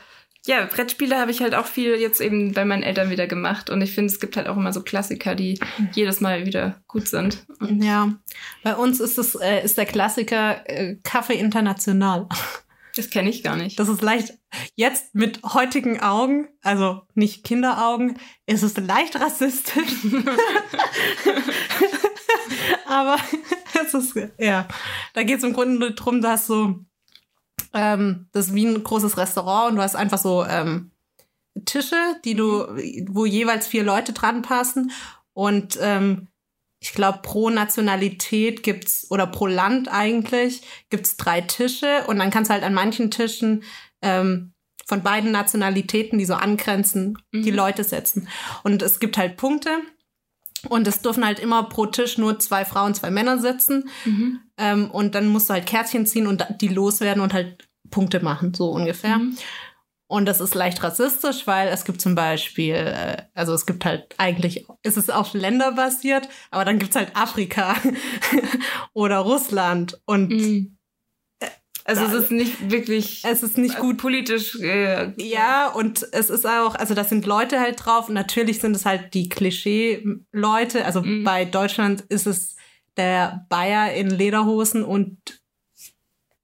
Ja, 0.46 0.64
Brettspiele 0.64 1.18
habe 1.18 1.32
ich 1.32 1.40
halt 1.40 1.56
auch 1.56 1.66
viel 1.66 1.96
jetzt 1.96 2.20
eben 2.20 2.52
bei 2.52 2.64
meinen 2.64 2.84
Eltern 2.84 3.10
wieder 3.10 3.26
gemacht. 3.26 3.68
Und 3.68 3.82
ich 3.82 3.92
finde, 3.92 4.12
es 4.12 4.20
gibt 4.20 4.36
halt 4.36 4.46
auch 4.46 4.56
immer 4.56 4.72
so 4.72 4.82
Klassiker, 4.82 5.34
die 5.34 5.58
jedes 5.92 6.20
Mal 6.20 6.46
wieder 6.46 6.80
gut 6.86 7.08
sind. 7.08 7.44
Und 7.58 7.82
Ja, 7.82 8.14
bei 8.62 8.76
uns 8.76 9.00
ist 9.00 9.18
es 9.18 9.34
äh, 9.34 9.64
ist 9.64 9.76
der 9.76 9.86
Klassiker 9.86 10.62
äh, 10.66 10.96
Kaffee 11.02 11.34
International. 11.34 12.28
Das 12.96 13.10
kenne 13.10 13.28
ich 13.28 13.42
gar 13.42 13.56
nicht. 13.56 13.78
Das 13.78 13.88
ist 13.88 14.00
leicht. 14.00 14.32
Jetzt 14.74 15.14
mit 15.14 15.42
heutigen 15.42 16.00
Augen, 16.00 16.48
also 16.62 17.02
nicht 17.14 17.44
Kinderaugen, 17.44 18.18
ist 18.46 18.62
es 18.62 18.76
leicht 18.76 19.20
rassistisch. 19.20 19.92
Aber 22.86 23.18
es 23.84 23.94
ist, 23.94 24.14
ja, 24.38 24.66
da 25.12 25.22
geht 25.22 25.38
es 25.38 25.44
im 25.44 25.52
Grunde 25.52 25.92
darum, 25.92 26.22
dass 26.22 26.46
so, 26.46 26.80
ähm, 27.74 28.28
das 28.32 28.48
ist 28.48 28.54
wie 28.54 28.66
ein 28.66 28.82
großes 28.82 29.18
Restaurant 29.18 29.70
und 29.70 29.76
du 29.76 29.82
hast 29.82 29.96
einfach 29.96 30.18
so 30.18 30.44
ähm, 30.44 30.92
Tische, 31.66 32.16
die 32.24 32.34
du, 32.34 32.66
wo 33.08 33.26
jeweils 33.26 33.66
vier 33.66 33.84
Leute 33.84 34.12
dran 34.12 34.42
passen. 34.42 34.90
Und 35.32 35.78
ähm, 35.82 36.28
ich 36.86 36.92
glaube, 36.92 37.18
pro 37.22 37.50
Nationalität 37.50 38.62
gibt's 38.62 39.10
oder 39.10 39.26
pro 39.26 39.48
Land 39.48 39.88
eigentlich 39.90 40.62
gibt's 40.88 41.16
drei 41.16 41.40
Tische 41.40 42.04
und 42.06 42.20
dann 42.20 42.30
kannst 42.30 42.48
du 42.48 42.54
halt 42.54 42.62
an 42.62 42.74
manchen 42.74 43.10
Tischen 43.10 43.64
ähm, 44.02 44.52
von 44.86 45.02
beiden 45.02 45.32
Nationalitäten, 45.32 46.16
die 46.16 46.24
so 46.24 46.34
angrenzen, 46.34 47.18
die 47.32 47.50
Mhm. 47.50 47.56
Leute 47.56 47.82
setzen. 47.82 48.28
Und 48.62 48.82
es 48.82 49.00
gibt 49.00 49.18
halt 49.18 49.36
Punkte 49.36 49.70
und 50.68 50.86
es 50.86 51.00
dürfen 51.00 51.26
halt 51.26 51.40
immer 51.40 51.64
pro 51.64 51.86
Tisch 51.86 52.18
nur 52.18 52.38
zwei 52.38 52.64
Frauen, 52.64 52.94
zwei 52.94 53.10
Männer 53.10 53.40
sitzen. 53.40 53.90
Mhm. 54.04 54.40
Ähm, 54.56 54.88
und 54.92 55.16
dann 55.16 55.26
musst 55.26 55.48
du 55.50 55.54
halt 55.54 55.66
Kärtchen 55.66 56.06
ziehen 56.06 56.28
und 56.28 56.46
die 56.60 56.68
loswerden 56.68 57.20
und 57.20 57.32
halt 57.32 57.68
Punkte 57.90 58.20
machen, 58.20 58.54
so 58.54 58.70
ungefähr. 58.70 59.18
Mhm. 59.18 59.36
Und 60.08 60.26
das 60.26 60.40
ist 60.40 60.54
leicht 60.54 60.82
rassistisch, 60.84 61.46
weil 61.46 61.66
es 61.68 61.84
gibt 61.84 62.00
zum 62.00 62.14
Beispiel, 62.14 62.74
äh, 62.74 63.22
also 63.34 63.52
es 63.54 63.66
gibt 63.66 63.84
halt 63.84 64.14
eigentlich, 64.18 64.64
ist 64.82 64.96
es 64.96 65.10
auf 65.10 65.34
Länder 65.34 65.72
basiert, 65.72 66.28
aber 66.52 66.64
dann 66.64 66.78
gibt's 66.78 66.94
halt 66.94 67.10
Afrika 67.14 67.74
oder 68.92 69.18
Russland 69.18 70.00
und 70.06 70.30
Mhm. 70.30 70.72
Also 71.88 72.02
es 72.04 72.24
ist 72.24 72.30
nicht 72.32 72.68
wirklich 72.72 73.22
es 73.24 73.44
ist 73.44 73.58
nicht 73.58 73.78
gut 73.78 73.98
politisch. 73.98 74.56
Äh, 74.58 75.12
Ja, 75.22 75.68
und 75.68 76.04
es 76.10 76.30
ist 76.30 76.44
auch, 76.44 76.74
also 76.74 76.94
das 76.94 77.08
sind 77.10 77.26
Leute 77.26 77.60
halt 77.60 77.84
drauf. 77.84 78.08
Natürlich 78.08 78.58
sind 78.60 78.74
es 78.74 78.84
halt 78.84 79.14
die 79.14 79.28
Klischee-Leute. 79.28 80.84
Also 80.84 81.02
Mhm. 81.02 81.22
bei 81.22 81.44
Deutschland 81.44 82.00
ist 82.08 82.26
es 82.26 82.56
der 82.96 83.46
Bayer 83.48 83.92
in 83.94 84.10
Lederhosen 84.10 84.82
und 84.82 85.16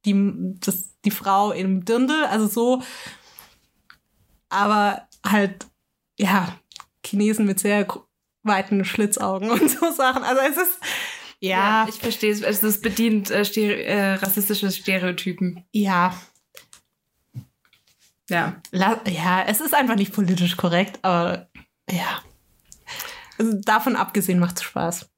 die, 0.04 0.14
das, 0.60 0.90
die 1.04 1.10
Frau 1.10 1.50
im 1.50 1.84
Dirndl, 1.84 2.24
also 2.30 2.46
so. 2.46 2.82
Aber 4.52 5.08
halt, 5.26 5.66
ja, 6.18 6.58
Chinesen 7.04 7.46
mit 7.46 7.58
sehr 7.58 7.86
weiten 8.42 8.84
Schlitzaugen 8.84 9.50
und 9.50 9.70
so 9.70 9.90
Sachen. 9.90 10.22
Also 10.22 10.42
es 10.42 10.56
ist, 10.56 10.78
ja, 11.40 11.86
ich 11.88 11.96
verstehe 11.96 12.32
es. 12.32 12.42
Es 12.42 12.62
ist 12.62 12.82
bedient 12.82 13.30
äh, 13.30 13.44
stere 13.44 13.82
äh, 13.84 14.14
rassistische 14.14 14.70
Stereotypen. 14.70 15.64
ja, 15.72 16.14
Ja. 18.28 18.60
La 18.70 19.00
ja, 19.08 19.42
es 19.44 19.60
ist 19.60 19.74
einfach 19.74 19.96
nicht 19.96 20.12
politisch 20.12 20.56
korrekt, 20.56 20.98
aber 21.02 21.48
ja. 21.90 22.22
Also 23.38 23.58
davon 23.62 23.96
abgesehen 23.96 24.38
macht 24.38 24.56
es 24.56 24.62
Spaß. 24.62 25.08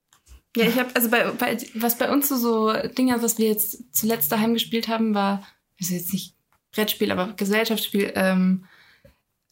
Ja, 0.56 0.66
ich 0.66 0.78
habe, 0.78 0.94
also 0.94 1.10
bei, 1.10 1.30
bei, 1.32 1.58
was 1.74 1.98
bei 1.98 2.10
uns 2.10 2.28
so, 2.28 2.36
so 2.36 2.72
Dinger, 2.72 3.20
was 3.22 3.38
wir 3.38 3.48
jetzt 3.48 3.92
zuletzt 3.92 4.30
daheim 4.30 4.54
gespielt 4.54 4.86
haben, 4.86 5.12
war, 5.12 5.44
also 5.80 5.94
jetzt 5.94 6.12
nicht 6.12 6.36
Brettspiel, 6.70 7.10
aber 7.10 7.32
Gesellschaftsspiel, 7.34 8.12
ähm, 8.14 8.64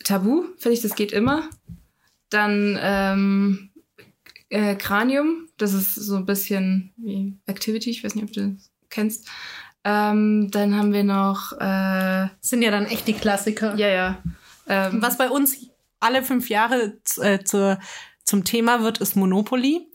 Tabu, 0.05 0.45
finde 0.59 0.75
ich, 0.75 0.83
das 0.83 0.95
geht 0.95 1.13
immer. 1.13 1.49
Dann 2.31 2.79
ähm, 2.81 3.71
äh, 4.49 4.75
Cranium, 4.77 5.49
das 5.59 5.73
ist 5.73 5.95
so 5.95 6.17
ein 6.17 6.27
bisschen 6.27 6.93
wie 6.97 7.37
Activity, 7.47 7.91
ich 7.91 8.05
weiß 8.05 8.15
nicht, 8.15 8.25
ob 8.25 8.33
du 8.33 8.49
das 8.55 8.71
kennst. 8.91 9.29
Ähm, 9.85 10.51
dann 10.51 10.77
haben 10.77 10.93
wir 10.93 11.05
noch, 11.05 11.53
äh, 11.59 12.29
Sind 12.41 12.63
ja 12.63 12.71
dann 12.71 12.87
echt 12.87 13.09
die 13.09 13.15
Klassiker. 13.15 13.75
ja, 13.77 13.89
ja. 13.89 14.23
Ähm, 14.69 15.03
Was 15.03 15.19
bei 15.19 15.29
uns 15.29 15.67
alle 15.99 16.23
fünf 16.23 16.49
Jahre 16.49 16.99
äh, 17.21 17.43
zur, 17.43 17.79
zum 18.25 18.45
Thema 18.45 18.83
wird, 18.83 18.99
ist 18.99 19.17
Monopoly. 19.17 19.87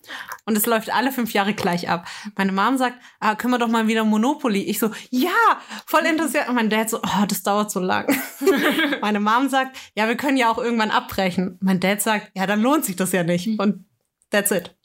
Und 0.46 0.58
es 0.58 0.66
läuft 0.66 0.94
alle 0.94 1.12
fünf 1.12 1.34
Jahre 1.34 1.54
gleich 1.54 1.90
ab. 1.90 2.08
Meine 2.36 2.52
Mom 2.52 2.78
sagt, 2.78 2.96
ah, 3.20 3.36
können 3.36 3.54
wir 3.54 3.58
doch 3.58 3.68
mal 3.68 3.88
wieder 3.88 4.04
Monopoly. 4.04 4.62
Ich 4.64 4.80
so, 4.80 4.92
ja, 5.10 5.32
voll 5.86 6.06
interessiert. 6.06 6.48
Und 6.50 6.56
mein 6.56 6.70
Dad 6.70 6.90
so, 6.90 7.00
oh, 7.02 7.26
das 7.28 7.44
dauert 7.44 7.72
so 7.72 7.80
lang. 7.80 8.06
Meine 9.02 9.20
Mom 9.20 9.50
sagt, 9.50 9.78
ja, 9.96 10.08
wir 10.08 10.16
können 10.16 10.38
ja 10.38 10.50
auch 10.50 10.58
irgendwann 10.58 10.92
abbrechen. 10.92 11.58
Mein 11.62 11.80
Dad 11.80 12.02
sagt, 12.02 12.32
ja, 12.36 12.46
dann 12.46 12.62
lohnt 12.62 12.86
sich 12.86 12.96
das 12.96 13.12
ja 13.12 13.24
nicht. 13.24 13.60
Und 13.60 13.86
that's 14.30 14.52
it. 14.52 14.76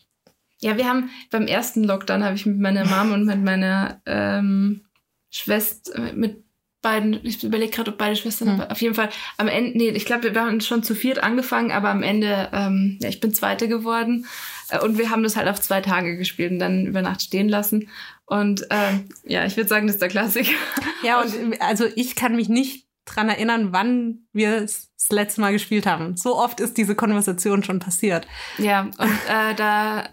Ja, 0.60 0.76
wir 0.76 0.88
haben 0.88 1.10
beim 1.30 1.46
ersten 1.46 1.82
Lockdown 1.84 2.22
habe 2.22 2.36
ich 2.36 2.46
mit 2.46 2.58
meiner 2.58 2.86
Mom 2.86 3.12
und 3.12 3.26
mit 3.26 3.42
meiner 3.42 4.00
ähm, 4.06 4.86
Schwester, 5.30 6.12
mit 6.14 6.44
beiden, 6.82 7.20
ich 7.24 7.42
überlege 7.42 7.70
gerade, 7.70 7.92
ob 7.92 7.98
beide 7.98 8.16
Schwestern, 8.16 8.48
Hm. 8.48 8.60
aber 8.60 8.72
auf 8.72 8.80
jeden 8.82 8.94
Fall 8.94 9.08
am 9.38 9.48
Ende, 9.48 9.78
nee, 9.78 9.88
ich 9.90 10.04
glaube, 10.04 10.34
wir 10.34 10.40
haben 10.40 10.60
schon 10.60 10.82
zu 10.82 10.94
viert 10.94 11.22
angefangen, 11.22 11.70
aber 11.70 11.90
am 11.90 12.02
Ende, 12.02 12.48
ähm, 12.52 12.98
ja, 13.00 13.08
ich 13.08 13.20
bin 13.20 13.32
Zweite 13.32 13.68
geworden 13.68 14.26
äh, 14.68 14.78
und 14.80 14.98
wir 14.98 15.10
haben 15.10 15.22
das 15.22 15.36
halt 15.36 15.48
auf 15.48 15.60
zwei 15.60 15.80
Tage 15.80 16.16
gespielt 16.16 16.50
und 16.52 16.58
dann 16.58 16.86
über 16.86 17.00
Nacht 17.00 17.22
stehen 17.22 17.48
lassen. 17.48 17.88
Und 18.26 18.66
ähm, 18.70 19.08
ja, 19.24 19.46
ich 19.46 19.56
würde 19.56 19.68
sagen, 19.68 19.86
das 19.86 19.96
ist 19.96 20.02
der 20.02 20.08
Klassiker. 20.08 20.50
Ja, 21.04 21.20
und 21.20 21.60
also 21.60 21.84
ich 21.96 22.14
kann 22.14 22.36
mich 22.36 22.48
nicht 22.48 22.86
dran 23.04 23.28
erinnern, 23.28 23.72
wann 23.72 24.20
wir 24.32 24.58
es 24.58 24.90
das 24.96 25.10
letzte 25.10 25.40
Mal 25.40 25.52
gespielt 25.52 25.84
haben. 25.84 26.16
So 26.16 26.36
oft 26.36 26.60
ist 26.60 26.76
diese 26.76 26.94
Konversation 26.94 27.64
schon 27.64 27.80
passiert. 27.80 28.24
Ja, 28.58 28.82
und 28.82 29.18
äh, 29.28 29.54
da, 29.56 30.04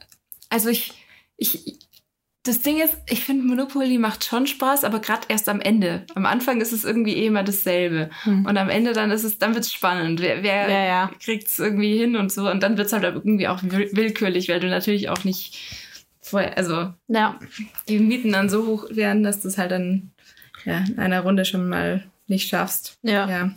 also 0.50 0.70
ich, 0.70 0.94
ich, 1.38 1.78
das 2.44 2.62
Ding 2.62 2.80
ist, 2.82 2.96
ich 3.10 3.24
finde 3.26 3.46
Monopoly 3.46 3.98
macht 3.98 4.24
schon 4.24 4.48
Spaß, 4.48 4.84
aber 4.86 5.00
gerade 5.00 5.22
erst 5.28 5.50
am 5.50 5.60
Ende. 5.60 6.06
Am 6.16 6.26
Anfang 6.26 6.62
ist 6.62 6.72
es 6.72 6.86
irgendwie 6.86 7.14
eh 7.16 7.28
immer 7.28 7.44
dasselbe. 7.44 8.10
Hm. 8.24 8.46
Und 8.46 8.58
am 8.58 8.70
Ende 8.70 8.94
dann 8.94 9.12
ist 9.12 9.24
es, 9.24 9.38
dann 9.38 9.54
wird's 9.56 9.74
spannend. 9.74 10.22
Wer, 10.22 10.42
wer 10.42 10.70
Ja, 10.70 10.86
ja. 10.86 11.12
kriegt's 11.22 11.60
irgendwie 11.60 11.98
hin 11.98 12.16
und 12.16 12.32
so. 12.32 12.50
Und 12.50 12.64
dann 12.64 12.78
wird's 12.78 12.94
halt 12.94 13.04
irgendwie 13.04 13.48
auch 13.48 13.62
will- 13.64 13.90
willkürlich, 13.92 14.48
weil 14.50 14.60
du 14.62 14.68
natürlich 14.70 15.10
auch 15.10 15.24
nicht 15.26 15.58
vorher, 16.22 16.58
also 16.58 16.94
Ja. 17.08 17.38
die 17.90 18.00
Mieten 18.00 18.32
dann 18.32 18.50
so 18.50 18.66
hoch 18.66 18.86
werden, 18.90 19.24
dass 19.24 19.42
du 19.42 19.48
es 19.50 19.58
halt 19.58 19.72
dann 19.72 20.12
ja, 20.66 20.84
in 20.88 20.98
einer 21.00 21.22
Runde 21.22 21.44
schon 21.46 21.68
mal 21.68 22.06
nicht 22.28 22.48
schaffst. 22.50 22.98
Ja. 23.02 23.30
Ja. 23.30 23.52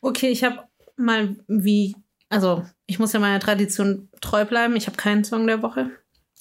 Okay, 0.00 0.28
ich 0.28 0.42
habe 0.44 0.60
mal 0.96 1.36
wie, 1.46 1.94
also 2.30 2.64
ich 2.86 2.98
muss 2.98 3.12
ja 3.12 3.20
meiner 3.20 3.40
Tradition 3.40 4.08
treu 4.20 4.44
bleiben. 4.44 4.74
Ich 4.76 4.86
habe 4.86 4.96
keinen 4.96 5.24
Song 5.24 5.46
der 5.46 5.62
Woche. 5.62 5.90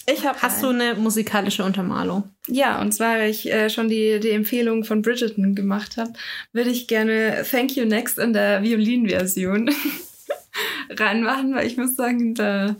Ich 0.05 0.25
hab 0.25 0.41
Hast 0.41 0.61
du 0.61 0.69
eine 0.69 0.95
musikalische 0.95 1.63
Untermalung? 1.63 2.23
Ja, 2.47 2.81
und 2.81 2.91
zwar, 2.93 3.15
weil 3.17 3.29
ich 3.29 3.51
äh, 3.51 3.69
schon 3.69 3.87
die, 3.87 4.19
die 4.19 4.31
Empfehlung 4.31 4.83
von 4.83 5.01
Bridgerton 5.01 5.55
gemacht 5.55 5.95
habe, 5.97 6.11
würde 6.51 6.69
ich 6.71 6.87
gerne 6.87 7.45
Thank 7.49 7.75
You 7.77 7.85
Next 7.85 8.19
in 8.19 8.33
der 8.33 8.63
Violinversion 8.63 9.69
reinmachen, 10.89 11.55
weil 11.55 11.65
ich 11.67 11.77
muss 11.77 11.95
sagen, 11.95 12.35
da, 12.35 12.75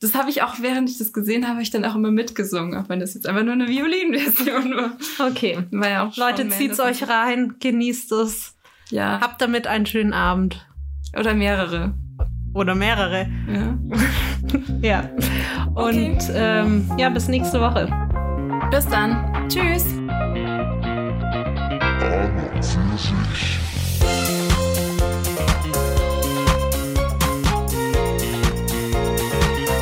das 0.00 0.14
habe 0.14 0.30
ich 0.30 0.42
auch, 0.42 0.60
während 0.60 0.88
ich 0.88 0.98
das 0.98 1.12
gesehen 1.12 1.44
habe, 1.46 1.56
hab 1.56 1.62
ich 1.62 1.70
dann 1.70 1.84
auch 1.84 1.96
immer 1.96 2.12
mitgesungen, 2.12 2.76
auch 2.80 2.88
wenn 2.88 3.00
das 3.00 3.14
jetzt 3.14 3.26
einfach 3.26 3.42
nur 3.42 3.54
eine 3.54 3.68
Violinversion 3.68 4.76
war. 4.76 4.96
Okay. 5.18 5.58
war 5.72 5.88
ja 5.88 6.06
auch 6.06 6.16
Leute, 6.16 6.48
zieht's 6.48 6.78
Mendes. 6.78 7.02
euch 7.02 7.08
rein, 7.08 7.56
genießt 7.58 8.12
es. 8.12 8.54
Ja, 8.90 9.20
Habt 9.20 9.42
damit 9.42 9.66
einen 9.66 9.84
schönen 9.86 10.12
Abend. 10.12 10.64
oder 11.18 11.34
mehrere. 11.34 11.94
Oder 12.54 12.74
mehrere. 12.74 13.28
Ja. 13.52 13.78
Ja. 14.80 15.10
Und 15.78 15.94
Okay. 15.94 16.18
ähm, 16.34 16.90
ja, 16.98 17.08
bis 17.08 17.28
nächste 17.28 17.60
Woche. 17.60 17.86
Bis 18.72 18.84
dann. 18.86 19.48
Tschüss. 19.48 19.86
Und. 22.60 23.60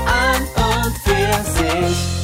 An 0.06 0.42
und 0.42 0.98
für 0.98 1.44
sich. 1.50 2.15